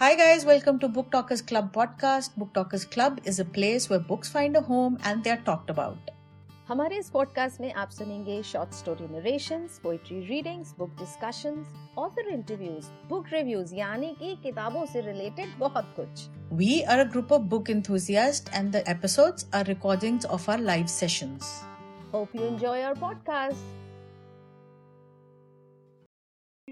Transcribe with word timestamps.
Hi, 0.00 0.14
guys, 0.14 0.44
welcome 0.44 0.78
to 0.78 0.88
Book 0.88 1.10
Talkers 1.10 1.42
Club 1.42 1.72
podcast. 1.72 2.36
Book 2.36 2.52
Talkers 2.54 2.84
Club 2.84 3.20
is 3.24 3.40
a 3.40 3.44
place 3.44 3.90
where 3.90 3.98
books 3.98 4.28
find 4.28 4.56
a 4.56 4.60
home 4.60 4.98
and 5.04 5.24
they're 5.24 5.42
talked 5.48 5.70
about. 5.70 6.10
हमारे 6.68 6.96
इस 6.98 7.08
podcast 7.10 7.60
में 7.60 7.72
आप 7.72 7.90
सुनेंगे 7.90 8.42
short 8.42 8.72
story 8.74 9.06
narrations 9.12 9.78
poetry 9.82 10.20
readings 10.26 10.74
book 10.78 10.90
discussions 10.98 11.72
author 11.98 12.28
interviews 12.32 12.86
book 13.08 13.26
reviews 13.32 13.72
यानी 13.74 14.14
कि 14.18 14.34
किताबों 14.42 14.84
से 14.86 15.00
related 15.00 15.56
बहुत 15.58 15.94
कुछ 15.98 16.28
We 16.60 16.70
are 16.92 16.98
a 17.00 17.08
group 17.14 17.32
of 17.36 17.48
book 17.48 17.70
enthusiasts, 17.74 18.52
and 18.58 18.76
the 18.76 18.82
episodes 18.94 19.46
are 19.52 19.64
recordings 19.64 20.28
of 20.36 20.48
our 20.48 20.60
live 20.68 20.88
sessions. 20.92 21.48
Hope 22.14 22.36
you 22.36 22.42
enjoy 22.42 22.82
our 22.82 22.98
podcast 23.00 23.81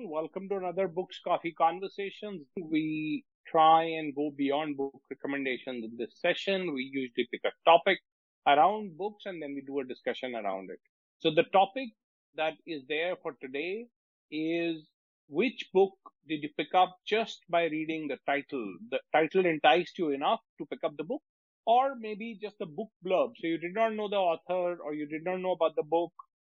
Welcome 0.04 0.50
to 0.50 0.58
another 0.58 0.88
Books 0.88 1.20
Coffee 1.24 1.52
Conversations. 1.52 2.42
We 2.60 3.24
try 3.48 3.84
and 3.84 4.16
go 4.16 4.32
beyond 4.36 4.78
book 4.78 5.00
recommendations 5.12 5.86
in 5.86 5.96
this 5.96 6.20
session. 6.20 6.74
We 6.74 6.90
usually 6.92 7.28
pick 7.32 7.42
a 7.46 7.70
topic 7.70 8.00
around 8.48 8.98
books 8.98 9.26
and 9.26 9.40
then 9.42 9.54
we 9.54 9.62
do 9.62 9.80
a 9.80 9.86
discussion 9.86 10.34
around 10.34 10.72
it. 10.72 10.80
So 11.20 11.30
the 11.30 11.44
topic 11.54 11.90
that 12.36 12.54
is 12.66 12.82
there 12.90 13.16
for 13.22 13.36
today 13.42 13.86
is 14.32 14.88
which 15.28 15.70
book 15.72 15.94
did 16.28 16.42
you 16.42 16.50
pick 16.58 16.74
up 16.74 16.98
just 17.06 17.42
by 17.48 17.66
reading 17.66 18.08
the 18.08 18.18
title? 18.26 18.74
The 18.90 19.00
title 19.14 19.46
enticed 19.46 20.00
you 20.00 20.10
enough 20.10 20.40
to 20.58 20.66
pick 20.66 20.84
up 20.84 20.98
the 20.98 21.04
book 21.04 21.22
or 21.68 21.94
maybe 21.96 22.40
just 22.42 22.58
the 22.58 22.66
book 22.66 22.90
blurb. 23.06 23.34
So 23.40 23.46
you 23.46 23.60
did 23.60 23.76
not 23.76 23.94
know 23.94 24.10
the 24.10 24.16
author 24.16 24.82
or 24.82 24.96
you 24.96 25.06
did 25.06 25.24
not 25.24 25.42
know 25.42 25.52
about 25.52 25.76
the 25.76 25.84
book. 25.84 26.12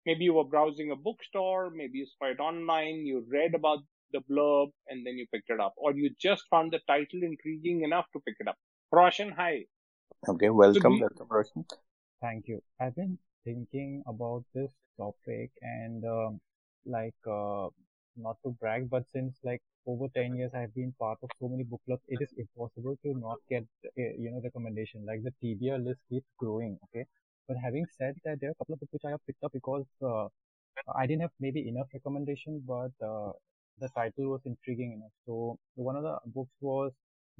Maybe 0.05 0.25
you 0.25 0.33
were 0.33 0.43
browsing 0.43 0.91
a 0.91 0.95
bookstore. 0.95 1.69
Maybe 1.69 1.99
you 1.99 2.07
saw 2.17 2.29
it 2.31 2.39
online. 2.39 3.05
You 3.05 3.25
read 3.29 3.55
about 3.55 3.79
the 4.11 4.19
blurb 4.29 4.71
and 4.87 5.05
then 5.05 5.17
you 5.17 5.25
picked 5.33 5.49
it 5.49 5.59
up 5.59 5.73
or 5.75 5.93
you 5.93 6.09
just 6.19 6.43
found 6.49 6.71
the 6.71 6.79
title 6.87 7.21
intriguing 7.23 7.83
enough 7.83 8.05
to 8.13 8.19
pick 8.19 8.35
it 8.39 8.47
up. 8.47 8.57
Roshan, 8.91 9.31
hi. 9.31 9.65
Okay, 10.27 10.49
welcome, 10.49 10.93
we- 10.93 11.01
welcome, 11.01 11.27
Roshan. 11.29 11.65
Thank 12.21 12.47
you. 12.47 12.61
I've 12.79 12.95
been 12.95 13.17
thinking 13.43 14.03
about 14.07 14.43
this 14.53 14.71
topic 14.97 15.51
and 15.61 16.05
um, 16.05 16.39
like 16.85 17.15
uh, 17.27 17.67
not 18.15 18.37
to 18.43 18.51
brag, 18.59 18.89
but 18.89 19.03
since 19.11 19.35
like 19.43 19.61
over 19.85 20.07
10 20.15 20.35
years 20.35 20.51
I've 20.53 20.73
been 20.73 20.93
part 20.99 21.17
of 21.23 21.29
so 21.39 21.49
many 21.49 21.63
book 21.63 21.81
clubs, 21.85 22.03
it 22.07 22.21
is 22.21 22.33
impossible 22.37 22.97
to 23.03 23.13
not 23.19 23.39
get 23.49 23.63
uh, 23.85 24.13
you 24.17 24.31
know 24.31 24.41
recommendation. 24.43 25.05
Like 25.05 25.23
the 25.23 25.33
TBR 25.41 25.83
list 25.83 26.01
keeps 26.09 26.27
growing. 26.37 26.77
Okay, 26.85 27.05
but 27.47 27.57
having 27.63 27.85
said 27.97 28.15
that, 28.25 28.39
there 28.39 28.49
are 28.49 28.53
a 28.53 28.55
couple 28.55 28.73
of 28.73 28.79
books 28.79 28.93
which 28.93 29.05
I 29.05 29.11
have 29.11 29.25
picked 29.27 29.43
up 29.43 29.51
because 29.53 29.85
uh, 30.01 30.27
I 30.95 31.05
didn't 31.07 31.21
have 31.21 31.31
maybe 31.39 31.67
enough 31.67 31.87
recommendation, 31.93 32.63
but 32.67 32.91
uh, 33.05 33.31
the 33.79 33.89
title 33.95 34.29
was 34.31 34.41
intriguing 34.45 34.93
enough. 34.93 35.11
So 35.25 35.57
one 35.75 35.95
of 35.95 36.03
the 36.03 36.17
books 36.27 36.53
was 36.61 36.91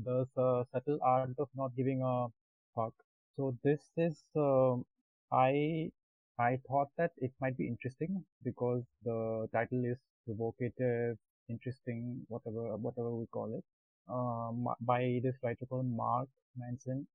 the 0.04 0.26
uh, 0.38 0.64
subtle 0.72 1.00
art 1.04 1.36
of 1.40 1.50
not 1.56 1.76
giving 1.76 2.02
a 2.04 2.28
fuck. 2.76 2.94
So 3.38 3.56
this 3.64 3.82
is 3.98 4.24
um 4.36 4.86
I 5.32 5.92
I 6.40 6.60
thought 6.68 6.90
that 6.98 7.12
it 7.18 7.32
might 7.42 7.58
be 7.58 7.68
interesting 7.68 8.24
because 8.44 8.84
the 9.04 9.48
title 9.54 9.84
is 9.86 9.98
provocative, 10.26 11.18
interesting, 11.50 12.26
whatever 12.28 12.76
whatever 12.78 13.12
we 13.16 13.26
call 13.28 13.56
it, 13.58 13.64
um, 14.10 14.68
by 14.82 15.20
this 15.24 15.36
writer 15.44 15.66
called 15.66 15.86
Mark 15.88 16.30
Manson. 16.58 17.08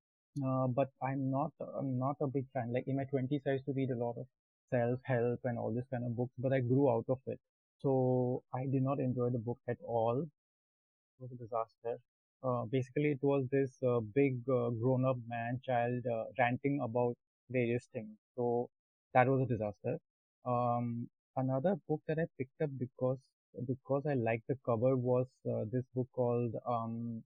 Uh, 0.44 0.66
but 0.68 0.90
I'm 1.02 1.30
not 1.30 1.52
I'm 1.78 1.98
not 1.98 2.16
a 2.20 2.26
big 2.28 2.46
fan. 2.52 2.72
Like 2.72 2.84
in 2.86 2.96
my 2.96 3.04
20s, 3.04 3.42
I 3.46 3.52
used 3.52 3.66
to 3.66 3.72
read 3.72 3.90
a 3.90 3.96
lot 3.96 4.16
of 4.16 4.26
self-help 4.70 5.40
and 5.44 5.58
all 5.58 5.72
this 5.74 5.86
kind 5.92 6.04
of 6.04 6.16
books, 6.16 6.32
but 6.38 6.52
I 6.52 6.60
grew 6.60 6.90
out 6.90 7.04
of 7.08 7.18
it. 7.26 7.38
So 7.80 8.42
I 8.54 8.66
did 8.66 8.82
not 8.82 9.00
enjoy 9.00 9.30
the 9.30 9.38
book 9.38 9.58
at 9.68 9.78
all. 9.86 10.22
It 10.22 11.22
was 11.22 11.32
a 11.32 11.36
disaster. 11.36 11.98
Uh, 12.42 12.64
basically, 12.66 13.12
it 13.12 13.22
was 13.22 13.46
this 13.50 13.76
uh, 13.82 14.00
big 14.00 14.40
uh, 14.48 14.70
grown-up 14.70 15.18
man 15.28 15.60
child 15.64 16.04
uh, 16.06 16.24
ranting 16.38 16.80
about 16.82 17.16
various 17.50 17.86
things. 17.92 18.16
So 18.36 18.68
that 19.14 19.28
was 19.28 19.42
a 19.42 19.46
disaster. 19.46 19.98
Um, 20.44 21.08
another 21.36 21.76
book 21.88 22.00
that 22.08 22.18
I 22.18 22.26
picked 22.38 22.60
up 22.62 22.70
because 22.78 23.18
because 23.66 24.04
I 24.06 24.14
liked 24.14 24.46
the 24.48 24.58
cover 24.64 24.96
was 24.96 25.26
this 25.72 25.84
book 25.94 26.08
called 26.14 26.54
um, 26.66 27.22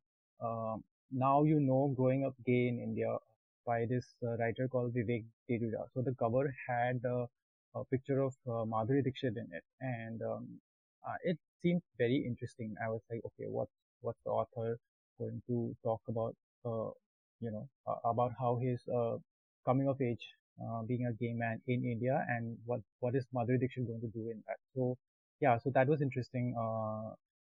Now 1.13 1.45
You 1.45 1.61
Know 1.61 1.95
Growing 1.97 2.25
Up 2.25 2.35
Gay 2.47 2.69
in 2.69 2.81
India 2.81 3.17
by 3.67 3.87
this 3.87 4.07
uh, 4.25 4.37
writer 4.39 4.69
called 4.69 4.95
Vivek 4.95 5.25
Tejuja. 5.49 5.87
So 5.95 6.03
the 6.03 6.15
cover 6.15 6.55
had 6.69 7.01
uh, 7.05 7.27
a 7.75 7.85
picture 7.85 8.21
of 8.23 8.35
uh, 8.49 8.65
Madhuri 8.75 9.05
Dixit 9.05 9.37
in 9.37 9.49
it, 9.53 9.65
and 9.81 10.23
um, 10.23 10.49
uh, 11.07 11.17
it 11.23 11.39
seemed 11.63 11.83
very 11.99 12.25
interesting. 12.27 12.75
I 12.85 12.89
was 12.89 13.03
like, 13.11 13.21
okay, 13.27 13.49
what 13.49 13.69
what's 14.01 14.19
the 14.25 14.31
author 14.31 14.79
going 15.19 15.43
to 15.49 15.77
talk 15.85 16.01
about? 16.09 16.35
Uh, 16.65 16.91
you 17.41 17.51
know, 17.51 17.69
about 18.05 18.33
how 18.39 18.59
he's 18.63 18.81
uh, 18.89 19.17
coming 19.67 19.89
of 19.89 20.01
age, 20.01 20.27
being 20.87 21.07
a 21.07 21.13
gay 21.13 21.33
man 21.33 21.61
in 21.67 21.85
India, 21.85 22.25
and 22.29 22.57
what 22.67 22.81
what 23.01 23.15
is 23.15 23.27
Madhuri 23.35 23.61
Dixit 23.61 23.87
going 23.87 24.01
to 24.01 24.09
do 24.09 24.31
in 24.31 24.43
that? 24.49 24.59
So 24.75 24.97
yeah, 25.41 25.59
so 25.59 25.71
that 25.75 25.89
was 25.89 26.01
interesting. 26.03 26.55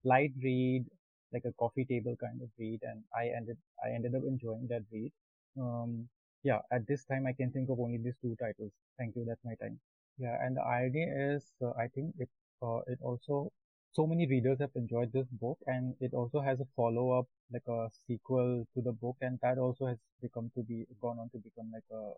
Light 0.03 0.31
read, 0.41 0.85
like 1.33 1.45
a 1.45 1.53
coffee 1.53 1.85
table 1.85 2.15
kind 2.19 2.41
of 2.41 2.49
read, 2.57 2.79
and 2.83 3.03
I 3.15 3.29
ended 3.35 3.57
I 3.83 3.91
ended 3.91 4.15
up 4.15 4.23
enjoying 4.23 4.67
that 4.69 4.83
read. 4.91 5.11
Um, 5.59 6.09
yeah, 6.43 6.59
at 6.71 6.87
this 6.87 7.03
time 7.05 7.25
I 7.27 7.33
can 7.33 7.51
think 7.51 7.69
of 7.69 7.79
only 7.79 7.97
these 7.97 8.17
two 8.21 8.35
titles. 8.39 8.71
Thank 8.97 9.15
you. 9.15 9.25
That's 9.25 9.43
my 9.43 9.55
time. 9.55 9.79
Yeah, 10.17 10.37
and 10.45 10.55
the 10.57 10.63
idea 10.65 11.07
is, 11.35 11.43
uh, 11.61 11.71
I 11.71 11.87
think 11.87 12.15
it 12.19 12.29
uh, 12.61 12.81
it 12.87 12.99
also 13.01 13.51
so 13.91 14.05
many 14.07 14.27
readers 14.27 14.59
have 14.59 14.71
enjoyed 14.75 15.11
this 15.13 15.27
book, 15.27 15.57
and 15.67 15.95
it 15.99 16.13
also 16.13 16.41
has 16.41 16.59
a 16.59 16.67
follow 16.75 17.11
up, 17.19 17.27
like 17.51 17.67
a 17.67 17.89
sequel 18.07 18.65
to 18.75 18.81
the 18.81 18.91
book, 18.93 19.17
and 19.21 19.39
that 19.41 19.57
also 19.57 19.87
has 19.87 19.97
become 20.21 20.51
to 20.55 20.63
be 20.63 20.85
gone 21.01 21.19
on 21.19 21.29
to 21.31 21.37
become 21.39 21.71
like 21.71 21.89
a, 21.91 22.13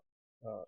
a 0.48 0.64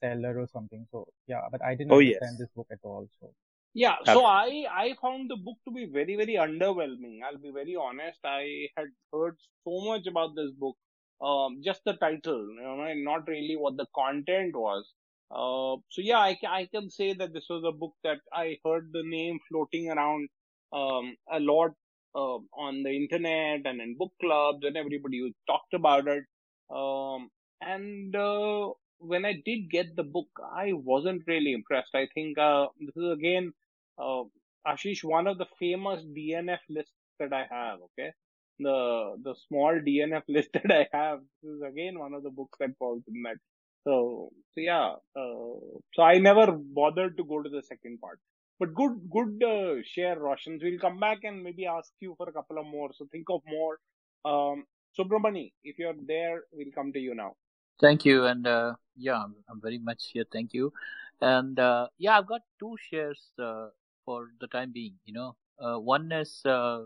seller 0.00 0.38
or 0.40 0.46
something. 0.48 0.86
So 0.90 1.06
yeah, 1.26 1.42
but 1.50 1.62
I 1.62 1.74
didn't 1.74 1.90
Oh, 1.90 1.98
understand 1.98 2.38
yes. 2.38 2.38
this 2.38 2.48
book 2.56 2.68
at 2.70 2.80
all. 2.82 3.08
So 3.20 3.32
Yeah, 3.72 3.96
so 4.04 4.24
I 4.24 4.66
I 4.70 4.94
found 5.00 5.30
the 5.30 5.36
book 5.36 5.58
to 5.64 5.70
be 5.72 5.84
very 5.86 6.16
very 6.16 6.34
underwhelming. 6.34 7.22
I'll 7.24 7.38
be 7.38 7.50
very 7.52 7.76
honest. 7.76 8.18
I 8.24 8.68
had 8.76 8.88
heard 9.12 9.36
so 9.64 9.80
much 9.84 10.06
about 10.08 10.34
this 10.34 10.50
book, 10.58 10.76
um, 11.20 11.60
just 11.64 11.82
the 11.84 11.94
title, 11.94 12.48
you 12.54 12.62
know, 12.62 12.82
and 12.82 13.04
not 13.04 13.28
really 13.28 13.56
what 13.56 13.76
the 13.76 13.86
content 13.94 14.56
was. 14.56 14.92
Uh, 15.30 15.76
so 15.88 16.02
yeah, 16.02 16.18
I 16.18 16.36
I 16.48 16.66
can 16.66 16.90
say 16.90 17.12
that 17.14 17.32
this 17.32 17.46
was 17.48 17.62
a 17.64 17.70
book 17.70 17.94
that 18.02 18.18
I 18.32 18.58
heard 18.64 18.90
the 18.92 19.04
name 19.04 19.38
floating 19.48 19.88
around 19.88 20.28
um 20.72 21.16
a 21.30 21.38
lot 21.38 21.70
uh, 22.16 22.38
on 22.66 22.82
the 22.82 22.90
internet 22.90 23.66
and 23.66 23.80
in 23.80 23.96
book 23.96 24.12
clubs, 24.20 24.64
and 24.64 24.76
everybody 24.76 25.18
who 25.20 25.30
talked 25.46 25.74
about 25.74 26.08
it. 26.08 26.24
Um, 26.70 27.30
and 27.60 28.14
uh, 28.16 28.70
when 28.98 29.24
I 29.24 29.34
did 29.44 29.70
get 29.70 29.94
the 29.96 30.02
book, 30.02 30.28
I 30.52 30.72
wasn't 30.72 31.22
really 31.28 31.52
impressed. 31.52 31.94
I 31.94 32.08
think 32.14 32.36
uh, 32.38 32.66
this 32.80 32.96
is 32.96 33.12
again 33.12 33.52
uh, 34.00 34.24
Ashish, 34.66 35.02
one 35.04 35.26
of 35.26 35.38
the 35.38 35.46
famous 35.58 36.02
DNF 36.04 36.58
lists 36.68 36.92
that 37.18 37.32
I 37.32 37.46
have, 37.50 37.78
okay? 37.86 38.10
The, 38.58 39.16
the 39.22 39.34
small 39.48 39.72
DNF 39.86 40.22
list 40.28 40.50
that 40.54 40.70
I 40.70 40.86
have, 40.96 41.20
is 41.42 41.60
again 41.66 41.98
one 41.98 42.14
of 42.14 42.22
the 42.22 42.30
books 42.30 42.58
that 42.60 42.70
falls 42.78 43.02
in 43.08 43.22
that. 43.22 43.36
So, 43.84 44.30
so 44.52 44.60
yeah, 44.60 44.92
uh, 45.16 45.80
so 45.94 46.02
I 46.02 46.18
never 46.18 46.52
bothered 46.52 47.16
to 47.16 47.24
go 47.24 47.42
to 47.42 47.48
the 47.48 47.62
second 47.62 48.00
part. 48.00 48.18
But 48.58 48.74
good, 48.74 49.00
good, 49.10 49.42
uh, 49.42 49.82
share, 49.82 50.16
Roshans. 50.16 50.62
We'll 50.62 50.78
come 50.78 51.00
back 51.00 51.20
and 51.22 51.42
maybe 51.42 51.64
ask 51.64 51.90
you 52.00 52.14
for 52.18 52.28
a 52.28 52.32
couple 52.32 52.58
of 52.58 52.66
more. 52.66 52.90
So 52.92 53.06
think 53.10 53.24
of 53.30 53.40
more. 53.46 53.78
Um, 54.26 54.64
Subramani, 54.98 55.52
if 55.64 55.78
you're 55.78 55.94
there, 56.06 56.42
we'll 56.52 56.72
come 56.74 56.92
to 56.92 56.98
you 56.98 57.14
now. 57.14 57.36
Thank 57.80 58.04
you, 58.04 58.26
and 58.26 58.46
uh, 58.46 58.74
yeah, 58.96 59.22
I'm, 59.22 59.34
I'm 59.48 59.60
very 59.62 59.78
much 59.78 60.10
here. 60.12 60.24
Thank 60.30 60.52
you, 60.52 60.74
and 61.22 61.58
uh, 61.58 61.88
yeah, 61.96 62.18
I've 62.18 62.26
got 62.26 62.42
two 62.58 62.76
shares 62.90 63.18
uh, 63.42 63.68
for 64.04 64.30
the 64.40 64.46
time 64.46 64.72
being. 64.72 64.94
You 65.04 65.14
know, 65.14 65.36
uh, 65.58 65.78
one 65.78 66.12
is 66.12 66.40
uh, 66.44 66.84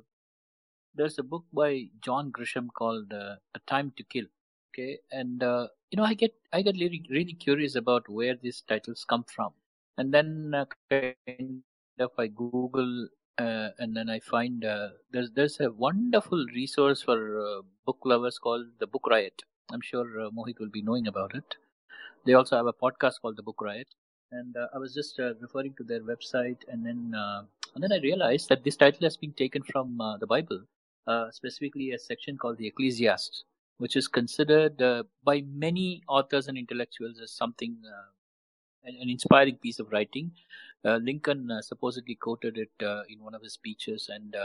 there's 0.94 1.18
a 1.18 1.22
book 1.22 1.44
by 1.52 1.86
John 2.00 2.30
Grisham 2.32 2.68
called 2.72 3.12
uh, 3.12 3.36
A 3.54 3.58
Time 3.66 3.92
to 3.96 4.04
Kill. 4.04 4.24
Okay, 4.72 4.98
and 5.12 5.42
uh, 5.42 5.68
you 5.90 5.96
know, 5.96 6.04
I 6.04 6.14
get 6.14 6.34
I 6.52 6.62
get 6.62 6.76
really 6.76 7.04
really 7.10 7.34
curious 7.34 7.76
about 7.76 8.08
where 8.08 8.36
these 8.40 8.62
titles 8.68 9.04
come 9.08 9.24
from, 9.24 9.52
and 9.98 10.12
then 10.12 10.52
uh, 10.54 10.66
kind 10.90 11.62
of 11.98 12.10
I 12.18 12.26
Google. 12.28 13.08
Uh, 13.36 13.70
and 13.80 13.96
then 13.96 14.08
I 14.08 14.20
find 14.20 14.62
there's 15.10 15.32
there's 15.32 15.58
a 15.58 15.70
wonderful 15.72 16.46
resource 16.54 17.02
for 17.02 17.62
book 17.84 17.98
lovers 18.04 18.38
called 18.38 18.66
the 18.78 18.86
Book 18.86 19.08
Riot. 19.08 19.42
I'm 19.72 19.80
sure 19.80 20.04
Mohit 20.30 20.60
will 20.60 20.70
be 20.70 20.82
knowing 20.82 21.08
about 21.08 21.34
it. 21.34 21.56
They 22.24 22.34
also 22.34 22.56
have 22.56 22.66
a 22.66 22.72
podcast 22.72 23.20
called 23.20 23.36
the 23.36 23.42
Book 23.42 23.60
Riot, 23.60 23.88
and 24.34 24.56
uh, 24.56 24.66
I 24.74 24.78
was 24.78 24.94
just 24.94 25.18
uh, 25.20 25.34
referring 25.40 25.74
to 25.74 25.84
their 25.84 26.00
website, 26.00 26.58
and 26.68 26.84
then 26.84 27.14
uh, 27.16 27.42
and 27.74 27.82
then 27.82 27.92
I 27.92 27.98
realized 28.02 28.48
that 28.48 28.64
this 28.64 28.76
title 28.76 29.04
has 29.06 29.16
been 29.16 29.32
taken 29.32 29.62
from 29.62 30.00
uh, 30.00 30.16
the 30.16 30.26
Bible, 30.26 30.60
uh, 31.06 31.30
specifically 31.30 31.92
a 31.92 31.98
section 31.98 32.36
called 32.36 32.58
the 32.58 32.66
Ecclesiastes, 32.66 33.44
which 33.78 33.96
is 33.96 34.08
considered 34.08 34.80
uh, 34.80 35.02
by 35.24 35.44
many 35.52 36.02
authors 36.08 36.48
and 36.48 36.58
intellectuals 36.58 37.20
as 37.20 37.32
something 37.32 37.76
an, 38.84 38.96
an 39.00 39.08
inspiring 39.08 39.56
piece 39.56 39.78
of 39.78 39.90
writing. 39.92 40.30
Lincoln 40.84 41.50
supposedly 41.62 42.14
quoted 42.14 42.58
it 42.58 42.86
in 43.08 43.22
one 43.24 43.34
of 43.34 43.42
his 43.42 43.54
speeches, 43.54 44.10
and 44.12 44.36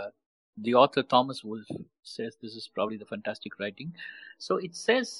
the 0.57 0.73
author 0.73 1.03
Thomas 1.03 1.43
Wolfe 1.43 1.67
says 2.03 2.37
this 2.41 2.55
is 2.55 2.69
probably 2.73 2.97
the 2.97 3.05
fantastic 3.05 3.59
writing. 3.59 3.93
So 4.37 4.55
it 4.55 4.75
says, 4.75 5.19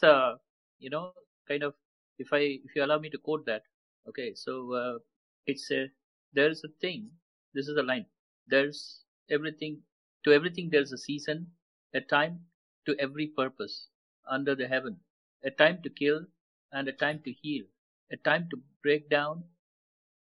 you 0.80 0.90
know, 0.90 1.12
kind 1.48 1.64
of, 1.64 1.74
if 2.18 2.32
I 2.32 2.60
if 2.64 2.76
you 2.76 2.86
allow 2.86 3.00
me 3.00 3.10
to 3.10 3.18
quote 3.18 3.46
that, 3.48 3.64
okay. 4.10 4.34
So 4.36 4.74
uh, 4.74 4.98
it's 5.46 5.70
a 5.72 5.88
there's 6.34 6.64
a 6.64 6.70
thing. 6.82 7.10
This 7.54 7.68
is 7.68 7.76
the 7.76 7.84
line. 7.84 8.06
There's 8.48 9.04
everything 9.30 9.80
to 10.26 10.34
everything. 10.34 10.70
There's 10.72 10.92
a 10.92 10.98
season, 10.98 11.48
a 11.94 12.02
time 12.02 12.40
to 12.86 12.96
every 13.00 13.28
purpose 13.28 13.88
under 14.30 14.56
the 14.56 14.68
heaven, 14.68 14.98
a 15.44 15.52
time 15.52 15.80
to 15.84 15.90
kill 15.90 16.26
and 16.72 16.88
a 16.88 16.94
time 16.94 17.22
to 17.26 17.32
heal, 17.32 17.66
a 18.12 18.18
time 18.18 18.48
to 18.52 18.58
break 18.84 19.10
down 19.10 19.44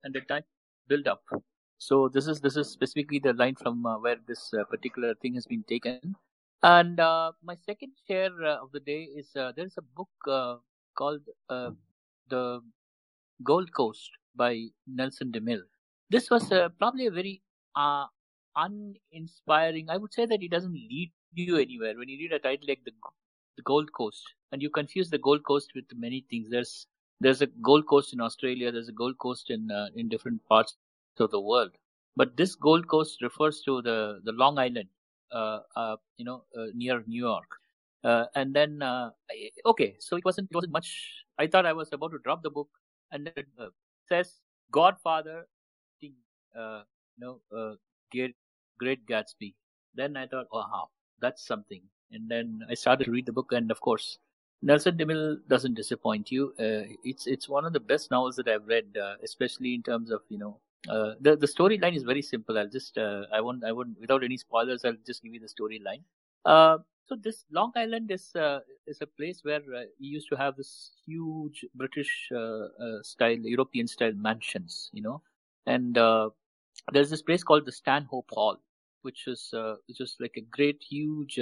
and 0.04 0.14
a 0.16 0.20
time 0.20 0.42
to 0.42 0.88
build 0.88 1.08
up. 1.08 1.22
So 1.78 2.08
this 2.08 2.26
is 2.26 2.40
this 2.40 2.56
is 2.56 2.68
specifically 2.68 3.18
the 3.18 3.32
line 3.32 3.54
from 3.54 3.84
uh, 3.84 3.98
where 3.98 4.16
this 4.26 4.52
uh, 4.54 4.64
particular 4.64 5.14
thing 5.14 5.34
has 5.34 5.46
been 5.46 5.64
taken. 5.68 6.16
And 6.62 6.98
uh, 6.98 7.32
my 7.42 7.54
second 7.54 7.92
share 8.08 8.32
uh, 8.42 8.62
of 8.62 8.72
the 8.72 8.80
day 8.80 9.08
is 9.14 9.28
uh, 9.36 9.52
there 9.54 9.66
is 9.66 9.76
a 9.76 9.82
book 9.82 10.08
uh, 10.26 10.56
called 10.96 11.20
The 12.28 12.60
Gold 13.42 13.72
Coast 13.72 14.10
by 14.34 14.66
Nelson 14.86 15.32
DeMille. 15.32 15.62
This 16.10 16.30
was 16.30 16.48
probably 16.78 17.06
a 17.06 17.10
very 17.10 17.42
uninspiring. 18.56 19.90
I 19.90 19.96
would 19.96 20.12
say 20.12 20.26
that 20.26 20.42
it 20.42 20.50
doesn't 20.50 20.72
lead 20.72 21.12
you 21.34 21.56
anywhere 21.56 21.94
when 21.96 22.08
you 22.08 22.18
read 22.18 22.32
a 22.32 22.38
title 22.38 22.66
like 22.68 22.84
the 22.84 22.92
the 23.56 23.62
Gold 23.62 23.90
Coast, 23.92 24.22
and 24.52 24.62
you 24.62 24.70
confuse 24.70 25.08
the 25.10 25.18
Gold 25.18 25.42
Coast 25.44 25.72
with 25.74 25.84
many 25.94 26.24
things. 26.30 26.48
There's 26.50 26.86
there's 27.20 27.42
a 27.42 27.46
Gold 27.46 27.86
Coast 27.86 28.12
in 28.12 28.20
Australia. 28.20 28.70
There's 28.70 28.88
a 28.88 28.92
Gold 28.92 29.18
Coast 29.18 29.50
in 29.50 29.68
in 29.94 30.08
different 30.08 30.44
parts 30.44 30.76
of 31.18 31.30
the 31.30 31.40
world. 31.40 31.70
But 32.16 32.36
this 32.36 32.54
Gold 32.54 32.88
Coast 32.88 33.20
refers 33.22 33.60
to 33.62 33.82
the, 33.82 34.20
the 34.24 34.32
Long 34.32 34.58
Island, 34.58 34.88
uh, 35.32 35.60
uh, 35.76 35.96
you 36.16 36.24
know, 36.24 36.44
uh, 36.58 36.66
near 36.74 37.04
New 37.06 37.20
York. 37.20 37.46
Uh, 38.02 38.24
and 38.34 38.54
then, 38.54 38.80
uh, 38.80 39.10
okay, 39.66 39.96
so 39.98 40.16
it 40.16 40.24
wasn't, 40.24 40.48
it 40.50 40.54
wasn't 40.54 40.72
much. 40.72 41.12
I 41.38 41.46
thought 41.46 41.66
I 41.66 41.74
was 41.74 41.92
about 41.92 42.12
to 42.12 42.18
drop 42.24 42.42
the 42.42 42.50
book 42.50 42.68
and 43.12 43.32
uh, 43.58 43.66
says 44.08 44.40
Godfather, 44.70 45.46
you 46.00 46.12
know, 47.18 47.40
Great, 48.12 48.34
Great 48.78 49.06
Gatsby. 49.06 49.54
Then 49.94 50.16
I 50.16 50.26
thought, 50.26 50.46
oh, 50.52 50.58
wow, 50.58 50.88
that's 51.20 51.46
something. 51.46 51.82
And 52.12 52.28
then 52.28 52.62
I 52.70 52.74
started 52.74 53.04
to 53.04 53.10
read 53.10 53.26
the 53.26 53.32
book 53.32 53.52
and 53.52 53.70
of 53.70 53.80
course, 53.80 54.18
Nelson 54.62 54.96
DeMille 54.96 55.38
doesn't 55.48 55.74
disappoint 55.74 56.30
you. 56.30 56.54
it's, 56.58 57.26
it's 57.26 57.48
one 57.48 57.64
of 57.64 57.72
the 57.72 57.80
best 57.80 58.10
novels 58.10 58.36
that 58.36 58.48
I've 58.48 58.66
read, 58.66 58.96
especially 59.22 59.74
in 59.74 59.82
terms 59.82 60.10
of, 60.10 60.22
you 60.28 60.38
know, 60.38 60.60
uh, 60.88 61.14
the 61.20 61.36
the 61.36 61.46
storyline 61.46 61.96
is 61.96 62.02
very 62.02 62.22
simple. 62.22 62.58
I'll 62.58 62.68
just 62.68 62.96
uh, 62.98 63.22
I 63.32 63.40
won't 63.40 63.64
I 63.64 63.72
won't 63.72 63.98
without 64.00 64.22
any 64.22 64.36
spoilers. 64.36 64.84
I'll 64.84 64.96
just 65.06 65.22
give 65.22 65.34
you 65.34 65.40
the 65.40 65.48
storyline. 65.48 66.02
Uh, 66.44 66.78
so 67.06 67.14
this 67.14 67.44
Long 67.50 67.72
Island 67.76 68.10
is 68.10 68.34
uh, 68.34 68.60
is 68.86 69.00
a 69.00 69.06
place 69.06 69.40
where 69.42 69.62
uh, 69.74 69.86
you 69.98 70.10
used 70.18 70.28
to 70.30 70.36
have 70.36 70.56
this 70.56 70.90
huge 71.06 71.64
British 71.74 72.28
uh, 72.34 72.66
uh 72.84 73.02
style 73.02 73.38
European 73.38 73.86
style 73.86 74.12
mansions, 74.14 74.90
you 74.92 75.02
know, 75.02 75.22
and 75.66 75.96
uh, 75.98 76.30
there's 76.92 77.10
this 77.10 77.22
place 77.22 77.44
called 77.44 77.64
the 77.64 77.72
Stanhope 77.72 78.30
Hall, 78.32 78.56
which 79.02 79.26
is 79.28 79.50
uh, 79.54 79.76
which 79.88 80.00
is 80.00 80.16
like 80.20 80.34
a 80.36 80.46
great 80.56 80.82
huge 80.82 81.38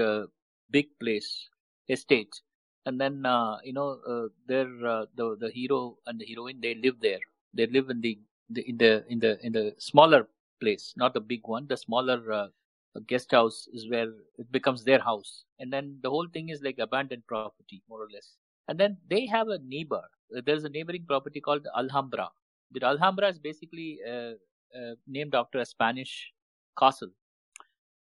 big 0.71 0.87
place 1.01 1.49
estate, 1.89 2.41
and 2.85 3.01
then 3.01 3.25
you 3.65 3.73
know 3.73 4.29
there 4.47 4.69
the 5.17 5.37
the 5.41 5.51
hero 5.51 5.97
and 6.07 6.21
the 6.21 6.27
heroine 6.27 6.61
they 6.61 6.75
live 6.75 7.01
there. 7.01 7.21
They 7.55 7.67
live 7.67 7.89
in 7.89 8.01
the 8.01 8.19
the, 8.51 8.69
in 8.69 8.77
the 8.77 9.05
in 9.09 9.19
the 9.19 9.39
in 9.47 9.53
the 9.53 9.75
smaller 9.79 10.29
place, 10.61 10.93
not 10.97 11.15
the 11.15 11.21
big 11.21 11.47
one. 11.47 11.67
The 11.69 11.77
smaller 11.77 12.51
uh, 12.97 13.01
guest 13.07 13.31
house 13.31 13.69
is 13.73 13.89
where 13.89 14.09
it 14.39 14.51
becomes 14.51 14.85
their 14.85 15.01
house, 15.01 15.45
and 15.59 15.73
then 15.73 15.99
the 16.03 16.11
whole 16.11 16.29
thing 16.33 16.49
is 16.49 16.63
like 16.63 16.79
abandoned 16.79 17.27
property, 17.27 17.83
more 17.89 18.03
or 18.03 18.09
less. 18.13 18.37
And 18.69 18.79
then 18.79 18.97
they 19.09 19.27
have 19.27 19.49
a 19.49 19.59
neighbor. 19.59 20.03
There's 20.31 20.65
a 20.65 20.69
neighboring 20.69 21.05
property 21.07 21.41
called 21.41 21.67
Alhambra. 21.77 22.31
The 22.73 22.85
Alhambra 22.85 23.29
is 23.29 23.39
basically 23.39 23.99
uh, 24.09 24.33
uh, 24.77 24.95
named 25.07 25.35
after 25.35 25.59
a 25.59 25.65
Spanish 25.65 26.33
castle, 26.79 27.11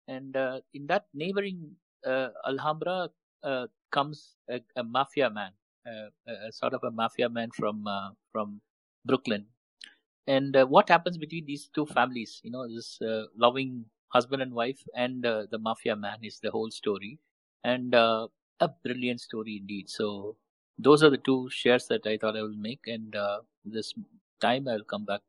and 0.08 0.36
uh, 0.36 0.60
in 0.74 0.86
that 0.86 1.06
neighboring 1.14 1.72
uh, 2.06 2.28
Alhambra 2.46 3.10
uh, 3.42 3.66
comes 3.90 4.36
a, 4.48 4.60
a, 4.76 4.84
mafia 4.84 5.28
man, 5.28 5.50
a, 5.86 6.52
sort 6.52 6.74
of 6.74 6.82
a 6.84 6.90
mafia 6.90 7.28
man 7.28 7.50
from 7.54 7.84
from 8.32 8.60
Brooklyn, 9.04 9.46
and 10.26 10.56
uh, 10.56 10.66
what 10.66 10.88
happens 10.88 11.18
between 11.18 11.44
these 11.46 11.68
two 11.74 11.86
families 11.86 12.40
you 12.42 12.50
know 12.50 12.66
this 12.68 13.00
uh, 13.02 13.24
loving 13.36 13.84
husband 14.12 14.42
and 14.42 14.52
wife 14.52 14.82
and 14.94 15.24
uh, 15.26 15.46
the 15.50 15.58
mafia 15.58 15.96
man 15.96 16.18
is 16.22 16.38
the 16.40 16.50
whole 16.50 16.70
story. 16.70 17.18
And 17.64 17.94
uh, 17.94 18.28
a 18.60 18.68
brilliant 18.68 19.20
story 19.20 19.58
indeed. 19.60 19.88
So 19.88 20.36
those 20.78 21.02
are 21.02 21.10
the 21.10 21.18
two 21.18 21.48
shares 21.50 21.86
that 21.88 22.06
i 22.06 22.16
thought 22.16 22.36
i 22.36 22.42
will 22.42 22.60
make 22.68 22.86
and 22.86 23.14
uh, 23.14 23.40
this 23.64 23.92
time 24.40 24.68
i'll 24.68 24.88
come 24.92 25.04
back 25.04 25.20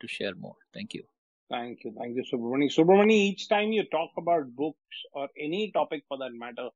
to 0.00 0.08
share 0.08 0.34
more. 0.34 0.56
Thank 0.74 0.94
you. 0.94 1.04
Thank 1.50 1.84
you. 1.84 1.92
Thank 1.98 2.16
you 2.16 2.24
subramani. 2.32 2.68
Subramani 2.76 3.12
each 3.12 3.48
time 3.48 3.72
you 3.72 3.84
talk 3.84 4.10
about 4.16 4.54
books 4.54 4.98
or 5.12 5.28
any 5.38 5.70
topic 5.72 6.04
for 6.08 6.18
that 6.18 6.32
matter 6.32 6.68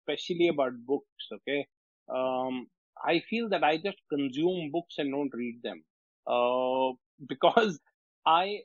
especially 0.00 0.48
about 0.48 0.72
books 0.86 1.28
okay 1.32 1.66
um, 2.08 2.66
i 3.04 3.20
feel 3.28 3.48
that 3.48 3.64
i 3.64 3.76
just 3.76 3.98
consume 4.08 4.70
books 4.72 4.98
and 4.98 5.12
don't 5.12 5.34
read 5.34 5.60
them. 5.62 5.82
Uh, 6.26 6.92
because 7.28 7.78
I 8.26 8.60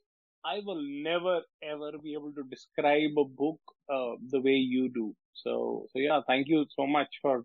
I 0.45 0.61
will 0.65 0.81
never 0.81 1.41
ever 1.63 1.91
be 2.03 2.13
able 2.13 2.33
to 2.33 2.43
describe 2.43 3.17
a 3.17 3.25
book 3.25 3.59
uh, 3.93 4.13
the 4.29 4.41
way 4.41 4.55
you 4.55 4.89
do. 4.93 5.15
So 5.33 5.87
so 5.91 5.99
yeah, 5.99 6.21
thank 6.27 6.47
you 6.47 6.65
so 6.75 6.87
much 6.87 7.19
for 7.21 7.43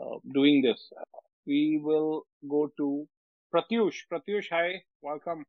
uh, 0.00 0.16
doing 0.34 0.62
this. 0.62 0.90
We 1.46 1.80
will 1.82 2.24
go 2.48 2.70
to 2.78 3.06
Pratyush. 3.54 4.00
Pratyush, 4.12 4.46
hi, 4.50 4.82
welcome. 5.02 5.44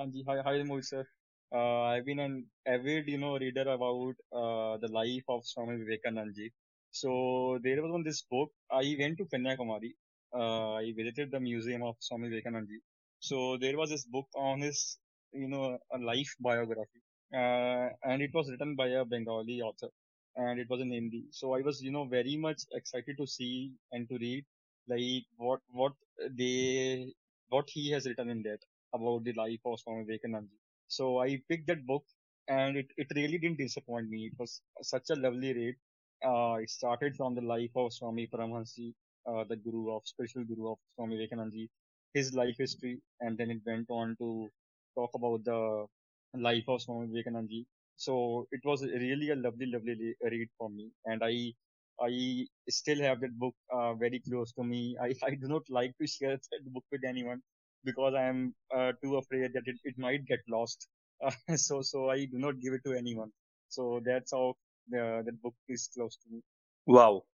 Anji, 0.00 0.24
hi, 0.26 0.40
hi, 0.44 0.62
sir. 0.80 1.06
Uh, 1.54 1.82
I've 1.82 2.04
been 2.04 2.18
an 2.18 2.46
avid, 2.66 3.08
you 3.08 3.18
know, 3.18 3.38
reader 3.38 3.62
about 3.62 4.14
uh, 4.32 4.76
the 4.78 4.88
life 4.90 5.22
of 5.28 5.46
Swami 5.46 5.76
Vivekananda. 5.78 6.48
So 6.90 7.58
there 7.62 7.80
was 7.82 7.92
on 7.92 8.02
this 8.02 8.22
book. 8.22 8.50
I 8.72 8.96
went 8.98 9.18
to 9.18 9.24
Kanyakumari. 9.26 9.92
Uh, 10.34 10.74
I 10.74 10.92
visited 10.96 11.30
the 11.30 11.40
museum 11.40 11.82
of 11.84 11.96
Swami 12.00 12.28
Vivekananda. 12.28 12.74
So 13.20 13.56
there 13.56 13.76
was 13.76 13.90
this 13.90 14.04
book 14.04 14.26
on 14.36 14.60
his, 14.62 14.98
you 15.34 15.48
know, 15.48 15.78
a 15.92 15.98
life 15.98 16.34
biography, 16.40 17.02
uh, 17.34 17.88
and 18.10 18.22
it 18.22 18.32
was 18.34 18.50
written 18.50 18.74
by 18.76 18.88
a 18.88 19.04
Bengali 19.04 19.60
author, 19.62 19.90
and 20.36 20.60
it 20.60 20.68
was 20.70 20.80
in 20.80 20.92
Hindi. 20.92 21.24
So 21.30 21.54
I 21.54 21.60
was, 21.62 21.82
you 21.82 21.92
know, 21.92 22.04
very 22.04 22.36
much 22.36 22.62
excited 22.72 23.16
to 23.18 23.26
see 23.26 23.72
and 23.92 24.08
to 24.08 24.18
read, 24.18 24.44
like 24.88 25.26
what 25.36 25.60
what 25.72 25.92
they 26.40 27.12
what 27.48 27.68
he 27.70 27.90
has 27.92 28.06
written 28.06 28.30
in 28.30 28.42
that 28.42 28.60
about 28.94 29.24
the 29.24 29.32
life 29.34 29.60
of 29.64 29.80
Swami 29.80 30.04
Vivekananda. 30.04 30.54
So 30.88 31.20
I 31.20 31.42
picked 31.48 31.66
that 31.68 31.86
book, 31.86 32.04
and 32.48 32.76
it 32.76 32.88
it 32.96 33.08
really 33.16 33.38
didn't 33.38 33.58
disappoint 33.58 34.08
me. 34.08 34.26
It 34.32 34.38
was 34.38 34.60
such 34.82 35.10
a 35.10 35.16
lovely 35.26 35.52
read. 35.60 35.76
Uh, 36.24 36.56
it 36.62 36.70
started 36.70 37.16
from 37.16 37.34
the 37.34 37.42
life 37.42 37.76
of 37.76 37.92
Swami 37.92 38.26
Paramahansa, 38.26 38.92
uh, 39.26 39.44
the 39.44 39.56
guru 39.56 39.90
of 39.94 40.02
spiritual 40.06 40.44
guru 40.44 40.70
of 40.72 40.78
Swami 40.94 41.16
Vivekananda, 41.16 41.66
his 42.14 42.34
life 42.34 42.56
history, 42.58 43.00
and 43.20 43.36
then 43.38 43.50
it 43.50 43.60
went 43.66 43.90
on 43.90 44.16
to 44.20 44.48
talk 44.94 45.10
about 45.14 45.44
the 45.44 45.86
life 46.34 46.64
of 46.68 46.82
Swami 46.82 47.06
Vivekananda. 47.08 47.64
So 47.96 48.46
it 48.50 48.60
was 48.64 48.82
really 48.84 49.30
a 49.30 49.36
lovely, 49.36 49.66
lovely 49.66 50.14
read 50.22 50.48
for 50.58 50.68
me, 50.70 50.90
and 51.06 51.22
I 51.24 51.52
I 52.00 52.46
still 52.68 53.00
have 53.02 53.20
that 53.20 53.38
book 53.38 53.54
uh, 53.72 53.94
very 53.94 54.20
close 54.20 54.52
to 54.52 54.64
me. 54.64 54.96
I, 55.00 55.14
I 55.28 55.30
do 55.36 55.46
not 55.48 55.62
like 55.70 55.96
to 56.00 56.06
share 56.06 56.36
that 56.52 56.72
book 56.72 56.84
with 56.90 57.04
anyone 57.04 57.40
because 57.84 58.14
I 58.14 58.24
am 58.24 58.54
uh, 58.74 58.92
too 59.02 59.16
afraid 59.16 59.52
that 59.54 59.62
it, 59.66 59.76
it 59.84 59.98
might 59.98 60.24
get 60.26 60.40
lost. 60.48 60.88
Uh, 61.24 61.30
so 61.56 61.82
so 61.82 62.10
I 62.10 62.24
do 62.26 62.38
not 62.38 62.60
give 62.60 62.72
it 62.74 62.82
to 62.86 62.94
anyone. 62.96 63.30
So 63.68 64.00
that's 64.04 64.32
how 64.32 64.54
the 64.88 65.22
that 65.26 65.40
book 65.42 65.54
is 65.68 65.88
close 65.94 66.16
to 66.16 66.28
me. 66.30 66.42
Wow, 66.86 67.24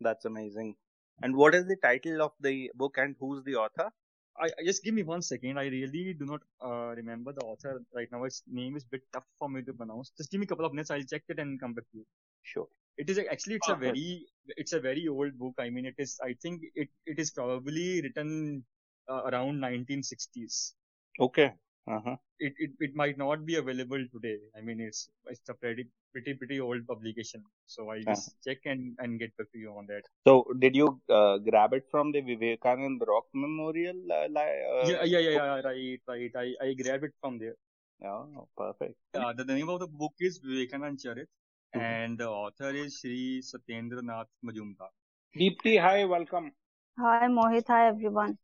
that's 0.00 0.24
amazing. 0.26 0.76
And 1.22 1.36
what 1.36 1.54
is 1.54 1.66
the 1.66 1.76
title 1.76 2.22
of 2.22 2.32
the 2.40 2.70
book 2.74 2.98
and 2.98 3.16
who's 3.20 3.44
the 3.44 3.56
author? 3.56 3.90
I, 4.40 4.46
I, 4.46 4.64
just 4.64 4.84
give 4.84 4.94
me 4.94 5.02
one 5.02 5.22
second. 5.22 5.58
I 5.58 5.66
really 5.66 6.14
do 6.14 6.24
not 6.24 6.40
uh, 6.64 6.94
remember 6.94 7.32
the 7.32 7.40
author 7.40 7.82
right 7.94 8.08
now. 8.10 8.24
His 8.24 8.42
name 8.50 8.76
is 8.76 8.84
a 8.84 8.88
bit 8.90 9.02
tough 9.12 9.24
for 9.38 9.48
me 9.48 9.62
to 9.62 9.72
pronounce. 9.72 10.12
Just 10.16 10.30
give 10.30 10.40
me 10.40 10.44
a 10.44 10.48
couple 10.48 10.64
of 10.64 10.72
minutes. 10.72 10.90
I'll 10.90 11.02
check 11.02 11.22
it 11.28 11.38
and 11.38 11.60
come 11.60 11.74
back 11.74 11.84
to 11.92 11.98
you. 11.98 12.04
Sure. 12.42 12.68
It 12.96 13.08
is 13.10 13.18
actually 13.18 13.56
it's 13.56 13.68
okay. 13.68 13.88
a 13.88 13.92
very 13.92 14.26
it's 14.56 14.72
a 14.72 14.80
very 14.80 15.06
old 15.06 15.38
book. 15.38 15.54
I 15.58 15.70
mean, 15.70 15.86
it 15.86 15.94
is. 15.98 16.18
I 16.22 16.34
think 16.42 16.62
it 16.74 16.88
it 17.06 17.18
is 17.18 17.30
probably 17.30 18.02
written 18.02 18.64
uh, 19.08 19.22
around 19.26 19.60
1960s. 19.62 20.72
Okay. 21.20 21.52
Uh-huh. 21.96 22.16
It, 22.38 22.52
it 22.58 22.70
it 22.80 22.94
might 22.94 23.16
not 23.16 23.44
be 23.46 23.54
available 23.56 24.02
today. 24.14 24.36
I 24.56 24.60
mean, 24.60 24.80
it's 24.80 25.08
it's 25.26 25.48
a 25.48 25.54
pretty 25.54 25.86
pretty 26.12 26.34
pretty 26.34 26.60
old 26.60 26.86
publication. 26.86 27.42
So 27.66 27.88
I'll 27.90 28.02
just 28.02 28.28
uh-huh. 28.28 28.40
check 28.46 28.58
and 28.66 28.94
and 28.98 29.18
get 29.18 29.36
back 29.38 29.50
to 29.52 29.58
you 29.58 29.70
on 29.70 29.86
that. 29.86 30.02
So 30.26 30.44
did 30.58 30.76
you 30.76 31.00
uh, 31.08 31.38
grab 31.38 31.72
it 31.72 31.86
from 31.90 32.12
the 32.12 32.20
Vivekanand 32.20 33.06
Rock 33.06 33.24
Memorial? 33.32 33.96
Uh, 34.10 34.26
uh, 34.38 34.86
yeah, 34.86 35.04
yeah, 35.04 35.18
yeah, 35.18 35.30
yeah, 35.30 35.60
right, 35.70 36.00
right. 36.06 36.30
I 36.36 36.46
I 36.66 36.74
grabbed 36.74 37.04
it 37.04 37.14
from 37.22 37.38
there. 37.38 37.56
Oh, 38.04 38.46
perfect. 38.56 38.94
Uh, 39.14 39.32
the, 39.32 39.44
the 39.44 39.54
name 39.54 39.68
of 39.68 39.80
the 39.80 39.88
book 39.88 40.12
is 40.20 40.40
Vivekanand 40.40 41.04
Charit. 41.04 41.26
and 41.74 42.18
the 42.18 42.28
author 42.28 42.70
is 42.70 42.98
Sri 43.00 43.42
Satyendra 43.42 44.02
Nath 44.02 44.28
Majumdar. 44.44 44.88
Deepti, 45.36 45.80
hi, 45.80 46.04
welcome. 46.04 46.52
Hi, 46.98 47.26
Mohit. 47.28 47.64
Hi, 47.68 47.88
everyone. 47.88 48.38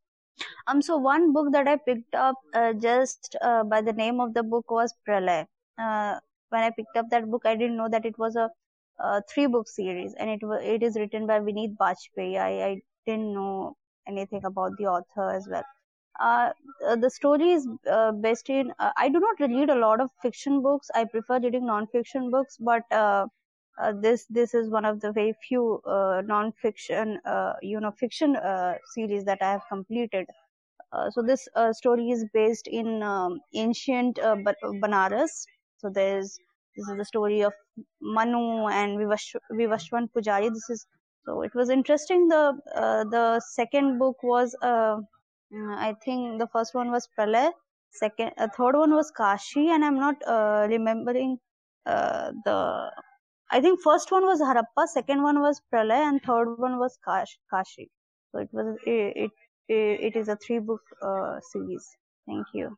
Um, 0.66 0.82
so 0.82 0.96
one 0.96 1.32
book 1.32 1.52
that 1.52 1.68
I 1.68 1.76
picked 1.76 2.14
up 2.14 2.36
uh, 2.54 2.72
just 2.74 3.36
uh, 3.42 3.64
by 3.64 3.80
the 3.82 3.92
name 3.92 4.20
of 4.20 4.34
the 4.34 4.42
book 4.42 4.70
was 4.70 4.94
Pralay. 5.06 5.46
Uh, 5.78 6.20
when 6.50 6.62
I 6.62 6.70
picked 6.70 6.96
up 6.96 7.06
that 7.10 7.30
book, 7.30 7.42
I 7.44 7.56
didn't 7.56 7.76
know 7.76 7.88
that 7.88 8.04
it 8.06 8.18
was 8.18 8.36
a, 8.36 8.50
a 8.98 9.22
three 9.28 9.46
book 9.46 9.68
series, 9.68 10.14
and 10.14 10.30
it 10.30 10.40
it 10.74 10.82
is 10.82 10.96
written 10.96 11.26
by 11.26 11.40
Vineet 11.40 11.76
Bajpai. 11.76 12.38
I, 12.38 12.64
I 12.66 12.80
didn't 13.06 13.34
know 13.34 13.76
anything 14.06 14.44
about 14.44 14.72
the 14.78 14.86
author 14.86 15.30
as 15.30 15.48
well. 15.50 15.64
Uh, 16.20 16.52
the 16.96 17.10
story 17.10 17.50
is 17.50 17.66
uh, 17.90 18.12
based 18.12 18.48
in. 18.50 18.72
Uh, 18.78 18.92
I 18.96 19.08
do 19.08 19.20
not 19.20 19.40
read 19.40 19.70
a 19.70 19.74
lot 19.74 20.00
of 20.00 20.10
fiction 20.22 20.62
books. 20.62 20.90
I 20.94 21.04
prefer 21.06 21.40
reading 21.40 21.66
non-fiction 21.66 22.30
books, 22.30 22.56
but 22.58 22.82
uh, 23.78 23.82
uh, 23.82 23.92
this 24.00 24.26
this 24.28 24.54
is 24.54 24.70
one 24.70 24.84
of 24.84 25.00
the 25.00 25.12
very 25.12 25.34
few 25.48 25.80
uh, 25.86 26.22
non-fiction, 26.24 27.18
you 27.62 27.80
know, 27.80 27.92
fiction 27.92 28.36
series 28.94 29.24
that 29.24 29.38
I 29.40 29.52
have 29.52 29.62
completed. 29.68 30.26
so 31.10 31.22
this 31.22 31.48
story 31.72 32.10
is 32.10 32.24
based 32.32 32.66
in 32.66 33.02
um, 33.02 33.40
ancient 33.54 34.16
Banaras. 34.82 35.44
So 35.78 35.90
there's 35.90 36.38
this 36.76 36.88
is 36.88 36.96
the 36.96 37.04
story 37.04 37.42
of 37.42 37.52
Manu 38.00 38.68
and 38.68 38.98
Vivash, 38.98 39.34
Vivashwan 39.52 40.08
Pujari. 40.10 40.52
This 40.52 40.70
is 40.70 40.86
so 41.26 41.42
it 41.42 41.54
was 41.54 41.70
interesting. 41.70 42.28
The 42.28 42.44
the 43.10 43.40
second 43.40 43.98
book 43.98 44.22
was 44.22 44.56
uh, 44.62 44.96
I 45.54 45.94
think 46.04 46.40
the 46.40 46.48
first 46.52 46.74
one 46.74 46.90
was 46.90 47.08
Pralay, 47.16 47.50
second, 47.92 48.32
uh, 48.38 48.48
third 48.56 48.76
one 48.76 48.92
was 48.94 49.10
Kashi, 49.10 49.68
and 49.70 49.84
I'm 49.84 49.98
not 49.98 50.16
uh, 50.26 50.66
remembering 50.68 51.38
uh, 51.86 52.32
the. 52.44 52.90
I 53.56 53.60
think 53.60 53.80
first 53.82 54.10
one 54.10 54.24
was 54.30 54.40
Harappa, 54.40 54.86
second 54.92 55.22
one 55.22 55.40
was 55.40 55.60
Pralay, 55.72 56.00
and 56.08 56.22
third 56.22 56.54
one 56.66 56.78
was 56.78 56.98
Kash, 57.08 57.36
Kashi. 57.52 57.90
So 58.30 58.40
it 58.44 58.48
was 58.52 58.78
it 58.86 59.30
it, 59.68 60.00
it 60.08 60.16
is 60.22 60.28
a 60.28 60.36
three 60.46 60.58
book 60.70 60.80
uh, 61.10 61.40
series. 61.52 61.86
Thank 62.26 62.46
you. 62.52 62.76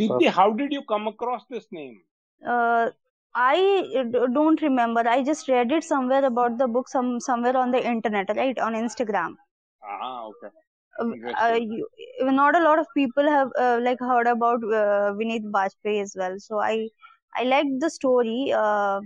Deepti, 0.00 0.28
how 0.40 0.50
did 0.52 0.72
you 0.72 0.82
come 0.82 1.08
across 1.08 1.46
this 1.50 1.66
name? 1.70 2.00
Uh, 2.46 2.90
I 3.34 4.04
don't 4.34 4.60
remember. 4.62 5.08
I 5.14 5.22
just 5.22 5.48
read 5.48 5.72
it 5.72 5.84
somewhere 5.84 6.24
about 6.24 6.58
the 6.58 6.68
book, 6.68 6.88
some 6.88 7.18
somewhere 7.20 7.56
on 7.56 7.70
the 7.70 7.86
internet, 7.94 8.36
right, 8.36 8.58
on 8.58 8.74
Instagram. 8.74 9.34
Ah, 9.82 10.26
okay 10.26 10.54
uh, 11.00 11.58
you, 11.60 11.88
not 12.20 12.56
a 12.56 12.62
lot 12.62 12.78
of 12.78 12.86
people 12.96 13.28
have 13.28 13.50
uh, 13.58 13.78
like 13.82 13.98
heard 14.00 14.26
about 14.26 14.62
uh, 14.64 15.12
Vineet 15.18 15.44
Bajpai 15.50 16.02
as 16.02 16.14
well. 16.16 16.36
So 16.38 16.60
I 16.60 16.88
I 17.36 17.44
liked 17.44 17.80
the 17.80 17.90
story. 17.90 18.52
Uh, 18.52 19.00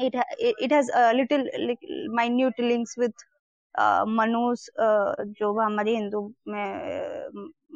it, 0.00 0.14
it 0.38 0.54
it 0.58 0.72
has 0.72 0.90
a 0.94 1.12
little 1.14 1.44
like 1.66 1.78
minute 2.08 2.58
links 2.58 2.96
with 2.96 3.14
uh, 3.78 4.04
Manu's 4.06 4.68
uh, 4.78 5.14
जो 5.38 5.52
हमारे 5.60 5.96
हिंदू 5.96 6.20
में 6.48 7.30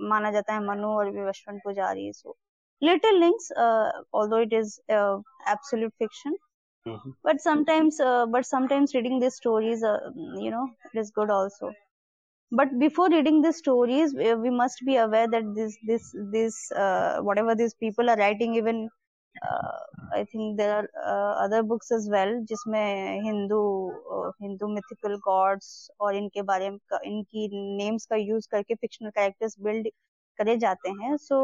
माना 0.08 0.30
जाता 0.32 0.54
है 0.54 0.60
मनु 0.66 0.88
और 0.98 1.10
विवस्वन 1.18 1.58
पुजारी 1.66 2.12
so 2.14 2.36
little 2.82 3.20
links 3.20 3.50
uh, 3.56 3.90
although 4.12 4.38
it 4.38 4.52
is 4.52 4.80
uh, 4.88 5.18
absolute 5.46 5.92
fiction 5.98 6.34
mm-hmm. 6.86 7.10
but 7.22 7.40
sometimes 7.40 8.00
uh, 8.00 8.26
but 8.26 8.46
sometimes 8.46 8.94
reading 8.94 9.20
these 9.20 9.36
stories 9.36 9.82
uh, 9.82 9.98
you 10.38 10.50
know 10.50 10.66
it 10.92 11.00
is 11.00 11.10
good 11.10 11.30
also 11.30 11.72
but 12.50 12.78
before 12.78 13.08
reading 13.10 13.42
the 13.42 13.52
stories 13.52 14.14
we 14.14 14.50
must 14.50 14.80
be 14.86 14.96
aware 14.96 15.28
that 15.28 15.44
this 15.54 15.76
this 15.90 16.10
this 16.32 16.72
uh, 16.72 17.18
whatever 17.20 17.54
these 17.54 17.74
people 17.74 18.10
are 18.10 18.16
writing 18.16 18.54
even 18.54 18.88
I 19.43 20.23
think 20.23 20.57
there 20.57 20.69
are 20.69 20.85
other 21.43 21.61
books 21.71 21.91
as 21.91 22.09
well 22.11 22.39
जिसमें 22.49 23.21
Hindu 23.23 23.61
uh, 24.15 24.31
Hindu 24.41 24.67
mythical 24.73 25.15
gods 25.25 25.89
और 25.99 26.15
इनके 26.15 26.41
बारे 26.51 26.69
में 26.69 26.77
इनकी 27.05 27.47
names 27.77 28.05
का 28.05 28.15
use 28.15 28.47
करके 28.51 28.75
fictional 28.75 29.09
characters 29.09 29.55
build 29.59 29.87
करे 30.39 30.57
जाते 30.57 30.89
हैं। 31.01 31.15
So 31.17 31.41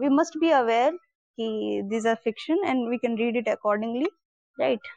we 0.00 0.08
must 0.08 0.38
be 0.40 0.50
aware 0.50 0.92
कि 0.92 1.82
this 1.90 2.06
are 2.06 2.14
fiction 2.24 2.64
and 2.66 2.88
we 2.88 2.96
can 2.98 3.16
read 3.18 3.36
it 3.36 3.48
accordingly 3.48 4.08
right 4.58 4.88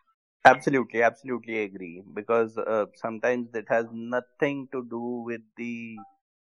absolutely 0.46 1.02
absolutely 1.04 1.58
agree. 1.64 2.02
Because 2.14 2.58
uh, 2.58 2.86
sometimes 2.96 3.58
it 3.60 3.68
has 3.70 3.86
nothing 4.14 4.68
to 4.72 4.80
do 4.94 5.02
with 5.28 5.42
the 5.58 5.98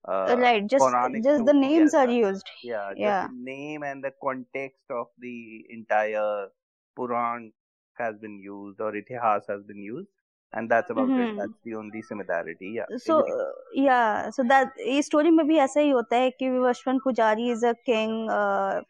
uh, 0.05 0.37
right. 0.39 0.67
Just 0.67 0.85
just 1.23 1.45
the 1.45 1.53
names 1.53 1.95
are 1.95 2.09
used. 2.09 2.49
Yeah, 2.63 2.93
yeah. 2.97 3.27
the 3.27 3.35
name 3.35 3.83
and 3.83 4.03
the 4.03 4.13
context 4.23 4.85
of 4.91 5.09
the 5.19 5.65
entire 5.71 6.49
Puran 6.97 7.53
has 7.99 8.17
been 8.19 8.39
used 8.39 8.81
or 8.81 8.93
Itihas 8.93 9.43
has 9.49 9.63
been 9.65 9.83
used. 9.83 10.09
And 10.55 10.71
that's 10.71 10.89
about 10.91 11.09
mm-hmm. 11.09 11.21
it. 11.21 11.37
That's 11.37 11.59
the 11.63 11.75
only 11.75 12.01
similarity. 12.01 12.73
Yeah. 12.77 12.87
So 12.97 13.21
uh, 13.21 13.53
yeah. 13.75 14.31
So 14.31 14.43
that 14.45 14.73
इस 14.81 15.07
story 15.07 15.31
में 15.31 15.47
भी 15.47 15.59
ऐसा 15.59 15.81
ही 15.81 15.91
होता 15.91 16.17
है 16.17 16.31
कि 16.41 16.49
Vashwan 16.67 17.01
Pujari 17.07 17.51
is 17.53 17.63
a 17.63 17.75
king. 17.85 18.31
Uh, 18.31 18.81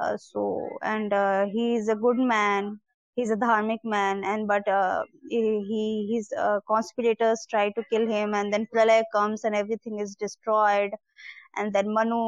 uh, 0.00 0.16
so 0.16 0.70
and 0.82 1.12
uh, 1.12 1.46
he 1.46 1.76
is 1.76 1.88
a 1.88 1.94
good 1.94 2.18
man 2.18 2.80
he's 3.19 3.31
a 3.31 3.35
dharmic 3.35 3.79
man 3.83 4.23
and 4.23 4.47
but 4.47 4.67
uh, 4.67 5.03
he 5.29 6.09
his 6.11 6.31
uh, 6.37 6.59
conspirators 6.67 7.45
try 7.49 7.69
to 7.71 7.83
kill 7.91 8.07
him 8.07 8.33
and 8.33 8.53
then 8.53 8.67
pralay 8.73 9.03
comes 9.13 9.43
and 9.43 9.55
everything 9.55 9.99
is 9.99 10.15
destroyed. 10.15 10.91
And 11.55 11.73
then 11.73 11.93
manu 11.93 12.21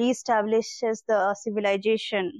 reestablishes 0.00 1.02
the 1.08 1.34
civilization. 1.42 2.32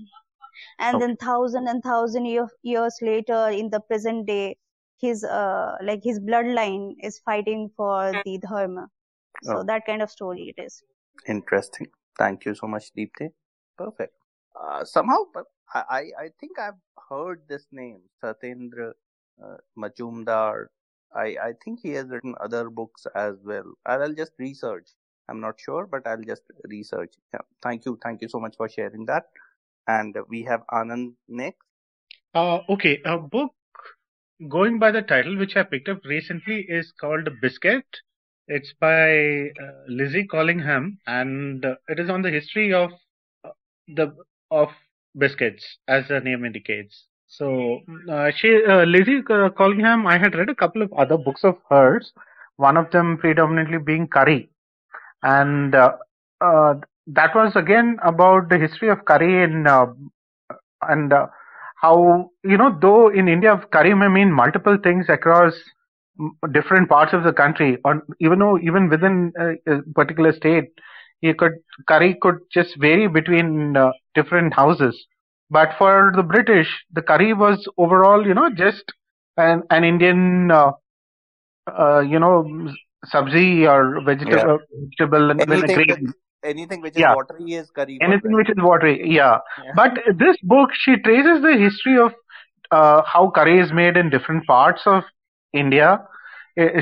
And 0.78 1.00
then 1.00 1.16
thousand 1.16 1.68
and 1.68 1.82
thousand 1.82 2.26
year, 2.26 2.48
years 2.62 2.96
later 3.00 3.48
in 3.48 3.70
the 3.70 3.80
present 3.80 4.26
day 4.26 4.56
his 5.00 5.24
uh, 5.24 5.76
like 5.82 6.00
his 6.02 6.20
bloodline 6.20 6.94
is 7.02 7.20
fighting 7.24 7.70
for 7.76 8.12
the 8.24 8.38
dharma. 8.38 8.88
So 9.42 9.58
oh. 9.58 9.64
that 9.64 9.86
kind 9.86 10.02
of 10.02 10.10
story 10.10 10.54
it 10.56 10.62
is. 10.62 10.82
Interesting. 11.26 11.86
Thank 12.18 12.44
you 12.44 12.54
so 12.54 12.66
much 12.66 12.90
deepti 12.98 13.30
perfect. 13.78 14.12
Uh, 14.60 14.84
somehow 14.84 15.18
I, 15.72 16.10
I 16.24 16.28
think 16.40 16.58
I've 16.58 16.80
heard 17.08 17.42
this 17.48 17.66
name, 17.72 18.00
Satyendra 18.22 18.92
uh, 19.42 19.56
Majumdar. 19.76 20.66
I, 21.14 21.36
I 21.42 21.52
think 21.64 21.80
he 21.82 21.90
has 21.92 22.06
written 22.08 22.34
other 22.40 22.68
books 22.70 23.06
as 23.14 23.36
well. 23.44 23.72
I'll 23.86 24.12
just 24.12 24.32
research. 24.38 24.88
I'm 25.28 25.40
not 25.40 25.58
sure, 25.58 25.86
but 25.86 26.06
I'll 26.06 26.22
just 26.22 26.42
research. 26.64 27.14
Yeah. 27.32 27.40
Thank 27.62 27.84
you. 27.86 27.98
Thank 28.02 28.22
you 28.22 28.28
so 28.28 28.40
much 28.40 28.56
for 28.56 28.68
sharing 28.68 29.06
that. 29.06 29.24
And 29.86 30.16
we 30.28 30.42
have 30.44 30.62
Anand 30.70 31.14
next. 31.28 31.66
Uh, 32.34 32.60
okay. 32.68 33.00
A 33.04 33.18
book 33.18 33.52
going 34.48 34.78
by 34.78 34.90
the 34.90 35.02
title, 35.02 35.36
which 35.36 35.56
I 35.56 35.62
picked 35.62 35.88
up 35.88 36.04
recently, 36.04 36.66
is 36.68 36.92
called 37.00 37.28
Biscuit. 37.40 37.84
It's 38.46 38.72
by 38.80 39.50
uh, 39.60 39.84
Lizzie 39.88 40.26
Collingham, 40.26 40.98
and 41.06 41.64
uh, 41.64 41.74
it 41.88 42.00
is 42.00 42.08
on 42.08 42.22
the 42.22 42.30
history 42.30 42.72
of 42.72 42.90
uh, 43.44 43.50
the 43.88 44.14
of 44.50 44.70
biscuits, 45.16 45.78
as 45.86 46.08
the 46.08 46.20
name 46.20 46.44
indicates. 46.44 47.04
So, 47.26 47.80
uh, 48.10 48.30
she, 48.34 48.64
uh, 48.64 48.84
Lizzie 48.84 49.22
Collingham, 49.22 50.06
I 50.06 50.18
had 50.18 50.34
read 50.34 50.48
a 50.48 50.54
couple 50.54 50.82
of 50.82 50.92
other 50.94 51.18
books 51.18 51.44
of 51.44 51.56
hers, 51.68 52.12
one 52.56 52.76
of 52.76 52.90
them 52.90 53.18
predominantly 53.18 53.78
being 53.78 54.08
curry. 54.08 54.50
And 55.22 55.74
uh, 55.74 55.92
uh 56.40 56.74
that 57.08 57.34
was 57.34 57.56
again 57.56 57.98
about 58.02 58.48
the 58.48 58.58
history 58.58 58.88
of 58.88 59.04
curry 59.04 59.42
in, 59.42 59.66
uh, 59.66 59.86
and 60.82 61.12
uh, 61.12 61.26
how, 61.80 62.30
you 62.44 62.56
know, 62.56 62.76
though 62.80 63.08
in 63.08 63.28
India, 63.28 63.60
curry 63.72 63.94
may 63.94 64.08
mean 64.08 64.32
multiple 64.32 64.76
things 64.82 65.06
across 65.08 65.54
different 66.52 66.88
parts 66.88 67.12
of 67.12 67.24
the 67.24 67.32
country, 67.32 67.78
or 67.84 68.02
even 68.20 68.38
though 68.40 68.58
even 68.58 68.88
within 68.88 69.32
a 69.38 69.78
particular 69.94 70.32
state, 70.32 70.70
you 71.20 71.34
could 71.34 71.52
curry 71.86 72.16
could 72.20 72.38
just 72.52 72.76
vary 72.78 73.08
between 73.08 73.76
uh, 73.76 73.90
different 74.14 74.54
houses. 74.54 75.06
But 75.50 75.70
for 75.78 76.12
the 76.14 76.22
British, 76.22 76.68
the 76.92 77.02
curry 77.02 77.32
was 77.32 77.66
overall, 77.78 78.26
you 78.26 78.34
know, 78.34 78.50
just 78.50 78.84
an 79.36 79.62
an 79.70 79.84
Indian, 79.84 80.50
uh, 80.50 80.72
uh, 81.66 82.00
you 82.00 82.18
know, 82.18 82.44
sabzi 83.06 83.66
or 83.66 84.00
vegetable, 84.04 84.58
yeah. 84.60 84.78
vegetable 84.84 85.30
anything, 85.30 85.76
which, 85.76 86.14
anything 86.44 86.82
which 86.82 86.94
is 86.94 87.00
yeah. 87.00 87.14
watery 87.14 87.54
is 87.54 87.70
curry. 87.70 87.98
Anything 88.02 88.32
which 88.34 88.50
is 88.50 88.56
watery, 88.58 89.00
yeah. 89.04 89.38
yeah. 89.64 89.72
But 89.74 89.98
this 90.18 90.36
book, 90.42 90.70
she 90.74 90.96
traces 90.96 91.42
the 91.42 91.56
history 91.58 91.98
of 91.98 92.12
uh, 92.70 93.02
how 93.06 93.30
curry 93.30 93.58
is 93.58 93.72
made 93.72 93.96
in 93.96 94.10
different 94.10 94.46
parts 94.46 94.82
of 94.86 95.04
India. 95.52 96.00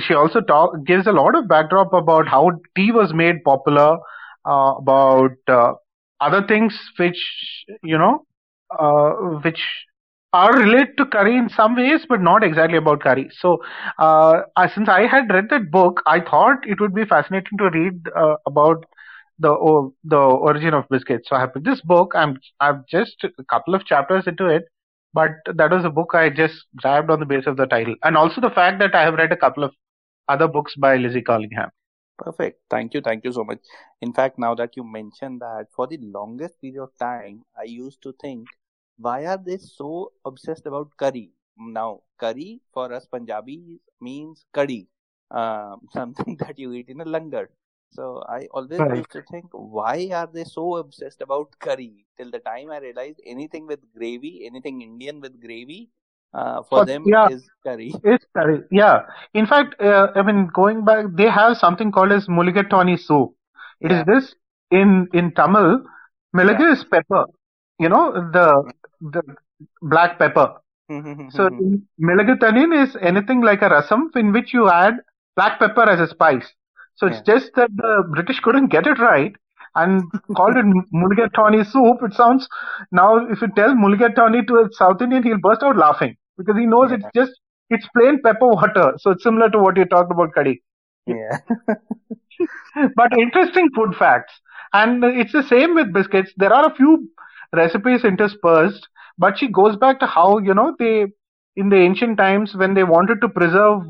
She 0.06 0.14
also 0.14 0.40
talk, 0.40 0.84
gives 0.86 1.06
a 1.06 1.12
lot 1.12 1.36
of 1.36 1.48
backdrop 1.48 1.92
about 1.92 2.26
how 2.26 2.50
tea 2.74 2.92
was 2.92 3.12
made 3.12 3.44
popular 3.44 3.98
uh, 4.46 4.74
about 4.78 5.36
uh, 5.48 5.72
other 6.20 6.46
things 6.46 6.78
which 6.98 7.20
you 7.82 7.98
know 7.98 8.24
uh, 8.78 9.10
which 9.44 9.60
are 10.32 10.52
related 10.58 10.96
to 10.98 11.06
curry 11.06 11.36
in 11.36 11.48
some 11.48 11.76
ways, 11.76 12.04
but 12.08 12.20
not 12.20 12.44
exactly 12.44 12.76
about 12.76 13.00
curry. 13.00 13.28
So, 13.38 13.58
uh, 13.98 14.42
since 14.74 14.88
I 14.88 15.06
had 15.06 15.32
read 15.32 15.46
that 15.50 15.70
book, 15.70 16.02
I 16.06 16.20
thought 16.20 16.66
it 16.66 16.80
would 16.80 16.94
be 16.94 17.04
fascinating 17.04 17.58
to 17.58 17.70
read 17.70 18.08
uh, 18.14 18.36
about 18.46 18.84
the 19.38 19.54
the 20.04 20.18
origin 20.18 20.74
of 20.74 20.88
biscuits. 20.88 21.28
So 21.28 21.36
I 21.36 21.40
have 21.40 21.52
this 21.62 21.80
book. 21.82 22.12
I'm 22.14 22.38
I've 22.60 22.86
just 22.86 23.24
a 23.24 23.44
couple 23.44 23.74
of 23.74 23.84
chapters 23.84 24.26
into 24.26 24.46
it, 24.46 24.64
but 25.14 25.30
that 25.54 25.70
was 25.70 25.84
a 25.84 25.90
book 25.90 26.10
I 26.14 26.30
just 26.30 26.64
grabbed 26.76 27.10
on 27.10 27.20
the 27.20 27.26
basis 27.26 27.46
of 27.46 27.56
the 27.56 27.66
title, 27.66 27.94
and 28.02 28.16
also 28.16 28.40
the 28.40 28.50
fact 28.50 28.78
that 28.80 28.94
I 28.94 29.02
have 29.02 29.14
read 29.14 29.32
a 29.32 29.36
couple 29.36 29.64
of 29.64 29.74
other 30.28 30.48
books 30.48 30.74
by 30.76 30.96
Lizzie 30.96 31.22
Collingham. 31.22 31.70
Perfect. 32.18 32.60
Thank 32.70 32.94
you. 32.94 33.00
Thank 33.00 33.24
you 33.24 33.32
so 33.32 33.44
much. 33.44 33.58
In 34.00 34.12
fact, 34.12 34.38
now 34.38 34.54
that 34.54 34.76
you 34.76 34.84
mentioned 34.84 35.40
that, 35.40 35.66
for 35.74 35.86
the 35.86 35.98
longest 35.98 36.60
period 36.60 36.82
of 36.82 36.96
time, 36.98 37.44
I 37.58 37.64
used 37.64 38.02
to 38.02 38.12
think, 38.20 38.48
why 38.98 39.26
are 39.26 39.36
they 39.38 39.58
so 39.58 40.12
obsessed 40.24 40.66
about 40.66 40.96
curry? 40.96 41.32
Now, 41.58 42.02
curry 42.18 42.60
for 42.72 42.92
us 42.92 43.06
Punjabis 43.06 43.80
means 44.00 44.44
curry, 44.52 44.88
um, 45.30 45.80
something 45.92 46.36
that 46.40 46.58
you 46.58 46.72
eat 46.72 46.88
in 46.88 47.00
a 47.00 47.04
langar. 47.04 47.48
So 47.90 48.22
I 48.28 48.46
always 48.50 48.88
Right. 48.88 48.90
used 48.90 49.12
to 49.12 49.22
think, 49.22 49.46
why 49.52 50.08
are 50.12 50.26
they 50.26 50.44
so 50.44 50.76
obsessed 50.76 51.20
about 51.22 51.58
curry? 51.58 52.06
Till 52.16 52.30
the 52.30 52.40
time 52.40 52.70
I 52.70 52.78
realized 52.78 53.20
anything 53.26 53.66
with 53.66 53.80
gravy, 53.94 54.46
anything 54.46 54.80
Indian 54.82 55.20
with 55.20 55.40
gravy, 55.40 55.90
uh, 56.34 56.62
for 56.64 56.80
But 56.80 56.84
them 56.84 57.04
yeah, 57.04 57.28
is 57.28 57.48
curry. 57.64 57.94
it's 58.04 58.24
curry. 58.36 58.62
Yeah. 58.70 59.02
In 59.34 59.46
fact, 59.46 59.80
uh, 59.80 60.08
I 60.14 60.22
mean, 60.22 60.48
going 60.54 60.84
back, 60.84 61.06
they 61.16 61.28
have 61.28 61.56
something 61.56 61.92
called 61.92 62.12
as 62.12 62.26
mulligatawny 62.28 62.98
soup. 62.98 63.34
It 63.80 63.92
is 63.92 64.02
Yeah, 64.02 64.04
this 64.04 64.34
in 64.70 65.08
in 65.12 65.32
Tamil. 65.34 65.84
yeah. 66.40 66.64
Is 66.72 66.84
pepper. 66.84 67.26
You 67.78 67.88
know 67.88 68.12
the 68.32 68.72
the 69.00 69.22
black 69.82 70.18
pepper. 70.18 70.54
So 71.28 71.46
in 71.48 71.86
Milagatanin 72.00 72.84
is 72.84 72.96
anything 73.00 73.40
like 73.42 73.62
a 73.62 73.68
rasam 73.70 74.14
in 74.16 74.32
which 74.32 74.52
you 74.52 74.68
add 74.68 74.94
black 75.36 75.58
pepper 75.58 75.82
as 75.82 76.00
a 76.00 76.06
spice. 76.08 76.52
So 76.96 77.06
it's 77.06 77.20
yeah. 77.20 77.22
just 77.22 77.52
that 77.56 77.70
the 77.76 78.04
British 78.14 78.40
couldn't 78.40 78.68
get 78.68 78.86
it 78.86 78.98
right 78.98 79.34
and 79.76 80.04
called 80.36 80.56
it 80.56 80.66
mulligatawny 80.94 81.64
soup. 81.70 81.98
It 82.02 82.14
sounds 82.14 82.48
now 82.92 83.18
if 83.30 83.42
you 83.42 83.48
tell 83.56 83.74
mulligatawny 83.74 84.46
to 84.48 84.56
a 84.60 84.68
South 84.72 85.02
Indian, 85.02 85.22
he'll 85.24 85.38
burst 85.40 85.62
out 85.62 85.76
laughing 85.76 86.16
because 86.38 86.56
he 86.56 86.66
knows 86.66 86.92
it's 86.92 87.06
just 87.14 87.32
it's 87.70 87.88
plain 87.96 88.20
pepper 88.24 88.48
water. 88.48 88.94
So 88.98 89.12
it's 89.12 89.24
similar 89.24 89.50
to 89.50 89.58
what 89.58 89.76
you 89.76 89.84
talked 89.86 90.12
about 90.12 90.34
curry. 90.34 90.62
Yeah. 91.06 91.38
but 92.96 93.16
interesting 93.18 93.70
food 93.74 93.94
facts. 93.96 94.32
And 94.72 95.04
it's 95.04 95.32
the 95.32 95.42
same 95.42 95.74
with 95.74 95.92
biscuits. 95.92 96.32
There 96.36 96.52
are 96.52 96.66
a 96.70 96.74
few 96.74 97.08
recipes 97.54 98.04
interspersed, 98.04 98.88
but 99.18 99.38
she 99.38 99.48
goes 99.48 99.76
back 99.76 100.00
to 100.00 100.06
how, 100.06 100.38
you 100.38 100.54
know, 100.54 100.74
they, 100.78 101.06
in 101.56 101.68
the 101.70 101.76
ancient 101.76 102.18
times 102.18 102.54
when 102.54 102.74
they 102.74 102.84
wanted 102.84 103.20
to 103.22 103.28
preserve, 103.28 103.82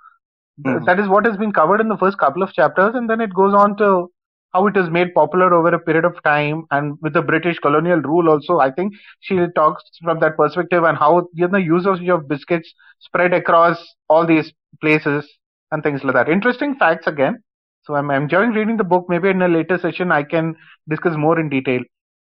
Mhm. 0.65 0.87
that 0.87 0.99
is 1.01 1.09
what 1.09 1.27
has 1.27 1.37
been 1.37 1.53
covered 1.53 1.81
in 1.81 1.89
the 1.89 1.97
first 1.97 2.19
couple 2.19 2.43
of 2.43 2.53
chapters, 2.53 2.95
and 2.95 3.09
then 3.09 3.21
it 3.21 3.35
goes 3.35 3.55
on 3.55 3.77
to 3.79 4.11
how 4.53 4.67
it 4.67 4.77
is 4.77 4.91
made 4.91 5.15
popular 5.15 5.53
over 5.55 5.69
a 5.75 5.79
period 5.79 6.05
of 6.05 6.23
time, 6.23 6.65
and 6.71 6.97
with 7.01 7.13
the 7.15 7.23
British 7.23 7.59
colonial 7.59 8.01
rule 8.01 8.29
also. 8.29 8.59
I 8.59 8.71
think 8.71 8.95
she 9.21 9.39
talks 9.55 9.83
from 10.03 10.21
that 10.21 10.37
perspective 10.37 10.85
and 10.85 10.97
how 10.99 11.29
you 11.35 11.49
know, 11.49 11.59
usage 11.59 12.09
of 12.09 12.29
biscuits 12.29 12.75
spread 13.01 13.33
across 13.33 13.95
all 14.09 14.27
these 14.27 14.53
places 14.81 15.29
and 15.73 15.83
things 15.83 16.05
like 16.05 16.15
that. 16.15 16.29
Interesting 16.29 16.75
facts 16.77 17.07
again. 17.07 17.43
So 17.91 17.97
I'm 17.97 18.11
enjoying 18.13 18.53
reading 18.53 18.77
the 18.77 18.85
book. 18.85 19.07
Maybe 19.09 19.31
in 19.31 19.43
a 19.43 19.49
later 19.49 19.77
session 19.77 20.13
I 20.13 20.23
can 20.23 20.57
discuss 20.89 21.17
more 21.17 21.41
in 21.41 21.49
detail. 21.49 21.83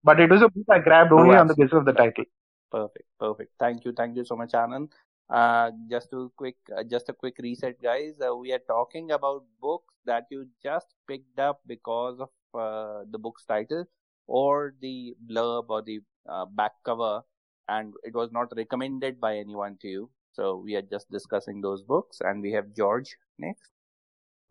But 0.03 0.19
it 0.19 0.31
was 0.31 0.41
a 0.41 0.49
book 0.49 0.65
I 0.71 0.79
grabbed 0.79 1.13
Oh, 1.13 1.19
only 1.19 1.35
on 1.35 1.47
the 1.47 1.55
basis 1.55 1.73
of 1.73 1.85
the 1.85 1.93
title. 1.93 2.25
Perfect. 2.71 3.05
Perfect. 3.19 3.51
Thank 3.59 3.85
you. 3.85 3.93
Thank 3.93 4.15
you 4.17 4.25
so 4.25 4.35
much, 4.35 4.53
Anand. 4.53 4.89
Uh, 5.29 5.71
just 5.89 6.09
to 6.11 6.31
quick, 6.35 6.57
uh, 6.75 6.83
just 6.83 7.09
a 7.09 7.13
quick 7.13 7.37
reset, 7.39 7.81
guys. 7.81 8.19
Uh, 8.19 8.35
we 8.35 8.51
are 8.51 8.63
talking 8.67 9.11
about 9.11 9.43
books 9.61 9.93
that 10.05 10.25
you 10.31 10.47
just 10.63 10.95
picked 11.07 11.39
up 11.39 11.61
because 11.67 12.19
of 12.19 12.29
uh, 12.59 13.03
the 13.11 13.19
book's 13.19 13.45
title 13.45 13.85
or 14.27 14.73
the 14.81 15.15
blurb 15.29 15.65
or 15.69 15.81
the 15.83 15.99
uh, 16.27 16.45
back 16.45 16.73
cover, 16.83 17.21
and 17.69 17.93
it 18.03 18.15
was 18.15 18.31
not 18.31 18.51
recommended 18.57 19.21
by 19.21 19.37
anyone 19.37 19.77
to 19.81 19.87
you. 19.87 20.09
So 20.33 20.55
we 20.57 20.75
are 20.75 20.81
just 20.81 21.11
discussing 21.11 21.61
those 21.61 21.83
books, 21.83 22.21
and 22.21 22.41
we 22.41 22.51
have 22.53 22.75
George 22.75 23.15
next. 23.37 23.71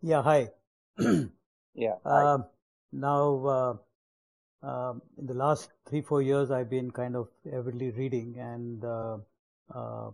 Yeah, 0.01 0.23
hi. 0.23 0.51
Yeah. 1.73 1.95
Um, 2.05 2.45
now, 2.91 3.45
uh, 3.45 4.67
um, 4.67 5.01
in 5.17 5.25
the 5.25 5.33
last 5.33 5.71
three, 5.89 6.01
four 6.01 6.21
years, 6.21 6.51
I've 6.51 6.69
been 6.69 6.91
kind 6.91 7.15
of 7.15 7.29
avidly 7.51 7.91
reading, 7.91 8.35
and 8.37 8.83
uh, 8.83 9.17
uh, 9.73 10.11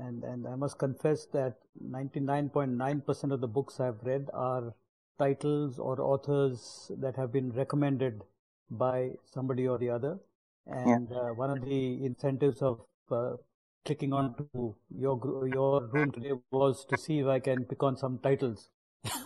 and 0.00 0.24
and 0.24 0.46
I 0.46 0.56
must 0.56 0.78
confess 0.78 1.26
that 1.32 1.54
99.9% 1.82 3.32
of 3.32 3.40
the 3.40 3.46
books 3.46 3.80
I've 3.80 4.02
read 4.02 4.28
are 4.34 4.74
titles 5.18 5.78
or 5.78 6.00
authors 6.00 6.90
that 6.98 7.16
have 7.16 7.32
been 7.32 7.52
recommended 7.52 8.22
by 8.70 9.12
somebody 9.24 9.66
or 9.66 9.78
the 9.78 9.90
other. 9.90 10.18
Yeah. 10.66 10.94
And 10.94 11.12
uh, 11.12 11.28
one 11.34 11.50
of 11.50 11.64
the 11.64 12.04
incentives 12.04 12.60
of 12.60 12.80
uh, 13.10 13.36
clicking 13.84 14.12
on 14.12 14.34
to 14.52 14.74
your 14.90 15.48
your 15.52 15.86
room 15.86 16.10
today 16.10 16.32
was 16.50 16.84
to 16.86 16.96
see 16.98 17.20
if 17.20 17.26
I 17.26 17.38
can 17.38 17.64
pick 17.64 17.82
on 17.82 17.96
some 17.96 18.18
titles, 18.18 18.68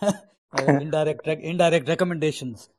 uh, 0.01 0.11
indirect 0.59 1.25
rec- 1.27 1.39
indirect 1.39 1.87
recommendations. 1.87 2.69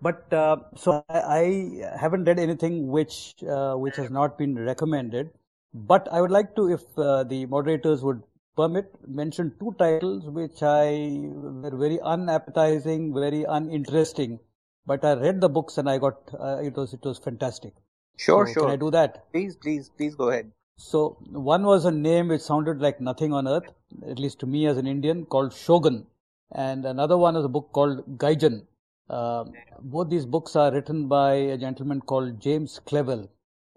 But 0.00 0.32
uh, 0.32 0.56
so 0.76 1.04
I, 1.08 1.20
I 1.20 1.98
haven't 1.98 2.24
read 2.24 2.38
anything 2.38 2.88
which 2.88 3.34
uh, 3.48 3.74
which 3.74 3.96
has 3.96 4.10
not 4.10 4.38
been 4.38 4.58
recommended. 4.58 5.30
But 5.74 6.08
I 6.10 6.20
would 6.22 6.30
like 6.30 6.56
to, 6.56 6.70
if 6.70 6.82
uh, 6.98 7.24
the 7.24 7.46
moderators 7.46 8.02
would 8.02 8.22
permit, 8.56 8.90
mention 9.06 9.54
two 9.58 9.74
titles 9.78 10.24
which 10.30 10.62
I 10.62 11.20
were 11.22 11.76
very 11.76 12.00
unappetizing, 12.00 13.12
very 13.14 13.44
uninteresting. 13.44 14.40
But 14.86 15.04
I 15.04 15.14
read 15.14 15.40
the 15.40 15.48
books 15.48 15.78
and 15.78 15.88
I 15.90 15.98
got 15.98 16.16
uh, 16.38 16.58
it 16.62 16.76
was 16.76 16.94
it 16.94 17.04
was 17.04 17.18
fantastic. 17.18 17.74
Sure, 18.16 18.46
So 18.46 18.54
sure. 18.54 18.62
can 18.62 18.70
I 18.70 18.76
do 18.76 18.90
that? 18.92 19.26
Please, 19.32 19.56
please, 19.56 19.90
please 19.90 20.14
go 20.14 20.30
ahead. 20.30 20.52
So 20.78 21.18
one 21.30 21.64
was 21.64 21.84
a 21.84 21.90
name 21.90 22.28
which 22.28 22.40
sounded 22.40 22.80
like 22.80 23.00
nothing 23.00 23.32
on 23.32 23.46
earth, 23.46 23.72
at 24.08 24.18
least 24.18 24.38
to 24.40 24.46
me 24.46 24.66
as 24.66 24.78
an 24.78 24.86
Indian, 24.86 25.26
called 25.26 25.52
Shogun, 25.52 26.06
and 26.52 26.84
another 26.84 27.16
one 27.16 27.36
is 27.36 27.44
a 27.44 27.48
book 27.48 27.70
called 27.72 28.18
Gaijin. 28.18 28.66
Uh, 29.08 29.44
both 29.80 30.10
these 30.10 30.26
books 30.26 30.56
are 30.56 30.72
written 30.72 31.08
by 31.08 31.34
a 31.34 31.56
gentleman 31.56 32.00
called 32.00 32.40
James 32.40 32.80
Clavell, 32.86 33.28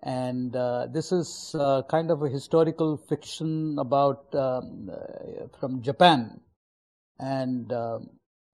and 0.03 0.55
uh, 0.55 0.87
this 0.87 1.11
is 1.11 1.55
uh, 1.59 1.83
kind 1.83 2.09
of 2.09 2.23
a 2.23 2.29
historical 2.29 2.97
fiction 2.97 3.77
about 3.79 4.33
um, 4.33 4.89
uh, 4.91 5.47
from 5.59 5.81
Japan, 5.81 6.39
and 7.19 7.71
uh, 7.71 7.99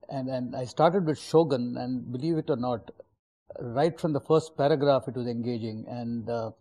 and 0.09 0.29
and 0.29 0.55
I 0.55 0.65
started 0.65 1.05
with 1.05 1.19
Shogun, 1.19 1.77
and 1.77 2.11
believe 2.11 2.37
it 2.37 2.49
or 2.49 2.57
not, 2.57 2.91
right 3.61 3.99
from 3.99 4.13
the 4.13 4.19
first 4.19 4.57
paragraph 4.57 5.07
it 5.07 5.15
was 5.15 5.27
engaging, 5.27 5.85
and 5.87 6.29
uh, 6.29 6.51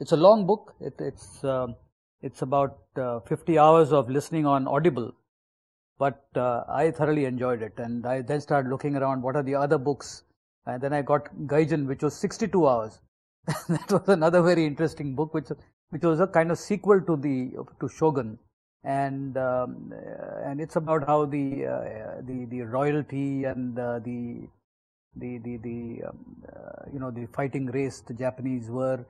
it's 0.00 0.12
a 0.12 0.16
long 0.16 0.46
book. 0.46 0.74
It, 0.80 0.94
it's 0.98 1.42
um 1.44 1.76
it's 2.22 2.42
about 2.42 2.78
uh, 2.96 3.18
50 3.20 3.58
hours 3.58 3.92
of 3.92 4.08
listening 4.08 4.46
on 4.46 4.68
Audible, 4.68 5.12
but 5.98 6.24
uh, 6.36 6.64
I 6.68 6.90
thoroughly 6.90 7.24
enjoyed 7.24 7.62
it, 7.62 7.74
and 7.78 8.06
I 8.06 8.22
then 8.22 8.40
started 8.40 8.68
looking 8.68 8.96
around 8.96 9.22
what 9.22 9.36
are 9.36 9.42
the 9.42 9.54
other 9.54 9.78
books, 9.78 10.24
and 10.66 10.80
then 10.80 10.92
I 10.92 11.02
got 11.02 11.34
Gaijin, 11.46 11.86
which 11.86 12.02
was 12.02 12.14
62 12.16 12.66
hours. 12.66 13.00
that 13.68 13.90
was 13.90 14.08
another 14.08 14.42
very 14.42 14.64
interesting 14.64 15.14
book, 15.14 15.34
which 15.34 15.48
which 15.90 16.02
was 16.02 16.20
a 16.20 16.26
kind 16.26 16.50
of 16.50 16.58
sequel 16.58 17.00
to 17.00 17.16
the 17.16 17.52
to 17.80 17.88
Shogun, 17.88 18.38
and 18.84 19.36
um, 19.36 19.92
and 20.44 20.60
it's 20.60 20.76
about 20.76 21.06
how 21.06 21.24
the 21.24 21.66
uh, 21.66 22.20
the 22.22 22.46
the 22.50 22.62
royalty 22.62 23.44
and 23.44 23.78
uh, 23.78 23.98
the 23.98 24.48
the 25.16 25.38
the 25.38 25.56
the 25.58 26.02
um, 26.08 26.18
uh, 26.48 26.84
you 26.92 27.00
know 27.00 27.10
the 27.10 27.26
fighting 27.34 27.66
race 27.66 28.00
the 28.00 28.14
Japanese 28.14 28.70
were 28.70 29.04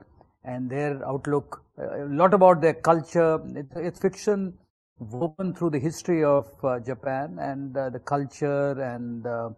and 0.44 0.68
their 0.68 1.06
outlook 1.06 1.62
uh, 1.78 2.04
a 2.04 2.08
lot 2.08 2.34
about 2.34 2.60
their 2.60 2.74
culture. 2.74 3.40
It's, 3.54 3.76
it's 3.76 4.00
fiction 4.00 4.54
woven 5.10 5.54
through 5.54 5.70
the 5.70 5.78
history 5.78 6.24
of 6.24 6.46
uh, 6.64 6.78
Japan 6.80 7.38
and 7.40 7.76
uh, 7.76 7.90
the 7.90 7.98
culture 7.98 8.72
and 8.80 9.26
uh, 9.26 9.50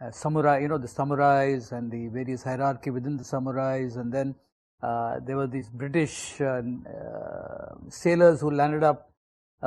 uh, 0.00 0.10
samurai 0.10 0.58
you 0.60 0.68
know 0.68 0.78
the 0.78 0.88
samurais 0.88 1.72
and 1.72 1.90
the 1.90 2.08
various 2.08 2.42
hierarchy 2.42 2.90
within 2.90 3.16
the 3.16 3.24
samurais. 3.24 3.96
And 3.96 4.12
then 4.12 4.34
uh, 4.82 5.20
there 5.26 5.36
were 5.36 5.46
these 5.46 5.68
British 5.68 6.40
uh, 6.40 6.62
sailors 7.88 8.40
who 8.40 8.50
landed 8.50 8.82
up 8.82 9.10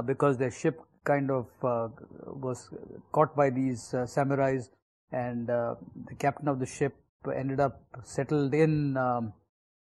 because 0.05 0.37
their 0.37 0.51
ship 0.51 0.79
kind 1.03 1.29
of 1.29 1.47
was 1.61 2.69
caught 3.11 3.35
by 3.35 3.49
these 3.49 3.89
samurais. 4.05 4.69
And 5.11 5.47
the 5.47 6.15
captain 6.17 6.47
of 6.47 6.59
the 6.59 6.65
ship 6.65 6.95
ended 7.35 7.59
up 7.59 7.81
settled 8.03 8.53
in 8.53 8.97
um, 8.97 9.33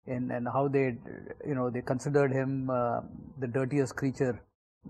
in 0.07 0.31
and 0.31 0.49
how 0.49 0.69
they 0.69 0.97
you 1.47 1.55
know 1.55 1.69
they 1.69 1.83
considered 1.83 2.33
him 2.33 2.67
the 2.67 3.47
dirtiest 3.47 3.97
creature 3.97 4.41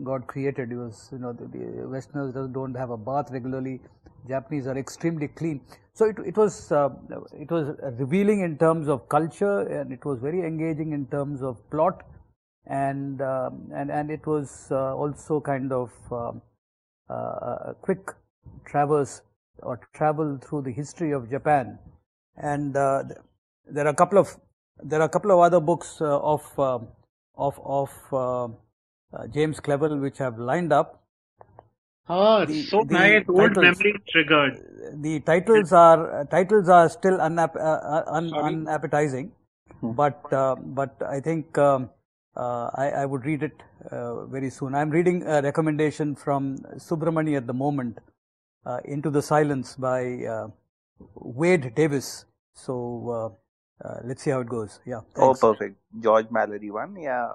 God 0.05 0.27
created. 0.27 0.71
He 0.71 0.77
was 0.77 1.09
you 1.13 1.19
know 1.19 1.33
the, 1.33 1.47
the 1.47 1.89
Westerners 1.89 2.35
don't 2.53 2.75
have 2.75 2.91
a 2.91 2.97
bath 2.97 3.31
regularly. 3.31 3.81
Japanese 4.29 4.67
are 4.67 4.77
extremely 4.77 5.29
clean. 5.29 5.61
so 6.01 6.07
it, 6.07 6.17
it 6.25 6.37
was 6.37 6.73
uh, 6.73 6.89
it 7.33 7.51
was 7.51 7.77
revealing 7.99 8.41
in 8.41 8.57
terms 8.57 8.89
of 8.89 9.09
culture 9.09 9.61
and 9.79 9.93
it 9.93 10.05
was 10.05 10.19
very 10.21 10.41
engaging 10.41 10.93
in 10.93 11.07
terms 11.07 11.43
of 11.43 11.59
plot 11.71 12.05
and 12.67 13.21
uh, 13.21 13.51
and 13.75 13.91
and 13.91 14.11
it 14.11 14.27
was 14.27 14.69
uh, 14.71 14.95
also 14.95 15.41
kind 15.41 15.73
of 15.73 15.91
um, 16.11 16.41
uh, 17.11 17.73
a 17.73 17.77
quick 17.83 18.13
traverse 18.65 19.23
or 19.63 19.81
travel 19.93 20.39
through 20.45 20.63
the 20.63 20.73
history 20.73 21.11
of 21.13 21.29
Japan 21.29 21.79
and 22.37 22.77
uh, 22.77 23.03
there 23.67 23.87
are 23.87 23.95
a 23.97 24.01
couple 24.03 24.19
of 24.19 24.37
there 24.83 25.01
are 25.01 25.11
a 25.11 25.15
couple 25.19 25.31
of 25.33 25.41
other 25.41 25.61
books 25.61 26.01
uh, 26.01 26.19
of 26.21 26.59
um, 26.59 26.89
of 27.37 27.59
of 29.13 29.33
James 29.33 29.61
Clavell 29.61 30.01
which 30.01 30.19
have 30.19 30.39
lined 30.39 30.73
up 30.73 31.01
Oh, 32.13 32.45
the, 32.45 32.63
so 32.63 32.83
the 32.83 32.95
nice. 32.95 33.25
Old 33.29 33.55
titles, 33.55 33.79
memory 33.79 33.95
triggered. 34.09 34.55
The 35.01 35.21
titles 35.21 35.73
are 35.73 36.25
titles 36.25 36.69
are 36.69 36.89
still 36.89 37.19
unap- 37.19 37.57
uh, 37.57 38.03
un- 38.09 38.35
unappetizing, 38.35 39.31
hmm. 39.81 39.93
but 39.93 40.21
uh, 40.33 40.57
but 40.57 41.01
I 41.09 41.21
think 41.21 41.57
um, 41.57 41.89
uh, 42.37 42.71
I, 42.75 42.91
I, 43.03 43.07
would 43.07 43.25
read 43.25 43.45
it 43.45 43.63
uh, 43.93 44.25
very 44.27 44.51
soon. 44.51 44.75
I'm 44.75 44.91
reading 44.91 45.23
a 45.25 45.41
recommendation 45.41 46.17
from 46.17 46.59
Subramani 46.79 47.37
at 47.37 47.47
the 47.47 47.55
moment, 47.55 47.99
uh, 48.67 48.79
Into 48.85 49.11
the 49.11 49.23
Silence 49.23 49.77
by 49.77 50.25
uh, 50.25 50.49
Wade 51.15 51.77
Davis. 51.77 52.25
So 52.55 53.39
let's 54.05 54.23
see 54.23 54.31
how 54.31 54.41
it 54.41 54.49
goes. 54.49 54.81
Yeah. 54.87 55.01
Oh, 55.17 55.35
thanks. 55.35 55.43
Oh, 55.43 55.55
perfect. 55.55 55.77
George 56.01 56.31
Mallory 56.31 56.71
one. 56.71 56.97
Yeah, 56.97 57.33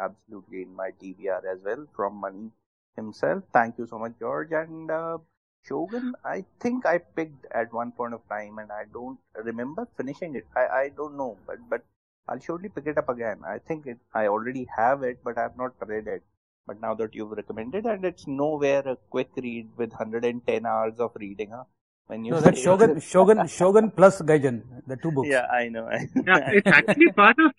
absolutely 0.00 0.62
in 0.62 0.74
my 0.74 0.90
TBR 1.02 1.44
as 1.44 1.58
well 1.64 1.86
from 1.94 2.16
Mani 2.16 2.50
himself. 2.96 3.44
Thank 3.52 3.78
you 3.78 3.86
so 3.86 3.98
much, 3.98 4.14
George. 4.18 4.52
And 4.52 4.90
uh, 4.90 5.18
Shogun, 5.62 6.14
I 6.24 6.44
think 6.60 6.86
I 6.86 6.98
picked 6.98 7.46
at 7.52 7.72
one 7.72 7.92
point 7.92 8.14
of 8.14 8.28
time, 8.28 8.58
and 8.58 8.70
I 8.72 8.84
don't 8.92 9.18
remember 9.44 9.86
finishing 9.96 10.34
it. 10.36 10.46
I, 10.56 10.66
I 10.82 10.88
don't 10.96 11.16
know, 11.16 11.36
but 11.46 11.58
but 11.68 11.84
I'll 12.28 12.40
surely 12.40 12.68
pick 12.68 12.86
it 12.86 12.98
up 12.98 13.08
again. 13.08 13.40
I 13.46 13.58
think 13.58 13.86
it, 13.86 13.98
I 14.14 14.26
already 14.28 14.66
have 14.76 15.02
it, 15.02 15.18
but 15.24 15.38
I've 15.38 15.56
not 15.56 15.74
read 15.86 16.06
it. 16.08 16.22
But 16.66 16.80
now 16.80 16.94
that 16.94 17.14
you've 17.14 17.30
recommended, 17.30 17.86
and 17.86 18.04
it's 18.04 18.26
nowhere 18.26 18.86
a 18.88 18.96
quick 19.10 19.30
read 19.36 19.68
with 19.76 19.90
110 19.90 20.66
hours 20.66 20.98
of 20.98 21.12
reading, 21.16 21.50
huh? 21.50 21.64
When 22.06 22.24
you 22.24 22.32
no, 22.32 22.40
that's 22.40 22.60
Shogun, 22.60 23.00
Shogun, 23.12 23.46
Shogun 23.48 23.90
plus 23.90 24.20
Gaijin, 24.22 24.62
the 24.86 24.96
two 24.96 25.10
books. 25.10 25.28
Yeah, 25.28 25.46
I 25.46 25.68
know. 25.68 25.88
yeah, 25.90 26.50
it's 26.52 26.66
actually 26.66 27.12
part 27.12 27.38
of. 27.38 27.52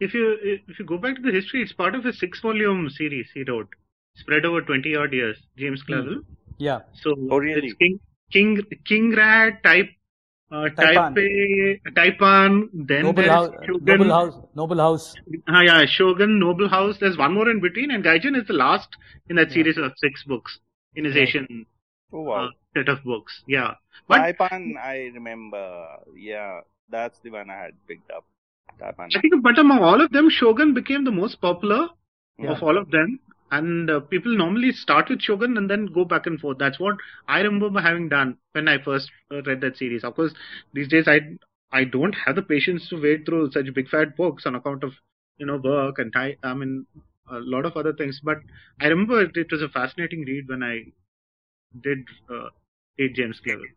If 0.00 0.14
you 0.14 0.36
if 0.68 0.78
you 0.78 0.84
go 0.84 0.98
back 0.98 1.16
to 1.16 1.22
the 1.22 1.32
history, 1.32 1.62
it's 1.62 1.72
part 1.72 1.94
of 1.94 2.06
a 2.06 2.12
six 2.12 2.40
volume 2.40 2.88
series 2.90 3.28
he 3.34 3.42
wrote 3.42 3.68
spread 4.18 4.44
over 4.44 4.60
20 4.62 4.96
odd 4.96 5.12
years, 5.12 5.38
James 5.56 5.82
hmm. 5.86 5.92
Clavell. 5.92 6.24
Yeah. 6.58 6.80
So 6.94 7.14
oh, 7.30 7.38
really? 7.38 7.72
King, 7.78 8.00
King, 8.32 8.62
King 8.84 9.14
Rat, 9.14 9.62
type, 9.62 9.90
uh, 10.50 10.68
type 10.70 11.16
A, 11.16 11.80
Taipan, 11.90 12.68
then 12.72 13.02
Noble 13.02 13.22
there's 13.22 13.28
House, 13.28 13.50
Shogun. 13.64 13.84
Noble 13.84 14.10
House, 14.10 14.34
Noble 14.54 14.78
House. 14.78 15.14
Uh, 15.48 15.60
yeah, 15.60 15.86
Shogun, 15.86 16.38
Noble 16.38 16.68
House. 16.68 16.96
There's 16.98 17.16
one 17.16 17.34
more 17.34 17.48
in 17.48 17.60
between, 17.60 17.90
and 17.90 18.04
Gaijin 18.04 18.36
is 18.36 18.46
the 18.46 18.54
last 18.54 18.88
in 19.28 19.36
that 19.36 19.48
yeah. 19.48 19.54
series 19.54 19.78
of 19.78 19.92
six 19.98 20.24
books 20.24 20.58
in 20.96 21.04
his 21.04 21.16
Asian 21.16 21.66
oh, 22.12 22.22
wow. 22.22 22.46
uh, 22.46 22.50
set 22.76 22.88
of 22.88 23.02
books. 23.04 23.42
Yeah. 23.46 23.74
But, 24.08 24.20
Taipan, 24.20 24.76
I 24.76 25.10
remember. 25.14 25.86
Yeah, 26.16 26.60
that's 26.88 27.18
the 27.20 27.30
one 27.30 27.50
I 27.50 27.56
had 27.56 27.72
picked 27.86 28.10
up. 28.10 28.24
Taipan. 28.80 29.16
I 29.16 29.20
think, 29.20 29.42
but 29.42 29.58
among 29.58 29.80
all 29.80 30.00
of 30.00 30.10
them, 30.10 30.28
Shogun 30.30 30.74
became 30.74 31.04
the 31.04 31.10
most 31.10 31.40
popular 31.40 31.88
yeah. 32.38 32.52
of 32.52 32.62
all 32.62 32.78
of 32.78 32.90
them 32.90 33.20
and 33.50 33.90
uh, 33.90 34.00
people 34.00 34.36
normally 34.36 34.72
start 34.72 35.08
with 35.08 35.22
Shogun 35.22 35.56
and 35.56 35.70
then 35.70 35.86
go 35.86 36.04
back 36.04 36.26
and 36.26 36.38
forth. 36.38 36.58
That's 36.58 36.78
what 36.78 36.96
I 37.26 37.40
remember 37.40 37.80
having 37.80 38.08
done 38.08 38.36
when 38.52 38.68
I 38.68 38.78
first 38.82 39.10
uh, 39.32 39.42
read 39.42 39.60
that 39.62 39.76
series. 39.76 40.04
Of 40.04 40.14
course, 40.16 40.34
these 40.74 40.88
days 40.88 41.08
I 41.08 41.20
I 41.72 41.84
don't 41.84 42.14
have 42.26 42.36
the 42.36 42.42
patience 42.42 42.88
to 42.88 43.00
wade 43.00 43.26
through 43.26 43.52
such 43.52 43.72
big 43.74 43.88
fat 43.88 44.16
books 44.16 44.46
on 44.46 44.54
account 44.54 44.84
of 44.84 44.92
you 45.38 45.46
know 45.46 45.60
work 45.62 45.98
and 45.98 46.12
time. 46.12 46.36
I 46.42 46.54
mean 46.54 46.86
a 47.30 47.38
lot 47.40 47.66
of 47.66 47.76
other 47.76 47.92
things. 47.92 48.20
But 48.22 48.38
I 48.80 48.86
remember 48.86 49.22
it, 49.22 49.32
it 49.34 49.50
was 49.50 49.62
a 49.62 49.68
fascinating 49.68 50.24
read 50.26 50.48
when 50.48 50.62
I 50.62 50.84
did 51.80 51.98
uh, 52.30 52.48
read 52.98 53.14
James 53.14 53.40
Clavell. 53.40 53.72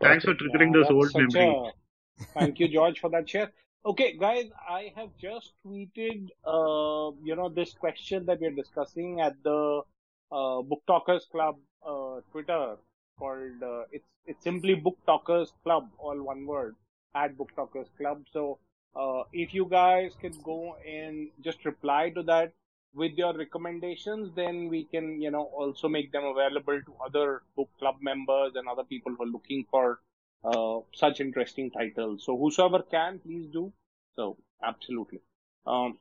Thanks 0.00 0.24
for 0.24 0.34
triggering 0.34 0.72
those 0.72 0.90
old 0.90 1.12
memories. 1.14 1.72
A, 2.18 2.24
thank 2.34 2.58
you, 2.58 2.68
George, 2.68 3.00
for 3.00 3.10
that 3.10 3.28
share. 3.28 3.50
Okay, 3.84 4.16
guys, 4.18 4.50
I 4.68 4.92
have 4.96 5.10
just 5.18 5.52
tweeted, 5.66 6.28
uh, 6.44 7.16
you 7.22 7.34
know, 7.36 7.48
this 7.48 7.72
question 7.72 8.26
that 8.26 8.40
we're 8.40 8.50
discussing 8.50 9.20
at 9.20 9.42
the 9.42 9.82
uh, 10.30 10.62
Book 10.62 10.82
Talkers 10.86 11.26
Club 11.30 11.56
uh, 11.86 12.20
Twitter 12.30 12.76
called 13.18 13.62
uh, 13.62 13.82
it's 13.90 14.08
it's 14.26 14.42
simply 14.44 14.74
Book 14.74 14.98
Talkers 15.06 15.52
Club, 15.62 15.88
all 15.98 16.22
one 16.22 16.46
word, 16.46 16.76
at 17.14 17.36
Book 17.36 17.54
Talkers 17.56 17.88
Club. 17.96 18.24
So 18.32 18.58
uh, 18.94 19.22
if 19.32 19.54
you 19.54 19.66
guys 19.66 20.14
can 20.20 20.32
go 20.42 20.76
and 20.86 21.30
just 21.40 21.64
reply 21.64 22.10
to 22.10 22.22
that 22.24 22.52
with 22.94 23.12
your 23.16 23.36
recommendations, 23.36 24.30
then 24.34 24.68
we 24.68 24.84
can, 24.84 25.20
you 25.20 25.30
know, 25.30 25.44
also 25.44 25.88
make 25.88 26.12
them 26.12 26.24
available 26.24 26.80
to 26.84 26.94
other 27.04 27.42
book 27.56 27.68
club 27.78 27.96
members 28.00 28.52
and 28.56 28.68
other 28.68 28.84
people 28.84 29.14
who 29.16 29.24
are 29.24 29.26
looking 29.26 29.64
for 29.70 30.00
uh, 30.44 30.80
such 30.94 31.20
interesting 31.20 31.70
titles. 31.70 32.24
So 32.24 32.36
whosoever 32.36 32.82
can, 32.82 33.18
please 33.20 33.46
do. 33.52 33.72
So 34.16 34.36
absolutely. 34.62 35.20
Um, 35.66 35.98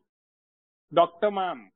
Dr. 0.93 1.32
Ma'am, 1.32 1.71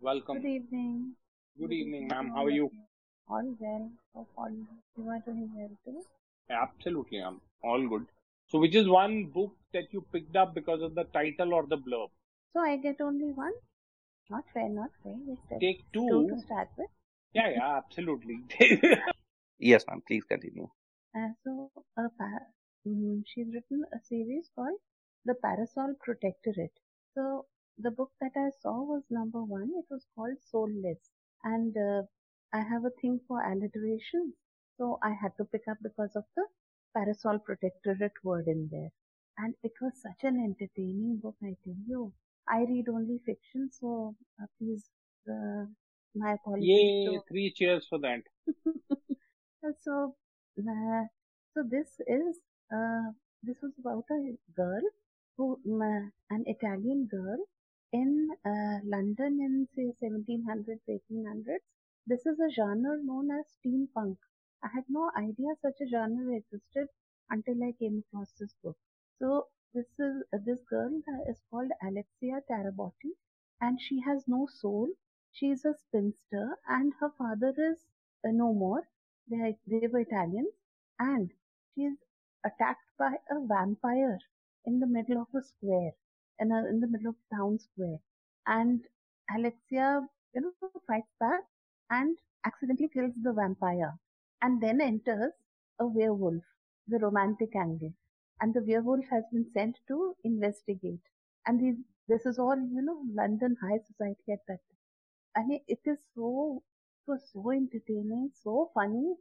welcome. 0.00 0.40
Good 0.40 0.48
evening. 0.48 1.12
Good, 1.58 1.68
Good 1.68 1.74
evening, 1.74 2.08
ma'am. 2.08 2.30
How 2.34 2.44
are 2.46 2.50
you? 2.50 2.70
All 3.28 3.54
well. 3.58 3.90
Hope 4.14 4.28
all 4.36 4.50
you 4.50 5.08
are 5.08 5.20
doing 5.24 5.50
well 5.56 5.70
too. 5.84 6.02
Absolutely, 6.50 7.18
I'm 7.18 7.40
all 7.62 7.88
good. 7.88 8.06
So, 8.48 8.58
which 8.58 8.74
is 8.74 8.88
one 8.88 9.26
book 9.26 9.54
that 9.72 9.84
you 9.92 10.04
picked 10.12 10.34
up 10.34 10.54
because 10.54 10.82
of 10.82 10.94
the 10.94 11.04
title 11.04 11.54
or 11.54 11.64
the 11.66 11.76
blurb? 11.76 12.08
So 12.52 12.60
I 12.60 12.76
get 12.76 13.00
only 13.00 13.30
one. 13.32 13.52
Not 14.30 14.44
fair, 14.54 14.68
not 14.68 14.90
fair. 15.02 15.16
Take 15.60 15.90
two. 15.92 16.08
two 16.08 16.28
to 16.28 16.40
start 16.40 16.68
with. 16.78 16.88
Yeah, 17.34 17.50
yeah, 17.50 17.76
absolutely. 17.76 18.44
yes, 19.58 19.84
ma'am. 19.88 20.02
Please 20.06 20.24
continue. 20.24 20.70
Uh, 21.14 21.28
so, 21.44 21.70
uh, 21.98 22.08
um, 22.86 23.24
she's 23.26 23.48
written 23.52 23.84
a 23.92 23.98
series 24.00 24.48
called 24.54 24.78
The 25.24 25.34
Parasol 25.34 25.94
Protectorate. 26.00 26.78
So, 27.14 27.46
the 27.78 27.90
book 27.90 28.12
that 28.20 28.32
I 28.36 28.50
saw 28.60 28.82
was 28.84 29.02
number 29.10 29.42
one. 29.42 29.70
It 29.76 29.86
was 29.90 30.06
called 30.14 30.38
Soulless. 30.50 31.10
And 31.44 31.76
uh, 31.76 32.02
I 32.52 32.60
have 32.62 32.84
a 32.84 32.90
thing 33.02 33.20
for 33.26 33.42
alliteration. 33.42 34.34
So, 34.78 34.98
I 35.02 35.10
had 35.10 35.36
to 35.38 35.44
pick 35.44 35.62
up 35.68 35.78
because 35.82 36.14
of 36.14 36.24
the 36.36 36.46
Parasol 36.94 37.40
Protectorate 37.40 38.22
word 38.22 38.46
in 38.46 38.68
there. 38.70 38.90
And 39.38 39.54
it 39.64 39.72
was 39.80 39.92
such 40.00 40.22
an 40.22 40.36
entertaining 40.38 41.18
book, 41.22 41.36
I 41.42 41.56
tell 41.64 41.76
you. 41.86 42.12
I 42.50 42.64
read 42.68 42.88
only 42.88 43.20
fiction, 43.24 43.70
so 43.72 44.14
uh, 44.42 44.46
please, 44.58 44.90
uh, 45.28 45.66
my 46.14 46.32
apologies. 46.34 46.68
Yay, 46.68 47.18
three 47.28 47.52
cheers 47.54 47.86
for 47.88 47.98
that. 48.00 48.22
so, 49.84 50.14
uh, 50.58 51.04
so 51.54 51.62
this 51.68 51.88
is 52.06 52.40
uh, 52.72 53.12
this 53.42 53.56
was 53.62 53.72
about 53.78 54.04
a 54.10 54.36
girl 54.56 54.82
who 55.36 55.58
uh, 55.82 56.34
an 56.34 56.44
Italian 56.46 57.06
girl 57.10 57.38
in 57.92 58.28
uh, 58.44 58.78
London 58.84 59.38
in 59.46 59.68
say 59.74 59.92
1700s 60.02 60.80
1800s. 60.88 61.64
This 62.06 62.26
is 62.26 62.38
a 62.40 62.50
genre 62.50 62.98
known 63.02 63.30
as 63.30 63.46
steampunk. 63.56 64.16
I 64.62 64.68
had 64.74 64.84
no 64.88 65.10
idea 65.16 65.54
such 65.62 65.80
a 65.80 65.88
genre 65.88 66.36
existed 66.36 66.88
until 67.30 67.62
I 67.62 67.72
came 67.78 68.02
across 68.04 68.32
this 68.38 68.54
book. 68.62 68.76
So 69.18 69.46
this 69.74 69.86
is 69.98 70.22
this 70.44 70.60
girl 70.68 71.02
is 71.28 71.40
called 71.50 71.70
Alexia 71.82 72.42
Tarabotti, 72.50 73.12
and 73.60 73.80
she 73.80 74.00
has 74.00 74.26
no 74.28 74.46
soul. 74.46 74.88
She 75.32 75.50
is 75.50 75.64
a 75.64 75.74
spinster, 75.74 76.58
and 76.68 76.92
her 77.00 77.10
father 77.18 77.54
is 77.56 77.86
uh, 78.24 78.30
no 78.32 78.52
more. 78.54 78.88
They, 79.28 79.58
they 79.66 79.86
were 79.86 80.00
Italians, 80.00 80.54
and 80.98 81.32
she 81.74 81.82
is 81.82 81.98
attacked 82.44 82.90
by 82.98 83.16
a 83.30 83.40
vampire 83.46 84.18
in 84.64 84.80
the 84.80 84.86
middle 84.86 85.20
of 85.22 85.28
a 85.34 85.42
square, 85.42 85.92
in, 86.38 86.52
a, 86.52 86.66
in 86.66 86.80
the 86.80 86.86
middle 86.88 87.10
of 87.10 87.16
town 87.32 87.58
square. 87.58 87.98
And 88.46 88.84
Alexia, 89.34 90.06
you 90.34 90.40
know, 90.42 90.52
fights 90.86 91.12
back 91.20 91.42
and 91.90 92.16
accidentally 92.44 92.88
kills 92.88 93.14
the 93.22 93.32
vampire, 93.32 93.98
and 94.42 94.60
then 94.62 94.80
enters 94.80 95.32
a 95.78 95.86
werewolf, 95.86 96.42
the 96.88 96.98
romantic 96.98 97.54
angle. 97.56 97.94
And 98.40 98.54
the 98.54 98.62
werewolf 98.62 99.04
has 99.10 99.24
been 99.32 99.46
sent 99.52 99.78
to 99.88 100.16
investigate. 100.24 101.00
And 101.46 101.60
these, 101.60 101.76
this 102.08 102.26
is 102.26 102.38
all, 102.38 102.56
you 102.56 102.82
know, 102.82 103.02
London 103.14 103.56
high 103.62 103.78
society 103.86 104.32
at 104.32 104.40
that 104.48 104.60
time. 104.68 104.78
I 105.36 105.46
mean, 105.46 105.60
it 105.68 105.80
is 105.86 105.98
so, 106.14 106.62
it 107.06 107.10
was 107.10 107.30
so 107.32 107.50
entertaining, 107.50 108.30
so 108.42 108.70
funny, 108.74 109.14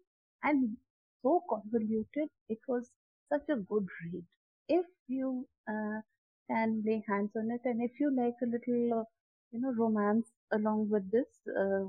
and 0.43 0.77
so 1.21 1.43
convoluted. 1.49 2.29
It 2.49 2.60
was 2.67 2.91
such 3.32 3.49
a 3.49 3.58
good 3.58 3.88
read. 4.03 4.25
If 4.69 4.86
you 5.08 5.47
uh, 5.69 6.01
can 6.49 6.84
lay 6.86 7.03
hands 7.08 7.32
on 7.36 7.51
it, 7.51 7.62
and 7.65 7.82
if 7.82 7.99
you 7.99 8.15
like 8.15 8.36
a 8.41 8.45
little, 8.47 9.01
uh, 9.01 9.03
you 9.51 9.60
know, 9.62 9.73
romance 9.73 10.27
along 10.51 10.89
with 10.89 11.10
this 11.12 11.27
uh, 11.58 11.86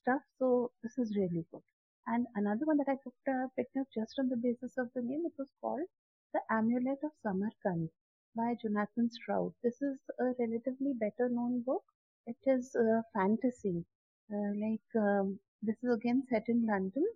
stuff, 0.00 0.22
so 0.38 0.70
this 0.82 0.98
is 0.98 1.16
really 1.16 1.44
good. 1.52 1.62
And 2.06 2.26
another 2.34 2.64
one 2.66 2.78
that 2.78 2.88
I 2.88 2.96
picked 2.96 3.56
picked 3.56 3.76
up 3.76 3.86
just 3.94 4.18
on 4.18 4.28
the 4.28 4.36
basis 4.36 4.76
of 4.78 4.90
the 4.94 5.02
name, 5.02 5.22
it 5.26 5.32
was 5.38 5.48
called 5.60 5.88
The 6.34 6.40
Amulet 6.50 6.98
of 7.04 7.12
Samarkand 7.22 7.90
by 8.36 8.54
Jonathan 8.54 9.10
Stroud. 9.10 9.54
This 9.62 9.80
is 9.80 9.98
a 10.20 10.34
relatively 10.38 10.92
better 10.92 11.28
known 11.28 11.62
book. 11.62 11.84
It 12.26 12.36
is 12.46 12.74
a 12.74 13.02
fantasy. 13.14 13.84
Uh, 14.32 14.52
like 14.56 14.94
um, 14.96 15.38
this 15.62 15.76
is 15.82 15.90
again 15.94 16.24
set 16.28 16.48
in 16.48 16.66
London, 16.66 17.06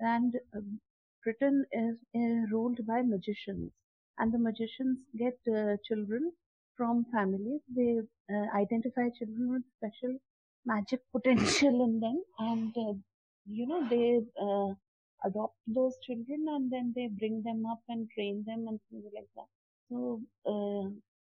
and 0.00 0.38
um, 0.54 0.80
Britain 1.24 1.64
is 1.72 1.96
uh, 2.14 2.46
ruled 2.54 2.86
by 2.86 3.02
magicians, 3.02 3.72
and 4.18 4.32
the 4.32 4.38
magicians 4.38 5.00
get 5.16 5.38
uh, 5.48 5.76
children 5.84 6.32
from 6.76 7.04
families. 7.12 7.60
They 7.74 8.00
uh, 8.32 8.46
identify 8.56 9.08
children 9.10 9.52
with 9.52 9.62
special 9.76 10.18
magic 10.66 11.00
potential 11.12 11.84
in 11.84 12.00
them, 12.00 12.22
and 12.38 12.76
uh, 12.76 12.94
you 13.46 13.66
know 13.66 13.88
they 13.88 14.22
uh, 14.40 14.74
adopt 15.24 15.56
those 15.66 15.98
children, 16.02 16.46
and 16.48 16.70
then 16.72 16.92
they 16.94 17.08
bring 17.08 17.42
them 17.42 17.64
up 17.66 17.82
and 17.88 18.10
train 18.10 18.44
them 18.46 18.66
and 18.68 18.80
things 18.90 19.04
like 19.14 19.28
that. 19.36 19.48
So 19.88 20.22
uh, 20.46 20.90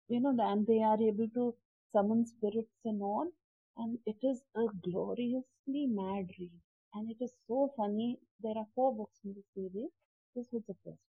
you 0.09 0.21
know, 0.21 0.35
and 0.39 0.67
they 0.67 0.83
are 0.83 1.01
able 1.03 1.29
to 1.35 1.55
summon 1.93 2.27
spirits 2.27 2.79
and 2.85 3.03
all, 3.03 3.29
and 3.77 3.99
it 4.07 4.17
is 4.23 4.43
a 4.57 4.67
gloriously 4.83 5.87
mad 5.87 6.29
read, 6.39 6.61
and 6.95 7.11
it 7.11 7.17
is 7.21 7.33
so 7.49 7.73
funny. 7.77 8.19
There 8.43 8.57
are 8.57 8.67
four 8.75 8.95
books 8.95 9.19
in 9.25 9.35
the 9.35 9.45
series. 9.55 9.91
This 10.37 10.49
was 10.53 10.63
the 10.69 10.77
first. 10.85 11.01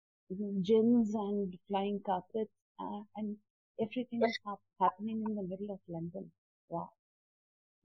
Jinns 0.62 1.14
and 1.16 1.58
flying 1.68 2.02
carpets, 2.06 2.54
uh, 2.80 3.04
and 3.16 3.38
everything 3.80 4.26
is 4.26 4.38
hap- 4.46 4.60
happening 4.80 5.24
in 5.24 5.36
the 5.36 5.44
middle 5.44 5.72
of 5.72 5.80
London. 5.88 6.32
Wow. 6.70 6.90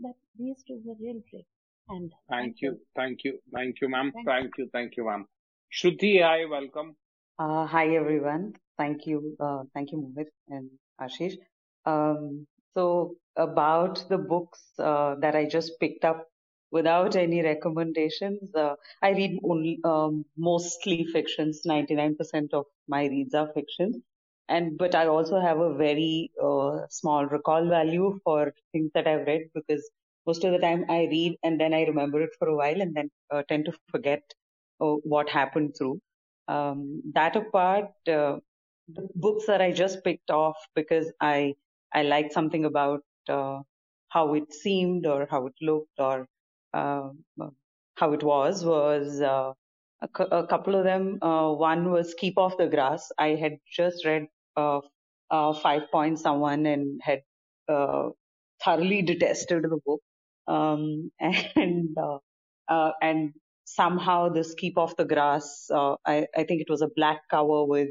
That 0.01 0.17
these 0.39 0.63
two 0.65 0.81
were 0.85 0.95
real 0.95 1.23
great. 1.31 1.47
And 1.89 2.13
Thank 2.29 2.61
you, 2.63 2.81
thank 2.97 3.25
you, 3.25 3.39
thank 3.55 3.81
you, 3.81 3.89
ma'am. 3.89 4.11
Thank 4.13 4.27
Thank 4.27 4.59
you, 4.59 4.69
thank 4.73 4.97
you, 4.97 5.07
ma'am. 5.07 5.27
Shruti, 5.73 6.23
hi, 6.23 6.45
welcome. 6.47 6.97
Uh, 7.39 7.67
hi 7.67 7.95
everyone. 7.95 8.55
Thank 8.79 9.07
you. 9.07 9.37
Uh, 9.39 9.63
thank 9.75 9.93
you, 9.93 9.99
Mohit 9.99 10.29
and 10.49 10.71
Ashish. 11.01 11.37
Um, 11.85 12.47
so 12.75 13.17
about 13.37 14.05
the 14.09 14.19
books 14.19 14.63
uh, 14.79 15.15
that 15.21 15.37
I 15.37 15.47
just 15.47 15.79
picked 15.79 16.05
up 16.05 16.27
without 16.73 17.15
any 17.17 17.43
recommendations, 17.43 18.55
uh, 18.55 18.75
I 19.03 19.11
read 19.11 19.39
only 19.45 19.79
um, 19.85 20.25
mostly 20.37 21.05
fictions. 21.13 21.63
99% 21.67 22.53
of 22.53 22.67
my 22.89 23.07
reads 23.07 23.35
are 23.35 23.51
fictions. 23.53 23.97
And 24.49 24.77
but 24.79 24.95
I 24.95 25.07
also 25.07 25.41
have 25.41 25.59
a 25.59 25.75
very 25.75 26.31
uh, 26.43 26.87
small 26.89 27.27
recall 27.27 27.69
value 27.69 28.19
for 28.25 28.53
things 28.73 28.91
that 28.95 29.07
I've 29.07 29.27
read 29.27 29.51
because 29.55 29.89
most 30.27 30.45
of 30.45 30.53
the 30.53 30.59
time 30.59 30.85
I 30.89 31.07
read 31.11 31.37
and 31.43 31.61
then 31.61 31.75
I 31.75 31.85
remember 31.85 32.21
it 32.23 32.31
for 32.39 32.49
a 32.49 32.57
while 32.57 32.81
and 32.81 32.95
then 32.95 33.11
uh, 33.31 33.43
tend 33.49 33.67
to 33.67 33.73
forget 33.91 34.23
uh, 34.81 34.95
what 35.15 35.29
happened 35.31 35.75
through. 35.79 36.01
Um, 36.49 37.03
that 37.15 37.37
apart, 37.37 37.91
uh, 38.09 38.39
the 38.89 39.09
books 39.15 39.47
that 39.47 39.61
I 39.61 39.73
just 39.73 40.05
picked 40.05 40.31
off 40.31 40.57
because 40.75 41.13
I 41.21 41.55
I 41.95 42.03
liked 42.03 42.33
something 42.33 42.65
about 42.65 43.03
uh, 43.29 43.61
how 44.09 44.35
it 44.35 44.53
seemed 44.53 45.07
or 45.07 45.27
how 45.31 45.47
it 45.47 45.55
looked 45.61 45.99
or 45.99 46.27
uh, 46.75 47.11
how 47.97 48.13
it 48.13 48.23
was 48.23 48.65
was 48.65 49.21
uh, 49.21 49.53
a, 50.03 50.09
cou- 50.09 50.25
a 50.33 50.47
couple 50.47 50.75
of 50.77 50.85
them. 50.85 51.19
One 51.21 51.91
was 51.91 52.15
Keep 52.15 52.39
Off 52.39 52.57
the 52.59 52.67
Grass. 52.69 53.11
I 53.19 53.29
had 53.31 53.59
just 53.71 54.05
read 54.05 54.27
Five 54.57 55.91
Point 55.93 56.19
Someone 56.19 56.67
and 56.67 57.01
had 57.03 57.23
thoroughly 58.65 59.03
detested 59.03 59.65
the 59.65 59.79
book. 59.85 60.03
Um, 60.49 61.11
and 61.21 61.97
uh, 61.99 62.19
uh, 62.69 62.93
and 63.03 63.33
somehow 63.65 64.29
this 64.29 64.55
Keep 64.55 64.79
Off 64.79 64.97
the 64.97 65.05
Grass. 65.05 65.69
Uh, 65.73 65.97
I 66.07 66.27
I 66.37 66.45
think 66.45 66.61
it 66.63 66.71
was 66.71 66.83
a 66.83 66.91
black 66.97 67.23
cover 67.31 67.65
with 67.65 67.91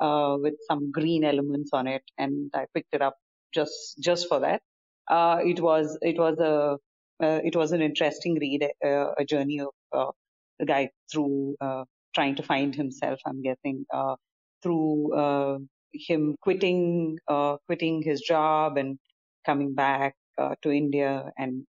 uh, 0.00 0.36
with 0.40 0.54
some 0.68 0.90
green 0.90 1.24
elements 1.24 1.70
on 1.72 1.86
it, 1.86 2.02
and 2.18 2.50
I 2.54 2.66
picked 2.74 2.94
it 2.94 3.02
up 3.02 3.16
just 3.54 3.98
just 4.00 4.28
for 4.28 4.40
that. 4.40 4.62
Uh, 5.08 5.38
it 5.44 5.60
was 5.60 5.98
it 6.02 6.18
was 6.18 6.38
a 6.38 6.78
uh, 7.24 7.40
it 7.44 7.56
was 7.56 7.72
an 7.72 7.80
interesting 7.80 8.36
read, 8.40 8.64
uh, 8.84 9.12
a 9.16 9.24
journey 9.24 9.60
of 9.60 9.68
uh, 9.92 10.10
the 10.58 10.66
guy 10.66 10.90
through 11.10 11.56
uh, 11.60 11.84
trying 12.14 12.34
to 12.36 12.42
find 12.42 12.74
himself. 12.74 13.20
I'm 13.26 13.42
guessing 13.42 13.86
uh, 13.92 14.16
through 14.62 15.14
uh, 15.14 15.58
him 15.92 16.36
quitting 16.40 17.18
uh, 17.28 17.56
quitting 17.66 18.02
his 18.02 18.20
job 18.20 18.76
and 18.76 18.98
coming 19.46 19.74
back 19.74 20.14
uh, 20.38 20.54
to 20.62 20.70
India 20.70 21.30
and 21.38 21.64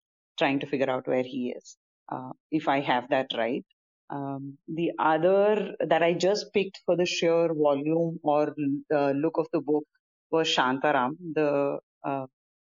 trying 0.40 0.61
to 0.62 0.68
figure 0.68 0.90
out 0.90 1.09
where 1.09 1.24
he 1.24 1.55
is. 1.59 1.76
Uh, 2.12 2.33
if 2.53 2.68
I 2.68 2.81
have 2.83 3.11
that 3.11 3.33
right. 3.38 3.64
Um, 4.11 4.59
the 4.68 4.92
other 5.00 5.74
that 5.88 6.03
I 6.05 6.14
just 6.14 6.55
picked 6.55 6.81
for 6.87 6.96
the 6.96 7.07
sheer 7.07 7.55
volume 7.55 8.20
or 8.24 8.55
the 8.90 9.14
look 9.16 9.38
of 9.38 9.48
the 9.55 9.62
book 9.62 9.85
was 10.33 10.48
Shantaram. 10.48 11.12
The 11.35 11.81
uh, 12.05 12.26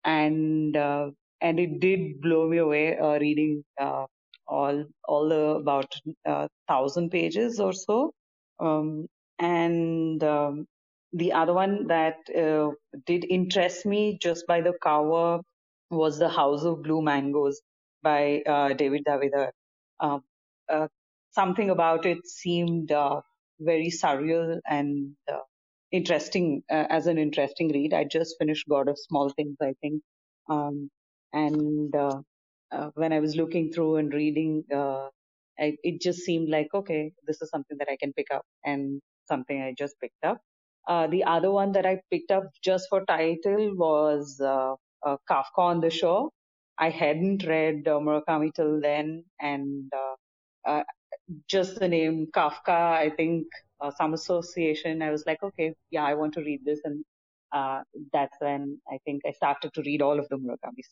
and 0.06 0.78
uh, 0.78 1.12
and 1.42 1.60
it 1.60 1.80
did 1.82 2.22
blow 2.22 2.50
me 2.50 2.60
away 2.60 2.98
uh, 3.00 3.20
reading 3.20 3.64
uh, 3.82 4.06
all 4.48 4.86
all 5.08 5.30
the 5.30 5.46
about 5.64 5.94
uh, 6.28 6.48
thousand 6.70 7.12
pages 7.12 7.60
or 7.62 7.74
so. 7.74 8.14
Um, 8.60 9.08
and 9.40 10.24
um, 10.24 10.68
the 11.14 11.34
other 11.34 11.54
one 11.54 11.88
that 11.90 12.18
uh, 12.38 12.72
did 13.08 13.26
interest 13.30 13.86
me 13.86 14.18
just 14.22 14.48
by 14.48 14.62
the 14.62 14.74
cover 14.84 15.42
was 15.92 16.20
The 16.20 16.30
House 16.30 16.64
of 16.64 16.84
Blue 16.84 17.02
Mangoes 17.02 17.62
by 18.04 18.42
uh, 18.48 18.74
David 18.74 19.04
Davidar. 19.08 19.52
Um, 20.00 20.24
uh, 20.70 20.88
something 21.32 21.70
about 21.70 22.06
it 22.06 22.28
seemed 22.28 22.92
uh, 22.92 23.22
very 23.60 23.90
surreal 23.92 24.60
and 24.70 25.14
uh, 25.32 25.40
interesting 25.92 26.64
uh, 26.72 26.86
as 26.90 27.08
an 27.08 27.18
interesting 27.18 27.72
read. 27.74 27.94
I 27.94 28.06
just 28.06 28.36
finished 28.40 28.68
God 28.70 28.90
of 28.90 29.00
Small 29.00 29.30
Things, 29.32 29.58
I 29.62 29.74
think, 29.82 30.04
um, 30.50 30.90
and 31.34 31.96
uh, 31.96 32.22
uh, 32.72 32.92
when 32.96 33.14
I 33.14 33.20
was 33.22 33.36
looking 33.38 33.72
through 33.74 33.98
and 33.98 34.14
reading, 34.14 34.66
uh, 34.76 35.08
I, 35.60 35.78
it 35.84 36.02
just 36.02 36.20
seemed 36.22 36.50
like 36.50 36.70
okay, 36.74 37.14
this 37.28 37.42
is 37.42 37.50
something 37.50 37.78
that 37.80 37.90
I 37.92 37.98
can 38.00 38.14
pick 38.14 38.28
up 38.34 38.44
and 38.66 39.02
something 39.28 39.62
I 39.62 39.76
just 39.78 39.96
picked 40.02 40.24
up. 40.26 40.40
Uh, 40.88 41.08
the 41.08 41.26
other 41.26 41.52
one 41.52 41.74
that 41.74 41.86
I 41.86 42.02
picked 42.12 42.32
up 42.32 42.46
just 42.64 42.88
for 42.90 43.06
title 43.06 43.76
was 43.78 44.42
uh, 44.42 44.76
uh, 45.06 45.18
Kafka 45.30 45.60
on 45.60 45.80
the 45.82 45.90
Shore. 45.90 46.30
I 46.78 46.90
hadn't 46.90 47.46
read 47.46 47.88
uh, 47.88 48.00
Murakami 48.00 48.54
till 48.54 48.80
then, 48.80 49.26
and 49.42 49.92
uh, 49.94 50.70
uh, 50.70 50.84
just 51.48 51.80
the 51.80 51.88
name 51.88 52.28
Kafka, 52.34 52.70
I 52.70 53.10
think 53.10 53.48
uh, 53.82 53.92
some 53.92 54.14
association. 54.14 55.02
I 55.02 55.12
was 55.12 55.26
like, 55.26 55.44
okay, 55.44 55.74
yeah, 55.92 56.06
I 56.06 56.14
want 56.14 56.34
to 56.36 56.42
read 56.42 56.64
this, 56.64 56.80
and 56.86 57.04
uh, 57.52 57.82
that's 58.14 58.38
when 58.40 58.80
I 58.90 58.98
think 59.06 59.24
I 59.28 59.32
started 59.32 59.74
to 59.74 59.82
read 59.82 60.02
all 60.02 60.20
of 60.20 60.30
the 60.30 60.38
Murakamis. 60.38 60.88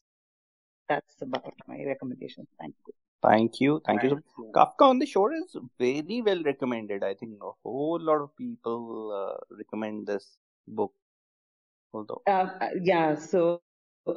That's 0.90 1.22
about 1.22 1.54
my 1.68 1.84
recommendations. 1.86 2.48
Thank 2.60 2.76
you. 2.86 2.94
Thank 3.24 3.60
you. 3.60 3.82
Thank 3.86 4.04
you. 4.04 4.10
Thank 4.10 4.24
you. 4.38 4.52
Kafka 4.54 4.82
on 4.82 5.00
the 5.00 5.06
Shore 5.06 5.34
is 5.34 5.56
very 5.80 6.22
well 6.22 6.44
recommended. 6.44 7.04
I 7.04 7.14
think 7.14 7.40
a 7.42 7.52
whole 7.64 8.00
lot 8.00 8.22
of 8.22 8.36
people 8.38 9.12
uh, 9.14 9.56
recommend 9.56 10.08
this 10.08 10.38
book. 10.68 10.94
Although, 11.94 12.22
yeah, 12.84 13.16
so 13.16 13.62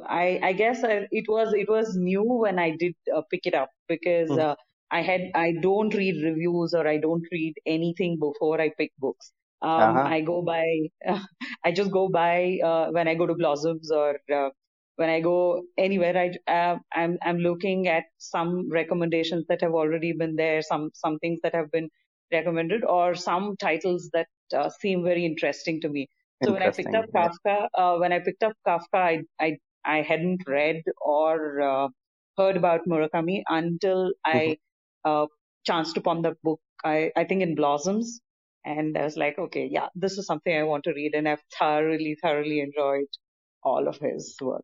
I 0.07 0.39
I 0.43 0.53
guess 0.53 0.83
I, 0.83 1.07
it 1.11 1.25
was 1.27 1.53
it 1.53 1.69
was 1.69 1.95
new 1.95 2.23
when 2.23 2.59
I 2.59 2.71
did 2.77 2.95
uh, 3.15 3.21
pick 3.31 3.45
it 3.45 3.53
up 3.53 3.69
because 3.87 4.29
Mhm. 4.29 4.39
uh, 4.47 4.55
I 4.91 5.01
had 5.01 5.31
I 5.35 5.53
don't 5.61 5.93
read 5.93 6.23
reviews 6.23 6.73
or 6.73 6.87
I 6.87 6.97
don't 6.97 7.25
read 7.31 7.55
anything 7.65 8.17
before 8.19 8.59
I 8.61 8.69
pick 8.77 8.91
books. 8.99 9.31
Um, 9.61 9.69
uh-huh. 9.97 10.03
I 10.05 10.21
go 10.21 10.41
by 10.41 10.65
I 11.65 11.71
just 11.71 11.91
go 11.91 12.09
by 12.09 12.59
uh, 12.63 12.91
when 12.91 13.07
I 13.07 13.15
go 13.15 13.27
to 13.27 13.35
Blossoms 13.35 13.91
or 13.91 14.19
uh, 14.33 14.49
when 14.95 15.09
I 15.09 15.19
go 15.21 15.63
anywhere. 15.77 16.17
I 16.17 16.51
uh, 16.51 16.77
I'm 16.93 17.17
I'm 17.21 17.37
looking 17.39 17.87
at 17.87 18.05
some 18.17 18.69
recommendations 18.71 19.45
that 19.49 19.61
have 19.61 19.73
already 19.73 20.13
been 20.13 20.35
there, 20.35 20.61
some 20.61 20.91
some 20.93 21.19
things 21.19 21.39
that 21.43 21.55
have 21.55 21.71
been 21.71 21.89
recommended, 22.31 22.83
or 22.85 23.15
some 23.15 23.55
titles 23.57 24.09
that 24.13 24.27
uh, 24.55 24.69
seem 24.69 25.03
very 25.03 25.25
interesting 25.25 25.81
to 25.81 25.89
me. 25.89 26.07
So 26.43 26.53
when 26.53 26.63
I 26.63 26.71
picked 26.71 26.95
up. 26.95 27.05
Yeah. 27.13 27.29
Kafka, 27.29 27.67
uh, 27.73 27.97
when 27.97 28.11
I 28.13 28.19
picked 28.19 28.43
up 28.43 28.53
Kafka, 28.67 29.01
I 29.11 29.23
I 29.39 29.57
I 29.85 30.01
hadn't 30.01 30.47
read 30.47 30.83
or 31.01 31.61
uh, 31.61 31.87
heard 32.37 32.57
about 32.57 32.85
Murakami 32.87 33.43
until. 33.49 34.13
I 34.25 34.57
uh, 35.05 35.27
chanced 35.65 35.97
upon 35.97 36.21
the 36.21 36.35
book. 36.43 36.59
I 36.83 37.11
I 37.15 37.23
think 37.25 37.41
in 37.41 37.55
Blossoms, 37.55 38.19
and 38.65 38.97
I 38.97 39.03
was 39.03 39.17
like, 39.17 39.37
okay, 39.39 39.67
yeah, 39.71 39.87
this 39.95 40.17
is 40.17 40.25
something 40.27 40.55
I 40.55 40.63
want 40.63 40.83
to 40.85 40.93
read, 40.93 41.15
and 41.15 41.27
I've 41.27 41.43
thoroughly 41.59 42.15
thoroughly 42.21 42.59
enjoyed 42.61 43.07
all 43.63 43.87
of 43.87 43.97
his 43.99 44.35
work. 44.41 44.63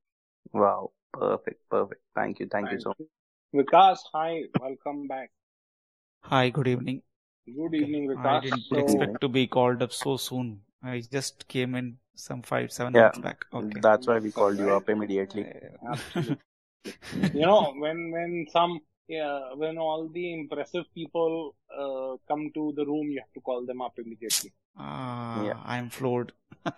Wow. 0.54 0.92
Perfect. 1.14 1.62
Perfect. 1.70 2.02
Thank 2.16 2.40
you. 2.40 2.48
Thank 2.48 2.72
you 2.72 2.80
so 2.80 2.94
you. 3.00 3.08
Vikas, 3.54 4.00
hi, 4.14 4.44
welcome 4.60 5.08
back. 5.08 5.32
Hi, 6.26 6.50
good 6.52 6.68
evening. 6.68 7.02
Good 7.48 7.74
Okay, 7.76 7.76
evening, 7.76 8.08
I 8.16 8.38
Vikas. 8.38 8.44
didn't 8.44 8.68
So, 8.70 8.78
expect 8.78 9.22
to 9.22 9.28
be 9.30 9.48
called 9.48 9.82
up 9.82 9.92
so 9.92 10.18
soon. 10.18 10.64
I 10.84 11.02
just 11.02 11.48
came 11.48 11.76
in 11.76 11.98
some 12.18 12.42
five, 12.42 12.72
seven 12.72 12.94
Yeah. 12.94 13.12
minutes 13.12 13.20
back. 13.20 13.46
Okay. 13.54 13.82
That's 13.82 14.08
why 14.08 14.20
we 14.20 14.32
called 14.32 14.58
you 14.60 14.72
up 14.72 14.90
immediately. 14.90 15.46
Absolutely. 15.90 16.38
You 17.34 17.46
know, 17.46 17.74
when 17.78 18.12
when 18.12 18.48
some 18.52 18.80
yeah, 19.08 19.54
when 19.56 19.78
all 19.78 20.10
the 20.10 20.34
impressive 20.34 20.86
people 20.94 21.56
uh, 21.72 22.18
come 22.28 22.52
to 22.56 22.74
the 22.76 22.86
room, 22.86 23.10
you 23.12 23.20
have 23.22 23.34
to 23.34 23.42
call 23.42 23.66
them 23.66 23.82
up 23.82 23.94
immediately. 23.98 24.54
Ah, 24.78 25.44
Yeah. 25.44 25.58
I'm 25.66 25.90
floored. 25.90 26.32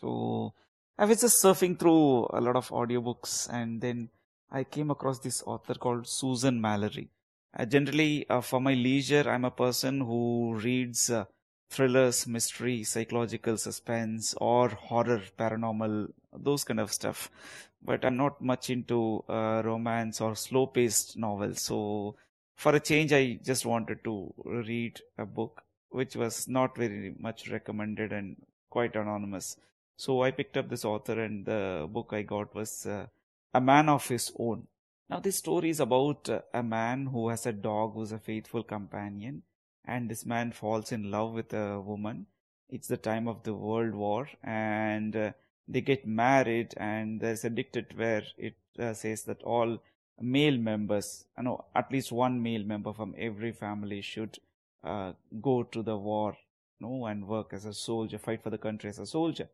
so 0.00 0.54
I 0.98 1.04
was 1.04 1.20
just 1.20 1.42
surfing 1.42 1.78
through 1.78 2.26
a 2.32 2.40
lot 2.40 2.56
of 2.56 2.68
audiobooks 2.70 3.48
and 3.52 3.80
then 3.80 4.10
I 4.50 4.64
came 4.64 4.90
across 4.90 5.18
this 5.20 5.42
author 5.46 5.74
called 5.74 6.06
Susan 6.06 6.60
Mallery. 6.60 7.10
Uh, 7.56 7.64
generally, 7.66 8.28
uh, 8.28 8.40
for 8.40 8.60
my 8.60 8.74
leisure, 8.74 9.28
I'm 9.28 9.44
a 9.44 9.50
person 9.50 10.00
who 10.00 10.54
reads 10.56 11.10
uh, 11.10 11.24
thrillers, 11.70 12.26
mystery, 12.26 12.82
psychological 12.84 13.56
suspense, 13.56 14.34
or 14.38 14.68
horror, 14.68 15.22
paranormal, 15.38 16.12
those 16.32 16.64
kind 16.64 16.80
of 16.80 16.92
stuff. 16.92 17.30
But 17.82 18.04
I'm 18.04 18.16
not 18.16 18.40
much 18.42 18.70
into 18.70 19.24
uh, 19.28 19.62
romance 19.64 20.20
or 20.20 20.34
slow 20.34 20.66
paced 20.66 21.16
novels. 21.16 21.62
So, 21.62 22.16
for 22.56 22.74
a 22.74 22.80
change, 22.80 23.12
I 23.12 23.38
just 23.44 23.64
wanted 23.64 24.02
to 24.04 24.34
read 24.44 25.00
a 25.16 25.24
book 25.24 25.62
which 25.90 26.16
was 26.16 26.48
not 26.48 26.76
very 26.76 27.14
much 27.18 27.48
recommended 27.50 28.12
and 28.12 28.36
quite 28.68 28.96
anonymous. 28.96 29.56
So, 29.96 30.22
I 30.22 30.32
picked 30.32 30.56
up 30.56 30.68
this 30.68 30.84
author, 30.84 31.20
and 31.22 31.44
the 31.44 31.86
book 31.88 32.10
I 32.12 32.22
got 32.22 32.54
was 32.54 32.86
uh, 32.86 33.06
A 33.54 33.60
Man 33.60 33.88
of 33.88 34.06
His 34.08 34.32
Own. 34.38 34.66
Now, 35.10 35.20
this 35.20 35.36
story 35.36 35.70
is 35.70 35.80
about 35.80 36.28
a 36.52 36.62
man 36.62 37.06
who 37.06 37.28
has 37.30 37.46
a 37.46 37.52
dog 37.52 37.94
who's 37.94 38.12
a 38.12 38.18
faithful 38.18 38.62
companion, 38.62 39.42
and 39.88 40.10
this 40.10 40.26
man 40.26 40.52
falls 40.52 40.92
in 40.92 41.10
love 41.10 41.32
with 41.32 41.52
a 41.52 41.80
woman. 41.80 42.26
It's 42.68 42.88
the 42.88 42.98
time 42.98 43.26
of 43.26 43.42
the 43.42 43.54
World 43.54 43.94
War, 43.94 44.28
and 44.44 45.16
uh, 45.16 45.32
they 45.66 45.80
get 45.80 46.06
married, 46.06 46.74
and 46.76 47.20
there's 47.20 47.44
a 47.44 47.50
dictate 47.50 47.96
where 47.96 48.22
it 48.36 48.56
uh, 48.78 48.92
says 48.92 49.22
that 49.24 49.42
all 49.42 49.78
male 50.20 50.58
members, 50.58 51.24
I 51.36 51.42
know 51.42 51.64
at 51.74 51.90
least 51.90 52.12
one 52.12 52.42
male 52.42 52.64
member 52.64 52.92
from 52.92 53.14
every 53.16 53.52
family 53.52 54.02
should 54.02 54.38
uh, 54.84 55.12
go 55.40 55.62
to 55.62 55.82
the 55.82 55.96
war, 55.96 56.36
you 56.78 56.86
know, 56.86 57.06
and 57.06 57.26
work 57.26 57.52
as 57.52 57.64
a 57.64 57.72
soldier, 57.72 58.18
fight 58.18 58.42
for 58.42 58.50
the 58.50 58.58
country 58.58 58.90
as 58.90 58.98
a 58.98 59.06
soldier. 59.06 59.48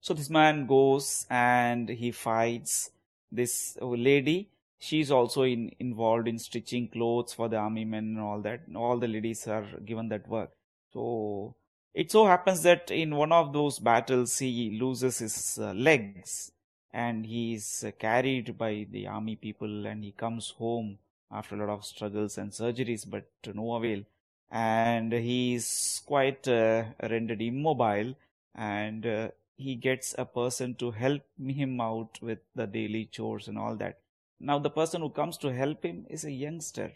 So 0.00 0.14
this 0.14 0.30
man 0.30 0.66
goes 0.66 1.26
and 1.28 1.88
he 1.88 2.10
fights 2.10 2.90
this 3.30 3.76
lady. 3.80 4.48
She's 4.80 5.10
also 5.10 5.42
in, 5.42 5.72
involved 5.78 6.26
in 6.26 6.38
stitching 6.38 6.88
clothes 6.88 7.34
for 7.34 7.48
the 7.48 7.58
army 7.58 7.84
men 7.84 8.04
and 8.04 8.20
all 8.20 8.40
that. 8.40 8.62
All 8.74 8.98
the 8.98 9.08
ladies 9.08 9.46
are 9.46 9.66
given 9.84 10.08
that 10.08 10.26
work. 10.26 10.50
So 10.92 11.54
it 11.94 12.10
so 12.10 12.26
happens 12.26 12.62
that 12.62 12.90
in 12.90 13.14
one 13.14 13.32
of 13.32 13.52
those 13.52 13.78
battles 13.78 14.38
he 14.38 14.78
loses 14.80 15.18
his 15.18 15.58
uh, 15.60 15.72
legs 15.72 16.52
and 16.92 17.26
he 17.26 17.54
is 17.54 17.84
uh, 17.86 17.90
carried 17.98 18.56
by 18.56 18.86
the 18.90 19.06
army 19.06 19.36
people 19.36 19.86
and 19.86 20.04
he 20.04 20.12
comes 20.12 20.50
home 20.50 20.98
after 21.30 21.54
a 21.54 21.58
lot 21.58 21.68
of 21.68 21.84
struggles 21.84 22.38
and 22.38 22.52
surgeries 22.52 23.08
but 23.08 23.24
to 23.42 23.52
no 23.52 23.74
avail 23.74 24.02
and 24.50 25.12
he 25.12 25.54
is 25.54 26.02
quite 26.06 26.46
uh, 26.48 26.84
rendered 27.08 27.42
immobile 27.42 28.14
and 28.54 29.06
uh, 29.06 29.28
he 29.56 29.74
gets 29.74 30.14
a 30.18 30.24
person 30.24 30.74
to 30.74 30.90
help 30.90 31.22
him 31.44 31.80
out 31.80 32.18
with 32.22 32.38
the 32.54 32.66
daily 32.66 33.04
chores 33.04 33.46
and 33.46 33.58
all 33.58 33.76
that 33.76 33.98
now 34.40 34.58
the 34.58 34.70
person 34.70 35.02
who 35.02 35.10
comes 35.10 35.36
to 35.38 35.52
help 35.52 35.84
him 35.84 36.06
is 36.08 36.24
a 36.24 36.30
youngster 36.30 36.90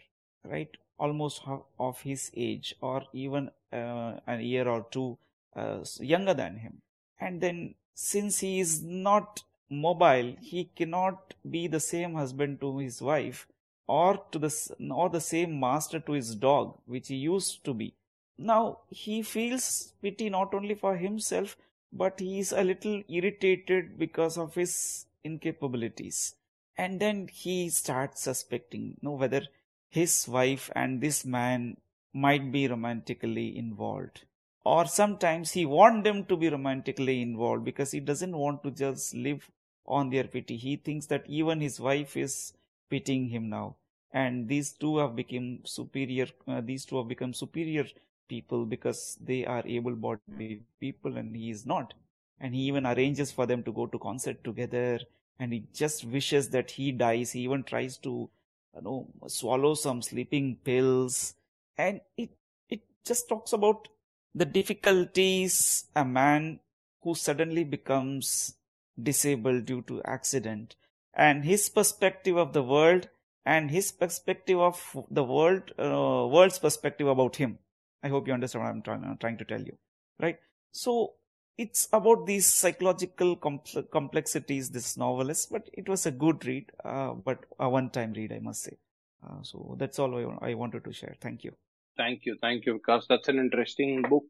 right? 0.49 0.69
Almost 0.97 1.41
of 1.79 2.01
his 2.01 2.31
age 2.35 2.75
or 2.81 3.03
even 3.13 3.51
uh, 3.73 4.19
a 4.27 4.39
year 4.39 4.67
or 4.67 4.85
two 4.91 5.17
uh, 5.55 5.79
younger 5.99 6.33
than 6.33 6.57
him. 6.57 6.81
And 7.19 7.41
then 7.41 7.75
since 7.93 8.39
he 8.39 8.59
is 8.59 8.81
not 8.81 9.43
mobile 9.69 10.35
he 10.41 10.69
cannot 10.75 11.33
be 11.49 11.67
the 11.67 11.79
same 11.79 12.13
husband 12.13 12.61
to 12.61 12.77
his 12.77 13.01
wife 13.01 13.47
or 13.87 14.21
to 14.31 14.37
the 14.39 14.75
or 14.91 15.09
the 15.09 15.21
same 15.21 15.59
master 15.59 15.99
to 15.99 16.11
his 16.11 16.35
dog 16.35 16.77
which 16.85 17.07
he 17.07 17.15
used 17.15 17.63
to 17.65 17.73
be. 17.73 17.93
Now 18.37 18.79
he 18.89 19.21
feels 19.21 19.93
pity 20.01 20.29
not 20.29 20.53
only 20.53 20.75
for 20.75 20.95
himself 20.95 21.57
but 21.91 22.19
he 22.19 22.39
is 22.39 22.51
a 22.51 22.63
little 22.63 23.01
irritated 23.07 23.97
because 23.97 24.37
of 24.37 24.53
his 24.53 25.05
incapabilities 25.25 26.35
and 26.77 26.99
then 26.99 27.27
he 27.31 27.69
starts 27.69 28.21
suspecting 28.21 28.83
you 28.87 28.97
know 29.01 29.13
whether 29.13 29.41
his 29.89 30.27
wife 30.27 30.69
and 30.75 31.01
this 31.01 31.23
man 31.25 31.77
might 32.13 32.51
be 32.51 32.67
romantically 32.67 33.57
involved. 33.57 34.23
Or 34.63 34.85
sometimes 34.85 35.51
he 35.51 35.65
want 35.65 36.03
them 36.03 36.25
to 36.25 36.35
be 36.35 36.49
romantically 36.49 37.21
involved 37.21 37.65
because 37.65 37.91
he 37.91 37.99
doesn't 37.99 38.35
want 38.35 38.63
to 38.63 38.71
just 38.71 39.13
live 39.13 39.49
on 39.85 40.09
their 40.09 40.23
pity. 40.23 40.57
He 40.57 40.77
thinks 40.77 41.05
that 41.07 41.23
even 41.27 41.61
his 41.61 41.79
wife 41.79 42.17
is 42.17 42.53
pitying 42.89 43.29
him 43.29 43.49
now. 43.49 43.75
And 44.11 44.47
these 44.47 44.71
two 44.71 44.97
have 44.97 45.15
become 45.15 45.59
superior 45.65 46.27
uh, 46.47 46.61
these 46.61 46.85
two 46.85 46.97
have 46.97 47.07
become 47.07 47.33
superior 47.33 47.85
people 48.29 48.65
because 48.65 49.17
they 49.21 49.45
are 49.45 49.63
able 49.65 49.95
bodied 49.95 50.63
people 50.79 51.17
and 51.17 51.35
he 51.35 51.51
is 51.51 51.65
not. 51.65 51.93
And 52.39 52.55
he 52.55 52.61
even 52.61 52.85
arranges 52.85 53.31
for 53.31 53.45
them 53.45 53.61
to 53.63 53.71
go 53.71 53.85
to 53.87 53.99
concert 53.99 54.43
together 54.43 54.99
and 55.39 55.53
he 55.53 55.63
just 55.73 56.05
wishes 56.05 56.49
that 56.49 56.71
he 56.71 56.91
dies. 56.91 57.31
He 57.31 57.41
even 57.41 57.63
tries 57.63 57.97
to 57.99 58.29
you 58.75 58.81
know 58.81 59.07
swallow 59.27 59.73
some 59.73 60.01
sleeping 60.01 60.57
pills. 60.63 61.35
And 61.77 62.01
it 62.17 62.31
it 62.69 62.81
just 63.05 63.27
talks 63.29 63.53
about 63.53 63.87
the 64.33 64.45
difficulties 64.45 65.85
a 65.95 66.05
man 66.05 66.59
who 67.01 67.15
suddenly 67.15 67.63
becomes 67.63 68.55
disabled 69.01 69.65
due 69.65 69.81
to 69.83 70.01
accident. 70.03 70.75
And 71.13 71.45
his 71.45 71.69
perspective 71.69 72.37
of 72.37 72.53
the 72.53 72.63
world 72.63 73.09
and 73.45 73.71
his 73.71 73.91
perspective 73.91 74.59
of 74.59 75.05
the 75.09 75.23
world 75.23 75.71
uh, 75.79 76.27
world's 76.27 76.59
perspective 76.59 77.07
about 77.07 77.37
him. 77.37 77.59
I 78.03 78.09
hope 78.09 78.27
you 78.27 78.33
understand 78.33 78.63
what 78.63 78.69
i'm 78.71 78.81
trying, 78.81 79.03
uh, 79.03 79.15
trying 79.19 79.37
to 79.37 79.45
tell 79.45 79.61
you 79.61 79.77
right? 80.19 80.39
So 80.71 81.13
it's 81.57 81.87
about 81.93 82.25
these 82.25 82.45
psychological 82.45 83.35
compl- 83.37 83.89
complexities 83.91 84.69
this 84.71 84.97
novel 84.97 85.29
is 85.29 85.45
but 85.51 85.69
it 85.73 85.87
was 85.89 86.05
a 86.05 86.11
good 86.11 86.45
read 86.45 86.71
uh, 86.85 87.13
but 87.13 87.45
a 87.59 87.69
one 87.69 87.89
time 87.89 88.13
read 88.13 88.33
i 88.33 88.39
must 88.39 88.63
say 88.63 88.77
uh, 89.25 89.41
so 89.43 89.75
that's 89.79 89.99
all 89.99 90.15
I, 90.41 90.51
I 90.51 90.53
wanted 90.55 90.83
to 90.85 90.93
share 90.93 91.15
thank 91.21 91.43
you 91.45 91.53
Thank 91.97 92.25
you, 92.25 92.37
thank 92.41 92.65
you, 92.65 92.73
because 92.73 93.05
that's 93.07 93.29
an 93.29 93.37
interesting 93.39 94.01
book 94.09 94.25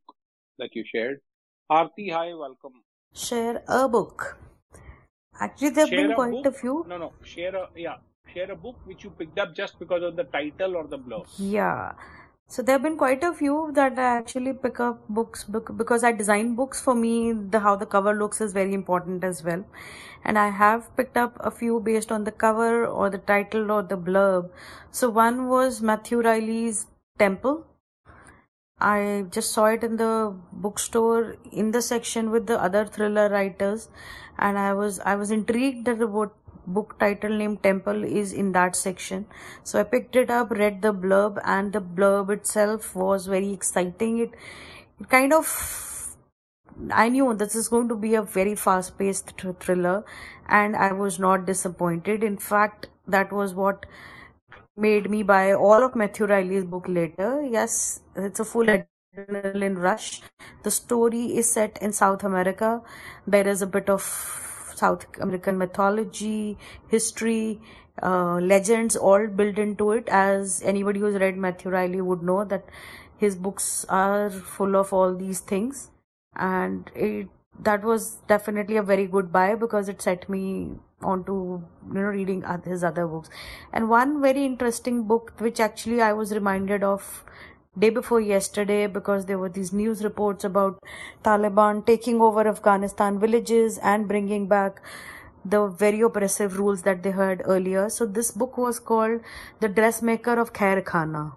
that 0.59 0.69
you 0.75 0.83
shared. 0.85 1.19
Aarti, 1.71 2.11
hi, 2.11 2.33
welcome. 2.33 2.73
Share 3.13 3.63
a 3.67 3.89
book. 3.89 4.38
Actually, 5.39 5.71
there 5.71 5.85
have 5.85 5.89
Share 5.89 6.01
been 6.03 6.11
a 6.11 6.15
quite 6.15 6.31
book. 6.31 6.45
a 6.45 6.51
few. 6.51 6.85
No, 6.88 6.97
no, 6.97 7.13
share 7.23 7.55
a 7.55 7.69
yeah, 7.75 7.95
share 8.33 8.51
a 8.51 8.55
book 8.55 8.75
which 8.85 9.03
you 9.03 9.09
picked 9.09 9.39
up 9.39 9.55
just 9.55 9.79
because 9.79 10.03
of 10.03 10.15
the 10.15 10.25
title 10.25 10.75
or 10.77 10.88
the 10.88 10.99
blurb. 10.99 11.25
Yeah. 11.39 11.93
So 12.47 12.62
there 12.62 12.75
have 12.75 12.84
been 12.84 12.97
quite 12.97 13.23
a 13.23 13.34
few 13.34 13.71
that 13.73 13.97
I 13.99 14.17
actually 14.17 14.53
pick 14.53 14.79
up 14.79 15.08
books 15.10 15.43
because 15.43 16.03
I 16.03 16.12
design 16.12 16.55
books. 16.55 16.79
For 16.79 16.95
me, 16.95 17.34
the 17.34 17.60
how 17.60 17.75
the 17.75 17.86
cover 17.86 18.13
looks 18.13 18.39
is 18.39 18.53
very 18.53 18.73
important 18.73 19.23
as 19.23 19.43
well, 19.43 19.65
and 20.23 20.38
I 20.38 20.49
have 20.49 20.95
picked 20.95 21.17
up 21.17 21.38
a 21.39 21.51
few 21.51 21.79
based 21.79 22.12
on 22.12 22.23
the 22.23 22.31
cover 22.31 22.86
or 22.86 23.10
the 23.10 23.17
title 23.17 23.71
or 23.71 23.81
the 23.84 23.97
blurb. 23.97 24.51
So 24.91 25.10
one 25.10 25.47
was 25.49 25.81
Matthew 25.81 26.21
Reilly's 26.21 26.86
Temple. 27.17 27.65
I 28.79 29.25
just 29.31 29.51
saw 29.51 29.65
it 29.65 29.84
in 29.84 29.97
the 29.97 30.36
bookstore 30.51 31.36
in 31.51 31.71
the 31.71 31.81
section 31.81 32.29
with 32.29 32.45
the 32.45 32.62
other 32.62 32.86
thriller 32.86 33.27
writers, 33.29 33.89
and 34.38 34.58
I 34.58 34.73
was 34.73 34.99
I 34.99 35.15
was 35.15 35.31
intrigued 35.31 35.86
that 35.86 35.99
the 35.99 36.08
bo- 36.08 36.34
book 36.67 36.97
title 36.99 37.38
name 37.38 37.58
Temple 37.58 38.04
is 38.04 38.34
in 38.34 38.51
that 38.54 38.75
section. 38.75 39.25
So 39.63 39.80
I 39.80 39.84
picked 39.84 40.15
it 40.15 40.30
up, 40.30 40.51
read 40.51 40.82
the 40.82 40.93
blurb, 40.93 41.41
and 41.43 41.73
the 41.73 41.82
blurb 41.82 42.30
itself 42.32 42.95
was 42.95 43.28
very 43.28 43.51
exciting. 43.54 44.19
It 44.19 44.32
it 44.99 45.10
kind 45.10 45.34
of 45.34 46.15
I 46.91 47.10
knew 47.10 47.34
this 47.34 47.56
is 47.56 47.67
going 47.69 47.88
to 47.89 47.95
be 47.95 48.15
a 48.15 48.21
very 48.21 48.56
fast 48.56 48.97
paced 48.97 49.38
thr- 49.39 49.51
thriller, 49.60 50.04
and 50.47 50.75
I 50.75 50.91
was 50.91 51.19
not 51.19 51.45
disappointed. 51.45 52.23
In 52.23 52.38
fact, 52.38 52.88
that 53.08 53.32
was 53.32 53.54
what 53.54 53.86
made 54.78 55.10
me 55.10 55.23
buy 55.23 55.54
all 55.54 55.84
of 55.84 55.95
Matthew 55.95 56.25
Reilly's 56.28 56.65
book 56.65 56.86
later. 56.88 57.41
Yes, 57.43 58.01
it's 58.15 58.39
a 58.39 58.45
full 58.45 58.65
adrenaline 58.67 59.78
rush. 59.78 60.22
The 60.63 60.72
story 60.72 61.38
is 61.38 61.51
set 61.51 61.78
in 61.82 61.93
South 61.93 62.24
America. 62.24 62.82
There 63.26 63.47
is 63.47 63.61
a 63.61 63.68
bit 63.68 63.89
of 63.89 64.01
South 64.76 65.05
American 65.19 65.57
mythology, 65.57 66.57
history, 66.88 67.61
uh, 68.01 68.36
legends 68.36 68.95
all 68.95 69.28
built 69.28 69.57
into 69.57 69.91
it. 69.91 70.07
As 70.09 70.61
anybody 70.63 70.99
who's 70.99 71.15
read 71.15 71.38
Matthew 71.38 71.71
Reilly 71.71 72.01
would 72.01 72.23
know 72.23 72.43
that 72.45 72.65
his 73.17 73.36
books 73.36 73.86
are 73.89 74.30
full 74.30 74.76
of 74.76 74.91
all 74.91 75.15
these 75.15 75.39
things, 75.39 75.89
and 76.36 76.91
it 76.95 77.28
that 77.59 77.84
was 77.84 78.17
definitely 78.28 78.78
a 78.78 78.84
very 78.84 79.07
good 79.07 79.32
buy 79.32 79.55
because 79.55 79.88
it 79.88 80.01
set 80.01 80.28
me 80.30 80.71
onto 81.01 81.61
you 81.88 81.93
know 81.93 82.01
reading 82.01 82.43
his 82.65 82.84
other 82.84 83.05
books 83.07 83.30
and 83.73 83.89
one 83.89 84.21
very 84.21 84.45
interesting 84.45 85.03
book 85.03 85.34
which 85.39 85.59
actually 85.59 86.01
i 86.01 86.11
was 86.11 86.34
reminded 86.34 86.84
of 86.84 87.23
day 87.78 87.89
before 87.89 88.21
yesterday 88.21 88.88
because 88.88 89.26
there 89.26 89.38
were 89.38 89.49
these 89.49 89.73
news 89.73 90.03
reports 90.03 90.43
about 90.43 90.80
taliban 91.23 91.86
taking 91.86 92.21
over 92.21 92.47
afghanistan 92.47 93.19
villages 93.19 93.78
and 93.80 94.07
bringing 94.07 94.47
back 94.47 94.82
the 95.45 95.67
very 95.67 96.01
oppressive 96.01 96.57
rules 96.57 96.82
that 96.82 97.03
they 97.03 97.11
heard 97.11 97.41
earlier. 97.45 97.88
So 97.89 98.05
this 98.05 98.32
book 98.32 98.57
was 98.57 98.80
called 98.80 99.21
The 99.59 99.69
Dressmaker 99.69 100.39
of 100.39 100.53
Khair 100.53 100.84
Khana. 100.84 101.34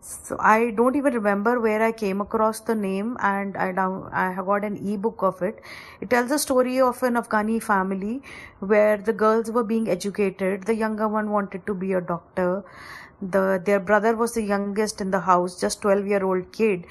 So 0.00 0.36
I 0.38 0.70
don't 0.70 0.94
even 0.94 1.14
remember 1.14 1.58
where 1.58 1.82
I 1.82 1.90
came 1.90 2.20
across 2.20 2.60
the 2.60 2.74
name 2.74 3.16
and 3.20 3.56
I 3.56 3.72
down 3.72 4.08
I 4.12 4.30
have 4.30 4.46
got 4.46 4.64
an 4.64 4.76
ebook 4.76 5.22
of 5.22 5.42
it. 5.42 5.60
It 6.00 6.10
tells 6.10 6.30
a 6.30 6.38
story 6.38 6.80
of 6.80 7.02
an 7.02 7.14
Afghani 7.14 7.60
family 7.60 8.22
where 8.60 8.98
the 8.98 9.12
girls 9.12 9.50
were 9.50 9.64
being 9.64 9.88
educated. 9.88 10.64
The 10.64 10.76
younger 10.76 11.08
one 11.08 11.30
wanted 11.30 11.66
to 11.66 11.74
be 11.74 11.92
a 11.94 12.00
doctor. 12.00 12.64
The 13.20 13.62
their 13.64 13.80
brother 13.80 14.14
was 14.14 14.34
the 14.34 14.42
youngest 14.42 15.00
in 15.00 15.10
the 15.10 15.20
house, 15.20 15.60
just 15.60 15.82
12 15.82 16.06
year 16.06 16.24
old 16.24 16.52
kid. 16.52 16.86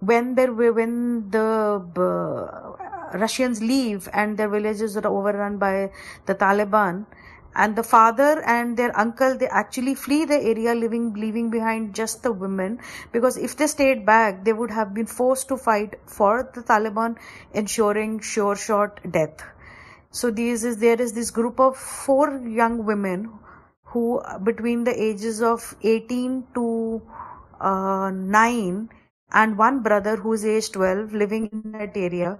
When 0.00 0.34
there 0.34 0.52
when 0.52 1.30
the 1.30 1.82
uh, 1.96 3.18
Russians 3.18 3.62
leave 3.62 4.08
and 4.12 4.36
their 4.36 4.48
villages 4.48 4.96
are 4.96 5.06
overrun 5.06 5.58
by 5.58 5.90
the 6.26 6.34
Taliban, 6.34 7.06
and 7.56 7.76
the 7.76 7.82
father 7.82 8.42
and 8.44 8.76
their 8.76 8.96
uncle 8.98 9.36
they 9.38 9.46
actually 9.48 9.94
flee 9.94 10.24
the 10.24 10.40
area 10.52 10.74
leaving 10.74 11.12
leaving 11.14 11.50
behind 11.50 11.94
just 11.94 12.22
the 12.22 12.32
women 12.32 12.78
because 13.12 13.36
if 13.36 13.56
they 13.56 13.66
stayed 13.66 14.04
back 14.04 14.44
they 14.44 14.52
would 14.52 14.70
have 14.70 14.92
been 14.92 15.06
forced 15.06 15.48
to 15.48 15.56
fight 15.56 15.94
for 16.06 16.50
the 16.54 16.62
taliban 16.62 17.16
ensuring 17.52 18.18
sure 18.18 18.56
shot 18.56 19.00
death 19.18 19.44
so 20.10 20.30
this 20.30 20.64
is 20.64 20.78
there 20.78 21.00
is 21.00 21.12
this 21.12 21.30
group 21.30 21.60
of 21.60 21.76
four 21.76 22.28
young 22.60 22.84
women 22.84 23.30
who 23.94 24.04
between 24.50 24.84
the 24.84 24.94
ages 25.08 25.40
of 25.40 25.74
18 25.82 26.44
to 26.54 27.02
uh, 27.60 28.10
9 28.12 28.88
and 29.32 29.58
one 29.58 29.82
brother 29.82 30.16
who 30.16 30.32
is 30.32 30.44
age 30.44 30.70
12 30.72 31.12
living 31.12 31.48
in 31.52 31.72
that 31.72 31.96
area 31.96 32.38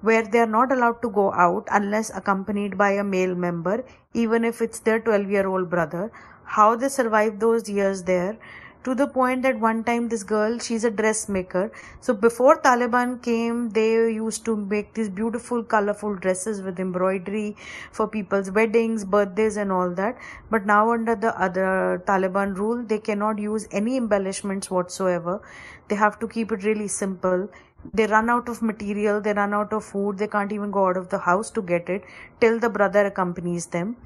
where 0.00 0.22
they 0.22 0.38
are 0.38 0.52
not 0.54 0.72
allowed 0.72 1.00
to 1.02 1.08
go 1.08 1.32
out 1.32 1.68
unless 1.70 2.10
accompanied 2.10 2.76
by 2.76 2.90
a 2.90 3.04
male 3.04 3.34
member, 3.34 3.84
even 4.14 4.44
if 4.44 4.60
it's 4.60 4.80
their 4.80 5.00
12 5.00 5.30
year 5.30 5.46
old 5.46 5.70
brother. 5.70 6.10
How 6.44 6.74
they 6.76 6.88
survived 6.88 7.40
those 7.40 7.68
years 7.68 8.02
there 8.02 8.36
to 8.84 8.94
the 8.96 9.06
point 9.06 9.42
that 9.42 9.58
one 9.60 9.82
time 9.84 10.08
this 10.08 10.22
girl 10.24 10.58
she's 10.58 10.84
a 10.84 10.90
dressmaker. 10.90 11.70
So 12.00 12.14
before 12.14 12.60
taliban 12.60 13.22
came 13.22 13.70
they 13.70 13.90
used 14.12 14.44
to 14.46 14.56
make 14.56 14.94
these 14.94 15.08
beautiful 15.08 15.62
colorful 15.62 16.16
dresses 16.16 16.60
with 16.62 16.80
embroidery 16.80 17.56
for 17.92 18.08
people's 18.08 18.50
weddings 18.50 19.04
birthdays 19.04 19.56
and 19.56 19.70
all 19.70 19.90
that. 19.90 20.18
But 20.50 20.66
now 20.66 20.92
under 20.92 21.14
the 21.14 21.38
other 21.40 22.02
taliban 22.06 22.56
rule 22.56 22.82
they 22.82 22.98
cannot 22.98 23.38
use 23.38 23.68
any 23.70 23.96
embellishments 23.96 24.70
whatsoever. 24.70 25.40
They 25.88 25.96
have 25.96 26.18
to 26.18 26.28
keep 26.28 26.50
it 26.50 26.64
really 26.64 26.88
simple. 26.88 27.48
They 27.94 28.06
run 28.06 28.30
out 28.30 28.48
of 28.48 28.62
material 28.62 29.20
they 29.20 29.32
run 29.32 29.54
out 29.54 29.72
of 29.72 29.84
food 29.84 30.18
they 30.18 30.28
can't 30.28 30.52
even 30.52 30.70
go 30.70 30.86
out 30.88 30.96
of 30.96 31.08
the 31.08 31.18
house 31.18 31.50
to 31.50 31.62
get 31.62 31.88
it 31.88 32.04
till 32.40 32.60
the 32.60 32.68
brother 32.68 33.06
accompanies 33.06 33.66
them 33.66 33.96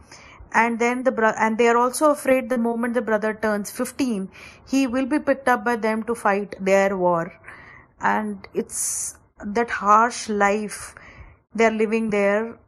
and 0.62 0.78
then 0.78 1.02
the 1.07 1.12
bro- 1.12 1.38
and 1.44 1.59
they 1.59 1.68
are 1.68 1.76
also 1.76 2.11
afraid 2.11 2.48
the 2.48 2.59
moment 2.66 2.94
the 2.94 3.07
brother 3.09 3.32
turns 3.46 3.70
15 3.70 4.28
he 4.74 4.86
will 4.86 5.09
be 5.14 5.18
picked 5.18 5.48
up 5.54 5.64
by 5.64 5.76
them 5.76 6.02
to 6.04 6.14
fight 6.14 6.54
their 6.68 6.96
war. 6.96 7.32
And 8.00 8.48
it's 8.54 9.18
that 9.57 9.70
harsh 9.70 10.28
life 10.28 10.94
they're 11.54 11.78
living 11.82 12.09
there 12.11 12.59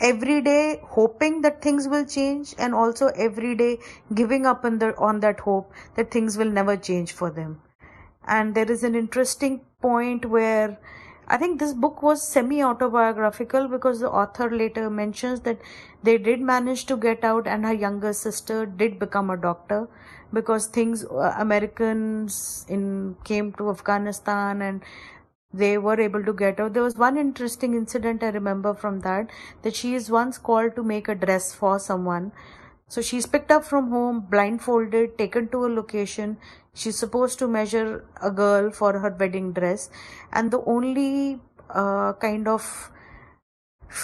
every 0.00 0.40
day 0.40 0.80
hoping 0.96 1.40
that 1.42 1.60
things 1.62 1.88
will 1.88 2.06
change 2.06 2.54
and 2.58 2.74
also 2.74 3.06
every 3.28 3.54
day 3.54 3.78
giving 4.14 4.46
up 4.46 4.64
on 4.64 4.78
the 4.78 4.90
on 4.96 5.20
that 5.20 5.40
hope 5.40 5.72
that 5.96 6.10
things 6.10 6.38
will 6.38 6.50
never 6.60 6.76
change 6.76 7.12
for 7.12 7.30
them. 7.30 7.60
And 8.26 8.54
there 8.54 8.70
is 8.70 8.82
an 8.82 8.94
interesting 8.94 9.60
point 9.80 10.24
where 10.24 10.78
I 11.28 11.36
think 11.36 11.58
this 11.58 11.72
book 11.72 12.02
was 12.02 12.22
semi 12.22 12.62
autobiographical 12.62 13.66
because 13.68 14.00
the 14.00 14.10
author 14.10 14.48
later 14.48 14.88
mentions 14.88 15.40
that 15.40 15.60
they 16.02 16.18
did 16.18 16.40
manage 16.40 16.86
to 16.86 16.96
get 16.96 17.24
out 17.24 17.48
and 17.48 17.64
her 17.64 17.72
younger 17.72 18.12
sister 18.12 18.64
did 18.64 18.98
become 19.00 19.30
a 19.30 19.36
doctor 19.36 19.88
because 20.32 20.66
things 20.66 21.04
uh, 21.04 21.34
Americans 21.38 22.64
in 22.68 23.16
came 23.24 23.52
to 23.54 23.70
Afghanistan 23.70 24.62
and 24.62 24.82
they 25.52 25.78
were 25.78 25.98
able 26.00 26.24
to 26.24 26.32
get 26.32 26.60
out. 26.60 26.74
There 26.74 26.82
was 26.82 26.96
one 26.96 27.16
interesting 27.16 27.74
incident 27.74 28.22
I 28.22 28.28
remember 28.28 28.74
from 28.74 29.00
that 29.00 29.30
that 29.62 29.74
she 29.74 29.94
is 29.94 30.10
once 30.10 30.38
called 30.38 30.76
to 30.76 30.82
make 30.84 31.08
a 31.08 31.14
dress 31.14 31.52
for 31.54 31.78
someone. 31.78 32.30
So 32.88 33.02
she's 33.02 33.26
picked 33.26 33.50
up 33.50 33.64
from 33.64 33.90
home, 33.90 34.26
blindfolded, 34.30 35.18
taken 35.18 35.48
to 35.48 35.66
a 35.66 35.68
location. 35.68 36.36
She's 36.72 36.96
supposed 36.96 37.38
to 37.40 37.48
measure 37.48 38.04
a 38.22 38.30
girl 38.30 38.70
for 38.70 38.98
her 38.98 39.10
wedding 39.10 39.52
dress, 39.52 39.90
and 40.32 40.50
the 40.50 40.62
only 40.64 41.40
uh, 41.68 42.12
kind 42.14 42.46
of 42.46 42.92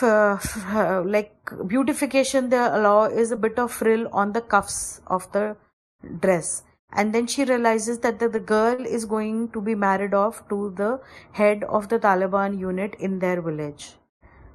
like 0.00 1.34
beautification 1.66 2.50
they 2.50 2.56
allow 2.56 3.04
is 3.04 3.30
a 3.30 3.36
bit 3.36 3.58
of 3.58 3.70
frill 3.70 4.08
on 4.12 4.32
the 4.32 4.40
cuffs 4.40 5.00
of 5.06 5.30
the 5.32 5.56
dress. 6.20 6.64
And 6.92 7.14
then 7.14 7.26
she 7.26 7.44
realizes 7.44 8.00
that 8.00 8.18
the, 8.18 8.28
the 8.28 8.40
girl 8.40 8.84
is 8.84 9.04
going 9.04 9.50
to 9.52 9.60
be 9.60 9.74
married 9.74 10.12
off 10.12 10.48
to 10.48 10.74
the 10.76 11.00
head 11.32 11.64
of 11.64 11.88
the 11.88 11.98
taliban 11.98 12.58
unit 12.58 12.94
in 12.98 13.18
their 13.18 13.40
village. 13.40 13.94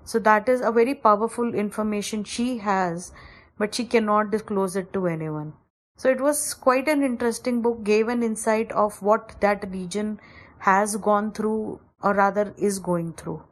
So 0.03 0.19
that 0.19 0.47
is 0.47 0.61
a 0.61 0.71
very 0.71 0.95
powerful 0.95 1.53
information 1.53 2.23
she 2.23 2.59
has 2.59 3.11
but 3.57 3.73
she 3.75 3.85
cannot 3.85 4.31
disclose 4.31 4.75
it 4.75 4.91
to 4.93 5.07
anyone 5.07 5.53
so 5.97 6.11
it 6.11 6.21
was 6.21 6.53
quite 6.53 6.87
an 6.87 7.01
interesting 7.01 7.63
book, 7.63 7.83
gave 7.83 8.07
an 8.07 8.21
insight 8.21 8.71
of 8.71 9.01
what 9.01 9.35
that 9.41 9.71
region 9.71 10.19
has 10.59 10.95
gone 10.95 11.31
through 11.31 11.81
or 12.03 12.13
rather 12.13 12.53
is 12.55 12.77
going 12.77 13.13
through. 13.13 13.43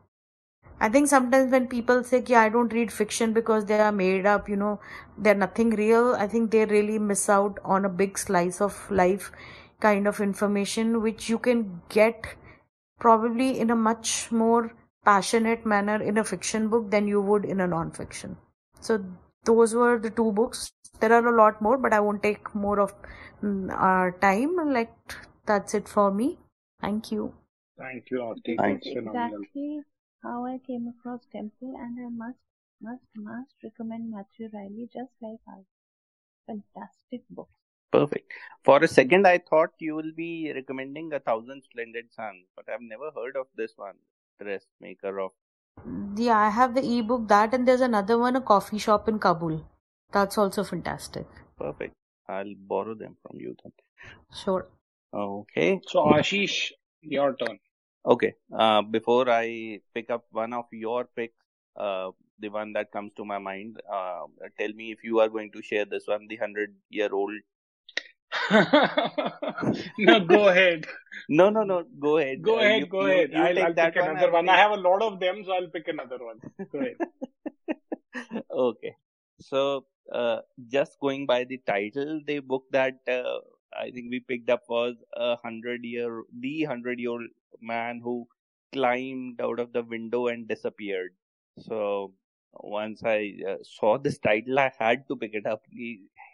I 0.80 0.90
think 0.90 1.08
sometimes 1.08 1.52
when 1.52 1.68
people 1.68 2.04
say, 2.04 2.24
yeah, 2.28 2.42
I 2.42 2.50
don't 2.50 2.72
read 2.72 2.92
fiction 2.92 3.34
because 3.34 3.66
they 3.66 3.80
are 3.80 3.92
made 3.92 4.28
up, 4.28 4.48
you 4.48 4.58
know, 4.58 4.80
they're 5.18 5.34
nothing 5.34 5.72
real, 5.72 6.14
I 6.14 6.28
think 6.28 6.52
they 6.52 6.66
really 6.66 7.00
miss 7.00 7.30
out 7.30 7.58
on 7.66 7.84
a 7.84 7.90
big 7.90 8.20
slice 8.20 8.62
of 8.62 8.92
life 8.92 9.32
kind 9.80 10.08
of 10.08 10.20
information 10.20 11.02
which 11.02 11.28
you 11.30 11.40
can 11.40 11.82
get 11.90 12.36
probably 13.00 13.60
in 13.60 13.72
a 13.72 13.76
much 13.76 14.32
more 14.32 14.72
passionate 15.04 15.66
manner 15.66 16.02
in 16.02 16.18
a 16.18 16.24
fiction 16.24 16.70
book 16.70 16.92
than 16.92 17.08
you 17.08 17.22
would 17.22 17.44
in 17.44 17.60
a 17.60 17.68
non-fiction. 17.68 18.38
So 18.80 19.04
those 19.46 19.74
were 19.74 19.98
the 20.00 20.10
two 20.10 20.32
books 20.32 20.72
there 21.00 21.14
are 21.14 21.28
a 21.28 21.38
lot 21.38 21.62
more 21.62 21.78
but 21.78 21.94
i 21.94 22.00
won't 22.00 22.24
take 22.24 22.54
more 22.56 22.80
of 22.80 22.94
mm, 23.44 23.72
our 23.92 24.12
time 24.28 24.56
like 24.74 24.94
that's 25.46 25.74
it 25.74 25.88
for 25.88 26.12
me 26.12 26.38
thank 26.82 27.12
you 27.12 27.34
Thank 27.78 28.10
you, 28.10 28.20
Aarti. 28.20 28.56
This 28.56 28.58
That's 28.58 28.88
is 28.88 28.96
exactly 28.98 29.82
how 30.24 30.46
I 30.46 30.60
came 30.66 30.88
across 30.88 31.22
Temple, 31.32 31.76
and 31.78 32.00
I 32.00 32.10
must, 32.10 32.40
must, 32.82 33.04
must 33.18 33.56
recommend 33.64 34.12
Matthew 34.12 34.50
Reilly 34.54 34.90
just 34.94 35.12
like 35.22 35.40
I. 35.48 35.64
Fantastic 36.48 37.28
book. 37.30 37.50
Perfect. 37.92 38.32
For 38.64 38.82
a 38.84 38.88
second, 38.88 39.28
I 39.28 39.40
thought 39.40 39.72
you 39.80 39.96
will 39.96 40.14
be 40.16 40.52
recommending 40.54 41.12
A 41.14 41.20
Thousand 41.20 41.64
Splendid 41.64 42.14
Suns, 42.14 42.46
but 42.56 42.66
I've 42.72 42.82
never 42.82 43.12
heard 43.12 43.36
of 43.36 43.48
this 43.56 43.74
one. 43.76 43.96
Dressmaker 44.42 45.20
of. 45.20 45.32
Yeah 46.18 46.38
i 46.38 46.50
have 46.50 46.76
the 46.76 46.86
ebook 46.98 47.28
that 47.28 47.54
and 47.54 47.68
there's 47.68 47.82
another 47.82 48.18
one 48.18 48.36
a 48.36 48.42
coffee 48.42 48.78
shop 48.78 49.10
in 49.10 49.20
kabul 49.20 49.60
that's 50.12 50.38
also 50.38 50.64
fantastic 50.64 51.26
Perfect. 51.58 51.94
I'll 52.28 52.54
borrow 52.58 52.96
them 52.96 53.16
from 53.22 53.40
you 53.40 53.56
then. 53.64 53.72
sure 54.34 54.68
Okay. 55.16 55.80
So, 55.88 56.06
Ashish, 56.06 56.72
your 57.02 57.36
turn. 57.36 57.60
Okay. 58.06 58.34
Uh, 58.54 58.82
before 58.82 59.30
I 59.30 59.80
pick 59.94 60.10
up 60.10 60.26
one 60.32 60.54
of 60.54 60.66
your 60.72 61.06
picks, 61.06 61.34
uh, 61.78 62.12
the 62.40 62.50
one 62.50 62.74
that 62.74 62.92
comes 62.92 63.14
to 63.16 63.24
my 63.24 63.38
mind, 63.38 63.82
uh, 63.92 64.24
tell 64.60 64.74
me 64.74 64.92
if 64.92 65.04
you 65.04 65.20
are 65.20 65.30
going 65.30 65.52
to 65.54 65.62
share 65.62 65.86
this 65.86 66.04
one, 66.08 66.28
the 66.28 66.36
hundred 66.36 66.76
year 66.90 67.10
old. 67.14 67.34
No, 70.00 70.20
go 70.26 70.50
ahead. 70.50 70.86
No, 71.30 71.50
no, 71.50 71.64
no. 71.64 71.84
Go 72.00 72.18
ahead. 72.18 72.42
Go 72.42 72.60
ahead, 72.60 72.80
you- 72.82 72.86
go 72.88 73.06
you- 73.06 73.12
ahead. 73.12 73.32
you 73.32 73.38
I'll, 73.40 73.60
I'll 73.66 73.74
pick 73.74 73.96
one, 73.96 74.10
another 74.10 74.28
I'll 74.28 74.34
one. 74.34 74.50
I 74.50 74.58
have 74.58 74.72
a 74.72 74.76
lot 74.78 75.02
of 75.02 75.20
them, 75.20 75.44
so 75.46 75.54
I'll 75.54 75.68
pick 75.70 75.88
another 75.88 76.18
one. 76.20 76.40
Go 76.72 76.80
ahead. 76.80 76.98
okay. 78.52 78.96
So, 79.40 79.86
uh, 80.12 80.40
just 80.68 81.00
going 81.02 81.26
by 81.26 81.44
the 81.44 81.58
title, 81.66 82.22
the 82.26 82.40
book 82.40 82.64
that 82.72 82.96
uh, 83.10 83.40
I 83.78 83.92
think 83.92 84.10
we 84.10 84.20
picked 84.20 84.50
up 84.50 84.64
was 84.70 84.96
a 85.16 85.36
hundred 85.38 85.84
year, 85.84 86.24
the 86.40 86.64
hundred 86.64 87.00
year 87.00 87.10
old 87.12 87.28
man 87.62 88.00
who 88.04 88.28
climbed 88.74 89.42
out 89.42 89.60
of 89.60 89.74
the 89.74 89.84
window 89.84 90.28
and 90.28 90.48
disappeared. 90.48 91.12
So, 91.60 92.14
once 92.62 93.04
I 93.06 93.34
uh, 93.48 93.56
saw 93.64 93.98
this 93.98 94.18
title, 94.20 94.60
I 94.60 94.72
had 94.80 95.08
to 95.10 95.16
pick 95.16 95.34
it 95.34 95.46
up. 95.46 95.64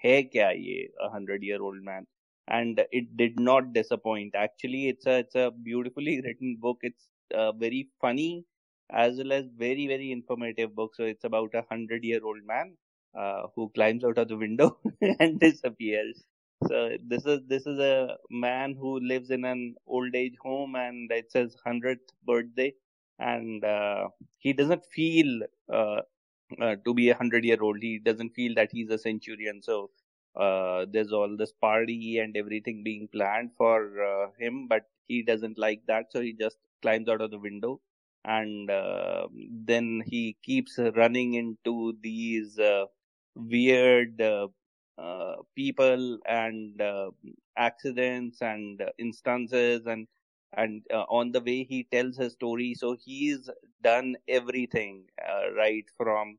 Hey, 0.01 0.29
kya 0.33 0.53
ye, 0.55 0.89
a 0.99 1.09
hundred 1.09 1.43
year 1.43 1.61
old 1.61 1.81
man, 1.83 2.07
and 2.47 2.83
it 2.91 3.15
did 3.17 3.39
not 3.39 3.73
disappoint. 3.73 4.35
Actually, 4.35 4.87
it's 4.89 5.05
a 5.05 5.19
it's 5.19 5.35
a 5.35 5.51
beautifully 5.51 6.21
written 6.25 6.57
book. 6.59 6.79
It's 6.81 7.07
a 7.33 7.51
very 7.53 7.89
funny 8.01 8.45
as 8.91 9.17
well 9.17 9.31
as 9.33 9.45
very 9.57 9.87
very 9.87 10.11
informative 10.11 10.75
book. 10.75 10.95
So 10.95 11.03
it's 11.03 11.23
about 11.23 11.53
a 11.53 11.63
hundred 11.69 12.03
year 12.03 12.21
old 12.23 12.43
man 12.45 12.75
uh, 13.17 13.43
who 13.55 13.69
climbs 13.75 14.03
out 14.03 14.17
of 14.17 14.27
the 14.27 14.37
window 14.37 14.77
and 15.19 15.39
disappears. 15.39 16.23
So 16.67 16.97
this 17.07 17.25
is 17.25 17.39
this 17.47 17.65
is 17.65 17.79
a 17.79 18.17
man 18.29 18.75
who 18.75 18.99
lives 18.99 19.31
in 19.31 19.45
an 19.45 19.75
old 19.87 20.15
age 20.15 20.35
home, 20.41 20.75
and 20.75 21.11
it's 21.11 21.33
his 21.33 21.55
hundredth 21.65 22.11
birthday, 22.25 22.73
and 23.19 23.63
uh, 23.63 24.07
he 24.39 24.53
doesn't 24.53 24.85
feel 24.85 25.41
uh, 25.73 26.01
uh, 26.59 26.75
to 26.85 26.93
be 26.93 27.09
a 27.09 27.15
hundred 27.15 27.43
year 27.45 27.61
old. 27.61 27.81
He 27.81 27.99
doesn't 27.99 28.31
feel 28.31 28.53
that 28.55 28.71
he's 28.71 28.89
a 28.89 28.97
centurion. 28.97 29.61
So 29.61 29.91
uh, 30.35 30.85
there's 30.89 31.11
all 31.11 31.35
this 31.37 31.51
party 31.51 32.19
and 32.19 32.35
everything 32.37 32.83
being 32.83 33.07
planned 33.07 33.51
for 33.57 34.03
uh, 34.03 34.31
him, 34.39 34.67
but 34.67 34.89
he 35.07 35.21
doesn't 35.23 35.57
like 35.57 35.81
that. 35.87 36.11
So 36.11 36.21
he 36.21 36.33
just 36.33 36.57
climbs 36.81 37.09
out 37.09 37.21
of 37.21 37.31
the 37.31 37.39
window 37.39 37.81
and 38.25 38.69
uh, 38.69 39.27
then 39.33 40.01
he 40.05 40.37
keeps 40.43 40.77
running 40.95 41.33
into 41.35 41.97
these 42.01 42.57
uh, 42.59 42.85
weird 43.35 44.21
uh, 44.21 44.47
uh, 44.97 45.35
people 45.55 46.19
and 46.25 46.81
uh, 46.81 47.09
accidents 47.57 48.41
and 48.41 48.83
instances 48.97 49.85
and 49.85 50.07
and 50.53 50.83
on 50.91 51.31
the 51.31 51.39
way 51.39 51.63
he 51.63 51.85
tells 51.85 52.17
his 52.17 52.33
story 52.33 52.73
so 52.73 52.97
he's 53.05 53.49
done 53.81 54.17
everything 54.27 55.05
right 55.55 55.85
from 55.97 56.37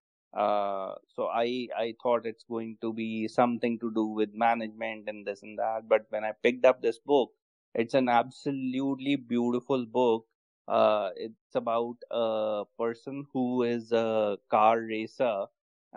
uh, 0.44 0.94
so 1.14 1.26
i 1.28 1.68
i 1.76 1.94
thought 2.02 2.26
it's 2.26 2.44
going 2.44 2.76
to 2.80 2.92
be 2.92 3.26
something 3.26 3.78
to 3.80 3.92
do 3.94 4.04
with 4.06 4.32
management 4.32 5.08
and 5.08 5.26
this 5.26 5.42
and 5.42 5.58
that 5.58 5.88
but 5.88 6.06
when 6.10 6.24
i 6.24 6.32
picked 6.42 6.64
up 6.64 6.80
this 6.82 6.98
book 7.00 7.30
it's 7.74 7.94
an 7.94 8.08
absolutely 8.08 9.16
beautiful 9.16 9.84
book 9.86 10.26
uh, 10.68 11.10
it's 11.16 11.54
about 11.54 11.96
a 12.10 12.64
person 12.78 13.26
who 13.32 13.62
is 13.62 13.92
a 13.92 14.38
car 14.50 14.80
racer 14.80 15.46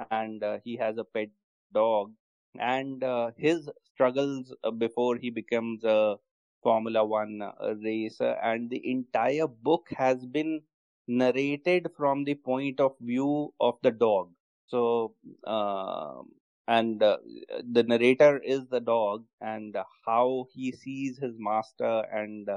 and 0.02 0.44
uh, 0.44 0.52
he 0.64 0.70
has 0.70 0.98
a 0.98 1.04
pet 1.04 1.30
dog 1.74 2.14
and 2.60 3.04
uh, 3.04 3.32
his 3.38 3.70
struggles 3.84 4.54
uh, 4.64 4.72
before 4.72 5.16
he 5.16 5.30
becomes 5.30 5.84
a 5.84 6.18
Formula 6.64 7.06
One 7.06 7.42
uh, 7.42 7.76
racer, 7.84 8.38
and 8.44 8.70
the 8.70 8.82
entire 8.92 9.48
book 9.48 9.88
has 9.98 10.26
been 10.26 10.62
narrated 11.08 11.88
from 11.96 12.24
the 12.26 12.36
point 12.36 12.80
of 12.80 12.96
view 13.00 13.54
of 13.60 13.78
the 13.82 13.92
dog. 13.92 14.32
So, 14.66 15.16
uh, 15.46 16.22
and 16.68 17.02
uh, 17.02 17.18
the 17.64 17.84
narrator 17.84 18.38
is 18.40 18.68
the 18.68 18.80
dog, 18.80 19.26
and 19.42 19.76
how 20.06 20.48
he 20.54 20.72
sees 20.72 21.18
his 21.18 21.36
master, 21.38 22.04
and 22.12 22.50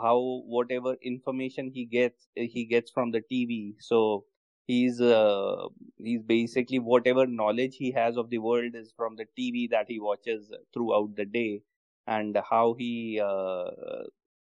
how 0.00 0.42
whatever 0.46 0.94
information 1.02 1.70
he 1.70 1.84
gets, 1.84 2.28
he 2.36 2.64
gets 2.64 2.90
from 2.90 3.10
the 3.10 3.20
TV. 3.20 3.76
So, 3.80 4.24
he's 4.66 5.00
uh, 5.00 5.68
he's 5.96 6.22
basically 6.22 6.78
whatever 6.78 7.26
knowledge 7.26 7.76
he 7.76 7.90
has 7.92 8.16
of 8.16 8.30
the 8.30 8.38
world 8.38 8.74
is 8.74 8.92
from 8.96 9.16
the 9.16 9.26
TV 9.36 9.68
that 9.68 9.86
he 9.88 10.00
watches 10.00 10.50
throughout 10.74 11.14
the 11.16 11.24
day, 11.26 11.62
and 12.06 12.36
how 12.50 12.74
he 12.74 13.20
uh, 13.20 13.70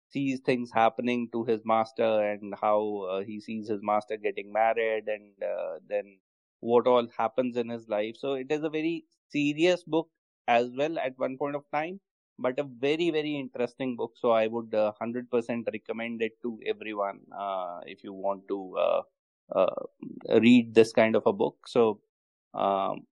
sees 0.09 0.39
things 0.39 0.71
happening 0.71 1.29
to 1.31 1.43
his 1.43 1.61
master, 1.65 2.11
and 2.31 2.53
how 2.61 2.79
uh, 3.09 3.21
he 3.23 3.39
sees 3.39 3.67
his 3.69 3.81
master 3.81 4.17
getting 4.17 4.51
married, 4.51 5.07
and 5.07 5.43
uh, 5.43 5.79
then 5.87 6.17
what 6.61 6.87
all 6.87 7.07
happens 7.17 7.57
in 7.57 7.69
his 7.69 7.87
life. 7.87 8.15
So 8.17 8.33
it 8.33 8.47
is 8.51 8.63
a 8.63 8.69
very 8.69 9.05
serious 9.29 9.83
book 9.83 10.09
as 10.47 10.69
well 10.77 10.97
at 10.99 11.17
one 11.17 11.37
point 11.37 11.55
of 11.55 11.63
time, 11.71 11.99
but 12.37 12.59
a 12.59 12.63
very 12.63 13.09
very 13.11 13.35
interesting 13.35 13.95
book. 13.95 14.13
So 14.15 14.31
I 14.31 14.47
would 14.47 14.73
uh, 14.73 14.91
hundred 14.99 15.29
percent 15.29 15.67
recommend 15.71 16.21
it 16.21 16.41
to 16.43 16.59
everyone 16.65 17.19
uh, 17.37 17.81
if 17.85 18.03
you 18.03 18.13
want 18.13 18.47
to 18.49 18.77
uh, 18.77 19.01
read 20.39 20.73
this 20.73 20.91
kind 20.91 21.15
of 21.15 21.23
a 21.25 21.33
book. 21.33 21.57
So, 21.67 21.99
um, 22.53 23.05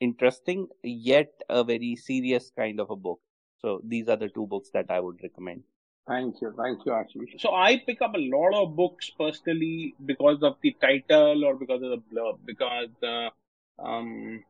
interesting 0.00 0.68
yet 0.82 1.32
a 1.48 1.64
very 1.64 1.96
serious 1.96 2.50
kind 2.56 2.80
of 2.80 2.90
a 2.90 2.96
book. 2.96 3.20
So 3.60 3.80
these 3.84 4.08
are 4.08 4.16
the 4.16 4.28
two 4.28 4.46
books 4.46 4.70
that 4.72 4.86
I 4.90 5.00
would 5.00 5.20
recommend. 5.22 5.62
Thank 6.06 6.40
you, 6.40 6.54
thank 6.56 6.86
you, 6.86 6.92
Ashish. 6.92 7.40
So 7.40 7.54
I 7.54 7.82
pick 7.84 8.00
up 8.00 8.14
a 8.14 8.18
lot 8.18 8.54
of 8.54 8.76
books 8.76 9.10
personally 9.10 9.94
because 10.06 10.42
of 10.42 10.56
the 10.62 10.74
title 10.80 11.44
or 11.44 11.54
because 11.54 11.82
of 11.82 11.90
the 11.90 12.02
blurb. 12.12 12.38
Because 12.46 12.88
uh, 13.02 13.28
um, 13.82 14.42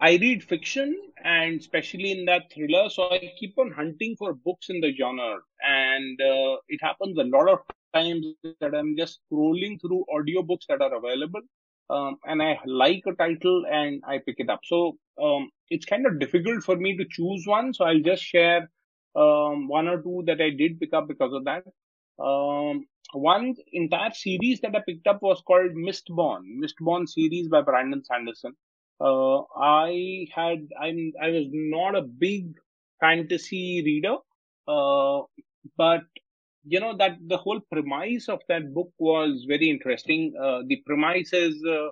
I 0.00 0.16
read 0.16 0.42
fiction 0.42 0.96
and 1.24 1.60
especially 1.60 2.12
in 2.12 2.24
that 2.26 2.52
thriller, 2.52 2.88
so 2.90 3.10
I 3.10 3.32
keep 3.38 3.56
on 3.58 3.70
hunting 3.70 4.16
for 4.18 4.34
books 4.34 4.68
in 4.68 4.80
the 4.80 4.92
genre, 4.94 5.38
and 5.62 6.20
uh, 6.20 6.56
it 6.68 6.80
happens 6.82 7.16
a 7.18 7.24
lot 7.24 7.48
of 7.48 7.60
times 7.94 8.26
that 8.60 8.74
I'm 8.74 8.96
just 8.96 9.20
scrolling 9.32 9.80
through 9.80 10.04
audiobooks 10.14 10.66
that 10.68 10.82
are 10.82 10.94
available. 10.94 11.40
Um, 11.90 12.16
and 12.24 12.42
I 12.42 12.58
like 12.66 13.02
a 13.06 13.12
title 13.12 13.64
and 13.70 14.02
I 14.06 14.18
pick 14.18 14.36
it 14.38 14.48
up. 14.50 14.60
So 14.64 14.96
um, 15.22 15.50
it's 15.68 15.84
kind 15.84 16.06
of 16.06 16.18
difficult 16.18 16.64
for 16.64 16.76
me 16.76 16.96
to 16.96 17.04
choose 17.08 17.46
one. 17.46 17.74
So 17.74 17.84
I'll 17.84 18.00
just 18.00 18.22
share 18.22 18.70
um, 19.14 19.68
one 19.68 19.88
or 19.88 20.02
two 20.02 20.24
that 20.26 20.40
I 20.40 20.50
did 20.50 20.80
pick 20.80 20.94
up 20.94 21.08
because 21.08 21.32
of 21.32 21.44
that. 21.44 21.64
Um, 22.22 22.86
one 23.12 23.54
entire 23.72 24.12
series 24.12 24.60
that 24.62 24.74
I 24.74 24.80
picked 24.86 25.06
up 25.06 25.22
was 25.22 25.42
called 25.46 25.72
Mistborn, 25.72 26.42
Mistborn 26.58 27.08
series 27.08 27.48
by 27.48 27.60
Brandon 27.60 28.02
Sanderson. 28.02 28.54
Uh, 29.00 29.42
I 29.56 30.26
had, 30.34 30.68
I'm, 30.80 31.12
I 31.20 31.30
was 31.30 31.46
not 31.52 31.96
a 31.96 32.02
big 32.02 32.54
fantasy 33.00 33.82
reader, 33.84 34.16
uh, 34.68 35.22
but 35.76 36.04
you 36.66 36.80
know 36.80 36.96
that 36.96 37.18
the 37.26 37.36
whole 37.36 37.60
premise 37.72 38.28
of 38.28 38.40
that 38.48 38.72
book 38.72 38.90
was 38.98 39.44
very 39.48 39.68
interesting. 39.68 40.34
Uh, 40.40 40.62
the 40.66 40.82
premise 40.86 41.32
is 41.32 41.62
uh, 41.64 41.88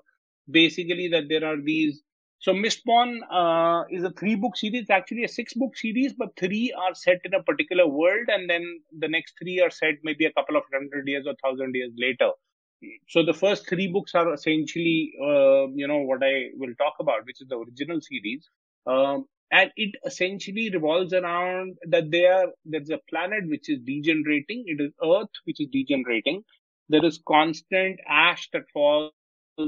basically 0.51 1.09
that 1.09 1.29
there 1.29 1.45
are 1.45 1.61
these. 1.61 2.03
So 2.39 2.53
Mistborn 2.53 3.21
uh, 3.31 3.85
is 3.91 4.03
a 4.05 4.11
three 4.11 4.35
book 4.35 4.57
series. 4.57 4.91
Actually 4.91 5.25
a 5.25 5.29
six 5.29 5.55
book 5.55 5.77
series, 5.77 6.13
but 6.15 6.31
three 6.37 6.73
are 6.77 6.95
set 6.95 7.21
in 7.25 7.35
a 7.35 7.43
particular 7.43 7.87
world, 7.87 8.29
and 8.29 8.49
then 8.51 8.81
the 8.99 9.09
next 9.09 9.35
three 9.41 9.61
are 9.61 9.71
set 9.71 9.95
maybe 10.03 10.25
a 10.27 10.33
couple 10.33 10.57
of 10.57 10.65
hundred 10.73 11.07
years 11.07 11.27
or 11.27 11.35
thousand 11.43 11.75
years 11.75 11.93
later. 11.97 12.31
So 13.09 13.25
the 13.25 13.35
first 13.35 13.69
three 13.69 13.89
books 13.89 14.15
are 14.15 14.33
essentially, 14.35 15.13
uh, 15.21 15.69
you 15.75 15.87
know, 15.87 15.99
what 15.99 16.23
I 16.23 16.51
will 16.57 16.75
talk 16.79 16.95
about, 17.01 17.27
which 17.27 17.41
is 17.41 17.49
the 17.49 17.59
original 17.59 18.01
series. 18.01 18.49
Um, 18.87 19.27
and 19.51 19.71
it 19.77 19.95
essentially 20.07 20.71
revolves 20.71 21.13
around 21.13 21.77
that 21.89 22.11
there 22.11 22.47
there's 22.65 22.91
a 22.91 23.01
planet 23.11 23.45
which 23.49 23.69
is 23.69 23.79
degenerating. 23.85 24.65
It 24.67 24.81
is 24.81 24.93
earth 25.05 25.35
which 25.45 25.61
is 25.61 25.69
degenerating. 25.71 26.43
There 26.89 27.05
is 27.05 27.21
constant 27.29 28.01
ash 28.09 28.49
that 28.53 28.65
falls 28.73 29.13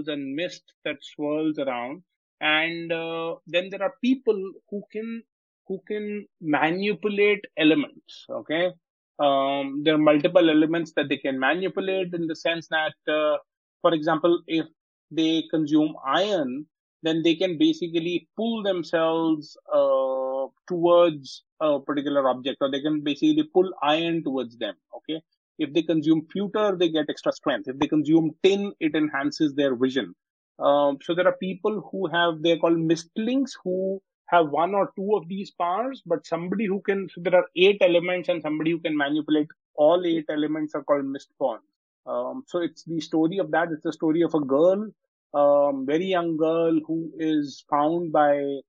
and 0.07 0.35
mist 0.35 0.73
that 0.85 0.97
swirls 1.03 1.59
around. 1.59 2.03
And 2.41 2.93
uh, 2.93 3.37
then 3.47 3.69
there 3.71 3.83
are 3.83 3.95
people 4.03 4.53
who 4.71 4.83
can 4.91 5.23
who 5.67 5.81
can 5.89 6.27
manipulate 6.41 7.45
elements 7.57 8.27
okay 8.31 8.71
um, 9.19 9.83
there 9.85 9.95
are 9.95 9.99
multiple 9.99 10.51
elements 10.51 10.93
that 10.97 11.09
they 11.09 11.17
can 11.17 11.39
manipulate 11.39 12.13
in 12.15 12.27
the 12.27 12.35
sense 12.35 12.67
that 12.69 12.95
uh, 13.09 13.37
for 13.81 13.93
example 13.95 14.43
if 14.47 14.67
they 15.11 15.45
consume 15.51 15.95
iron 16.07 16.67
then 17.03 17.23
they 17.23 17.35
can 17.35 17.59
basically 17.59 18.27
pull 18.37 18.63
themselves 18.63 19.57
uh, 19.73 20.47
towards 20.67 21.45
a 21.61 21.79
particular 21.79 22.29
object 22.29 22.57
or 22.61 22.71
they 22.71 22.81
can 22.81 23.03
basically 23.03 23.43
pull 23.53 23.71
iron 23.83 24.25
towards 24.25 24.57
them 24.57 24.75
okay? 24.97 25.21
If 25.59 25.73
they 25.73 25.83
consume 25.83 26.27
pewter 26.29 26.77
they 26.77 26.89
get 26.89 27.07
extra 27.09 27.33
strength. 27.33 27.69
If 27.69 27.79
they 27.79 27.87
consume 27.87 28.33
tin 28.43 28.73
it 28.81 28.95
enhances 28.97 29.55
their 29.55 29.77
vision. 29.77 30.15
Um, 30.59 30.99
so 31.03 31.15
there 31.15 31.29
are 31.29 31.37
people 31.37 31.89
who 31.93 32.09
have 32.09 32.43
they're 32.43 32.59
called 32.59 32.79
mistings 32.79 33.57
who 33.63 34.01
have 34.27 34.49
one 34.51 34.75
or 34.75 34.91
two 34.97 35.17
of 35.17 35.29
these 35.29 35.51
powers, 35.51 36.03
but 36.07 36.27
somebody 36.27 36.67
who 36.67 36.81
can, 36.81 37.09
so 37.13 37.21
there 37.21 37.37
are 37.37 37.47
eight 37.57 37.79
elements 37.81 38.29
and 38.29 38.43
somebody 38.43 38.71
who 38.71 38.81
can 38.81 38.97
manipulate 38.97 39.49
all 39.75 40.05
eight 40.07 40.27
elements 40.29 40.75
are 40.75 40.83
called 40.83 41.05
Mistborn. 41.05 41.59
Um, 42.07 42.45
so 42.47 42.61
it's 42.61 42.85
the 42.85 43.01
story 43.01 43.39
of 43.39 43.51
that. 43.51 43.69
It's 43.73 43.83
the 43.83 43.93
story 43.93 44.23
of 44.23 44.35
a 44.35 44.41
girl, 44.41 44.89
um, 45.35 45.87
very 45.87 46.07
young 46.07 46.37
girl 46.37 46.79
who 46.87 47.11
is 47.19 47.65
found 47.69 48.13
by 48.13 48.61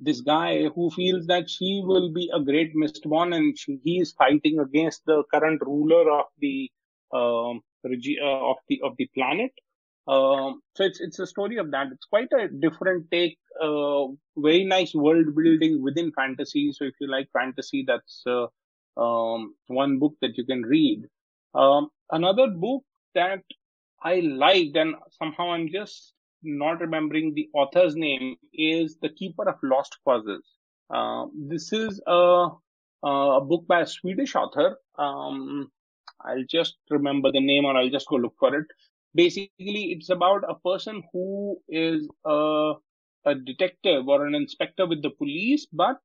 this 0.00 0.20
guy 0.20 0.64
who 0.74 0.90
feels 0.90 1.26
that 1.26 1.48
she 1.48 1.82
will 1.84 2.12
be 2.12 2.30
a 2.34 2.40
great 2.40 2.74
Mistborn 2.74 3.34
and 3.34 3.58
she, 3.58 3.78
he 3.84 4.00
is 4.00 4.12
fighting 4.12 4.58
against 4.58 5.04
the 5.06 5.22
current 5.32 5.60
ruler 5.64 6.10
of 6.10 6.26
the, 6.38 6.70
um, 7.12 7.62
uh, 7.84 8.50
of 8.50 8.56
the, 8.68 8.80
of 8.84 8.96
the 8.98 9.08
planet. 9.14 9.50
Um, 10.08 10.62
so 10.74 10.84
it's 10.84 11.00
it's 11.00 11.18
a 11.18 11.26
story 11.26 11.58
of 11.58 11.70
that. 11.72 11.88
It's 11.92 12.06
quite 12.06 12.32
a 12.32 12.48
different 12.48 13.10
take. 13.10 13.38
Uh, 13.62 14.06
very 14.36 14.64
nice 14.64 14.94
world 14.94 15.34
building 15.36 15.82
within 15.82 16.12
fantasy. 16.12 16.72
So 16.72 16.84
if 16.84 16.94
you 17.00 17.10
like 17.10 17.28
fantasy, 17.32 17.84
that's 17.86 18.22
uh, 18.26 18.46
um, 19.00 19.54
one 19.66 19.98
book 19.98 20.14
that 20.22 20.38
you 20.38 20.44
can 20.44 20.62
read. 20.62 21.04
Um, 21.54 21.90
another 22.10 22.48
book 22.48 22.84
that 23.14 23.42
I 24.02 24.20
liked 24.20 24.76
and 24.76 24.94
somehow 25.10 25.52
I'm 25.52 25.68
just 25.68 26.14
not 26.42 26.80
remembering 26.80 27.34
the 27.34 27.48
author's 27.52 27.96
name 27.96 28.36
is 28.54 28.96
The 29.02 29.08
Keeper 29.08 29.48
of 29.48 29.56
Lost 29.62 29.96
Causes. 30.04 30.44
Uh, 30.88 31.26
this 31.34 31.72
is 31.72 32.00
a, 32.06 32.48
a 33.02 33.40
book 33.40 33.66
by 33.66 33.80
a 33.80 33.86
Swedish 33.86 34.34
author. 34.36 34.78
Um, 34.96 35.70
I'll 36.24 36.44
just 36.48 36.76
remember 36.90 37.32
the 37.32 37.40
name 37.40 37.64
or 37.64 37.76
I'll 37.76 37.90
just 37.90 38.08
go 38.08 38.16
look 38.16 38.34
for 38.38 38.54
it. 38.54 38.66
Basically, 39.14 39.92
it's 39.92 40.10
about 40.10 40.44
a 40.48 40.54
person 40.54 41.02
who 41.12 41.58
is 41.68 42.08
a, 42.24 42.74
a 43.26 43.34
detective 43.34 44.08
or 44.08 44.26
an 44.26 44.34
inspector 44.34 44.86
with 44.86 45.02
the 45.02 45.10
police, 45.10 45.66
but 45.72 45.98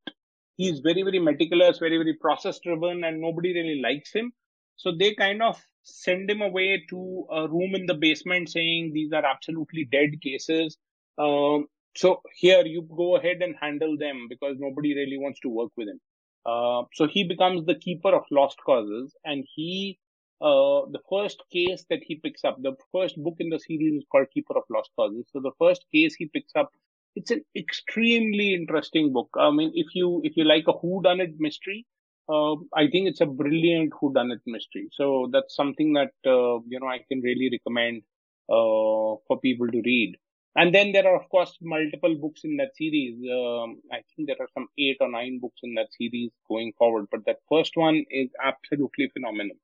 he's 0.57 0.79
very, 0.79 1.03
very 1.03 1.19
meticulous, 1.19 1.79
very, 1.79 1.97
very 1.97 2.13
process 2.13 2.59
driven, 2.59 3.03
and 3.03 3.21
nobody 3.21 3.53
really 3.53 3.81
likes 3.81 4.13
him. 4.13 4.31
So 4.77 4.91
they 4.97 5.13
kind 5.15 5.41
of 5.43 5.61
send 5.83 6.29
him 6.29 6.41
away 6.41 6.83
to 6.89 7.27
a 7.31 7.47
room 7.47 7.75
in 7.75 7.85
the 7.85 7.93
basement 7.93 8.49
saying 8.49 8.91
these 8.93 9.11
are 9.13 9.25
absolutely 9.25 9.85
dead 9.91 10.21
cases. 10.21 10.77
Um, 11.17 11.67
so 11.95 12.21
here 12.35 12.65
you 12.65 12.87
go 12.95 13.17
ahead 13.17 13.41
and 13.41 13.55
handle 13.61 13.97
them 13.97 14.27
because 14.29 14.55
nobody 14.59 14.95
really 14.95 15.17
wants 15.17 15.39
to 15.41 15.49
work 15.49 15.71
with 15.77 15.89
him. 15.89 15.99
Uh, 16.45 16.83
so 16.93 17.07
he 17.07 17.23
becomes 17.23 17.65
the 17.65 17.75
keeper 17.75 18.13
of 18.13 18.23
lost 18.31 18.57
causes 18.65 19.15
and 19.23 19.45
he, 19.55 19.99
uh, 20.41 20.85
the 20.91 21.01
first 21.09 21.41
case 21.51 21.85
that 21.89 22.03
he 22.03 22.15
picks 22.15 22.43
up, 22.43 22.61
the 22.61 22.75
first 22.91 23.21
book 23.21 23.35
in 23.39 23.49
the 23.49 23.59
series 23.59 23.95
is 23.95 24.05
called 24.11 24.27
Keeper 24.33 24.57
of 24.57 24.63
Lost 24.69 24.91
Causes. 24.95 25.25
So 25.31 25.39
the 25.39 25.51
first 25.59 25.85
case 25.93 26.15
he 26.15 26.27
picks 26.27 26.53
up 26.55 26.71
it's 27.15 27.31
an 27.31 27.43
extremely 27.55 28.53
interesting 28.53 29.13
book. 29.13 29.29
I 29.37 29.51
mean, 29.51 29.71
if 29.75 29.93
you 29.95 30.21
if 30.23 30.35
you 30.35 30.43
like 30.45 30.65
a 30.67 30.73
whodunit 30.73 31.35
mystery, 31.37 31.85
uh, 32.29 32.53
I 32.73 32.87
think 32.91 33.07
it's 33.07 33.21
a 33.21 33.25
brilliant 33.25 33.93
whodunit 33.93 34.41
mystery. 34.45 34.89
So 34.91 35.29
that's 35.31 35.55
something 35.55 35.93
that 35.93 36.13
uh, 36.25 36.59
you 36.67 36.79
know 36.79 36.87
I 36.87 36.99
can 37.07 37.21
really 37.21 37.49
recommend 37.51 38.03
uh, 38.49 39.21
for 39.27 39.39
people 39.41 39.67
to 39.67 39.81
read. 39.85 40.15
And 40.55 40.73
then 40.73 40.91
there 40.91 41.07
are 41.07 41.19
of 41.19 41.29
course 41.29 41.57
multiple 41.61 42.15
books 42.15 42.41
in 42.43 42.57
that 42.57 42.75
series. 42.75 43.15
Um, 43.31 43.81
I 43.91 44.01
think 44.15 44.27
there 44.27 44.37
are 44.39 44.49
some 44.53 44.67
eight 44.77 44.97
or 44.99 45.09
nine 45.09 45.39
books 45.39 45.61
in 45.63 45.73
that 45.75 45.87
series 45.93 46.31
going 46.47 46.73
forward, 46.77 47.07
but 47.11 47.25
that 47.25 47.37
first 47.49 47.75
one 47.75 48.03
is 48.09 48.29
absolutely 48.43 49.09
phenomenal. 49.13 49.57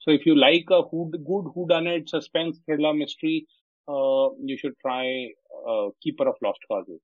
So 0.00 0.10
if 0.10 0.24
you 0.26 0.34
like 0.34 0.66
a 0.70 0.82
who, 0.82 1.10
good 1.10 1.52
whodunit 1.54 2.08
suspense 2.08 2.58
thriller 2.64 2.94
mystery, 2.94 3.46
uh, 3.88 4.30
you 4.42 4.56
should 4.56 4.74
try 4.80 5.28
uh, 5.68 5.88
Keeper 6.02 6.28
of 6.28 6.36
Lost 6.42 6.60
Causes. 6.68 7.00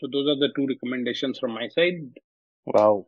So 0.00 0.08
those 0.12 0.28
are 0.28 0.38
the 0.38 0.48
two 0.56 0.66
recommendations 0.66 1.38
from 1.38 1.52
my 1.52 1.68
side. 1.68 2.00
Wow. 2.66 3.06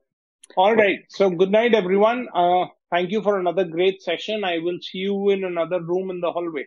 All 0.57 0.74
right. 0.74 1.01
So 1.09 1.30
good 1.30 1.51
night, 1.51 1.74
everyone. 1.74 2.28
Uh, 2.34 2.66
thank 2.91 3.11
you 3.11 3.22
for 3.22 3.38
another 3.38 3.64
great 3.64 4.03
session. 4.03 4.45
I 4.45 4.59
will 4.59 4.78
see 4.80 4.99
you 4.99 5.30
in 5.30 5.45
another 5.45 5.80
room 5.80 6.11
in 6.11 6.20
the 6.20 6.32
hallway. 6.32 6.66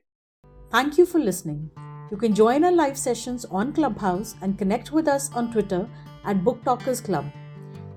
Thank 0.72 0.98
you 0.98 1.06
for 1.06 1.20
listening. 1.20 1.70
You 2.10 2.18
can 2.18 2.34
join 2.34 2.64
our 2.64 2.72
live 2.72 2.98
sessions 2.98 3.46
on 3.46 3.74
Clubhouse 3.74 4.36
and 4.42 4.58
connect 4.58 4.92
with 4.92 5.08
us 5.08 5.32
on 5.34 5.52
Twitter 5.52 5.88
at 6.26 6.44
Book 6.44 6.64
Talkers 6.64 7.02
Club. 7.02 7.26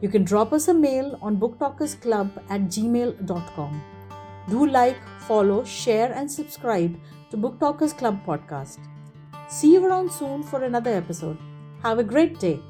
You 0.00 0.08
can 0.08 0.24
drop 0.24 0.52
us 0.52 0.68
a 0.68 0.74
mail 0.74 1.18
on 1.22 1.38
booktalkersclub 1.38 2.42
at 2.50 2.62
gmail.com. 2.62 3.95
Do 4.48 4.66
like, 4.66 4.96
follow, 5.26 5.64
share, 5.64 6.12
and 6.12 6.30
subscribe 6.30 6.96
to 7.30 7.36
Book 7.36 7.58
Talkers 7.58 7.92
Club 7.92 8.24
podcast. 8.24 8.78
See 9.48 9.72
you 9.72 9.84
around 9.84 10.12
soon 10.12 10.44
for 10.44 10.62
another 10.62 10.92
episode. 10.92 11.38
Have 11.82 11.98
a 11.98 12.04
great 12.04 12.38
day. 12.38 12.60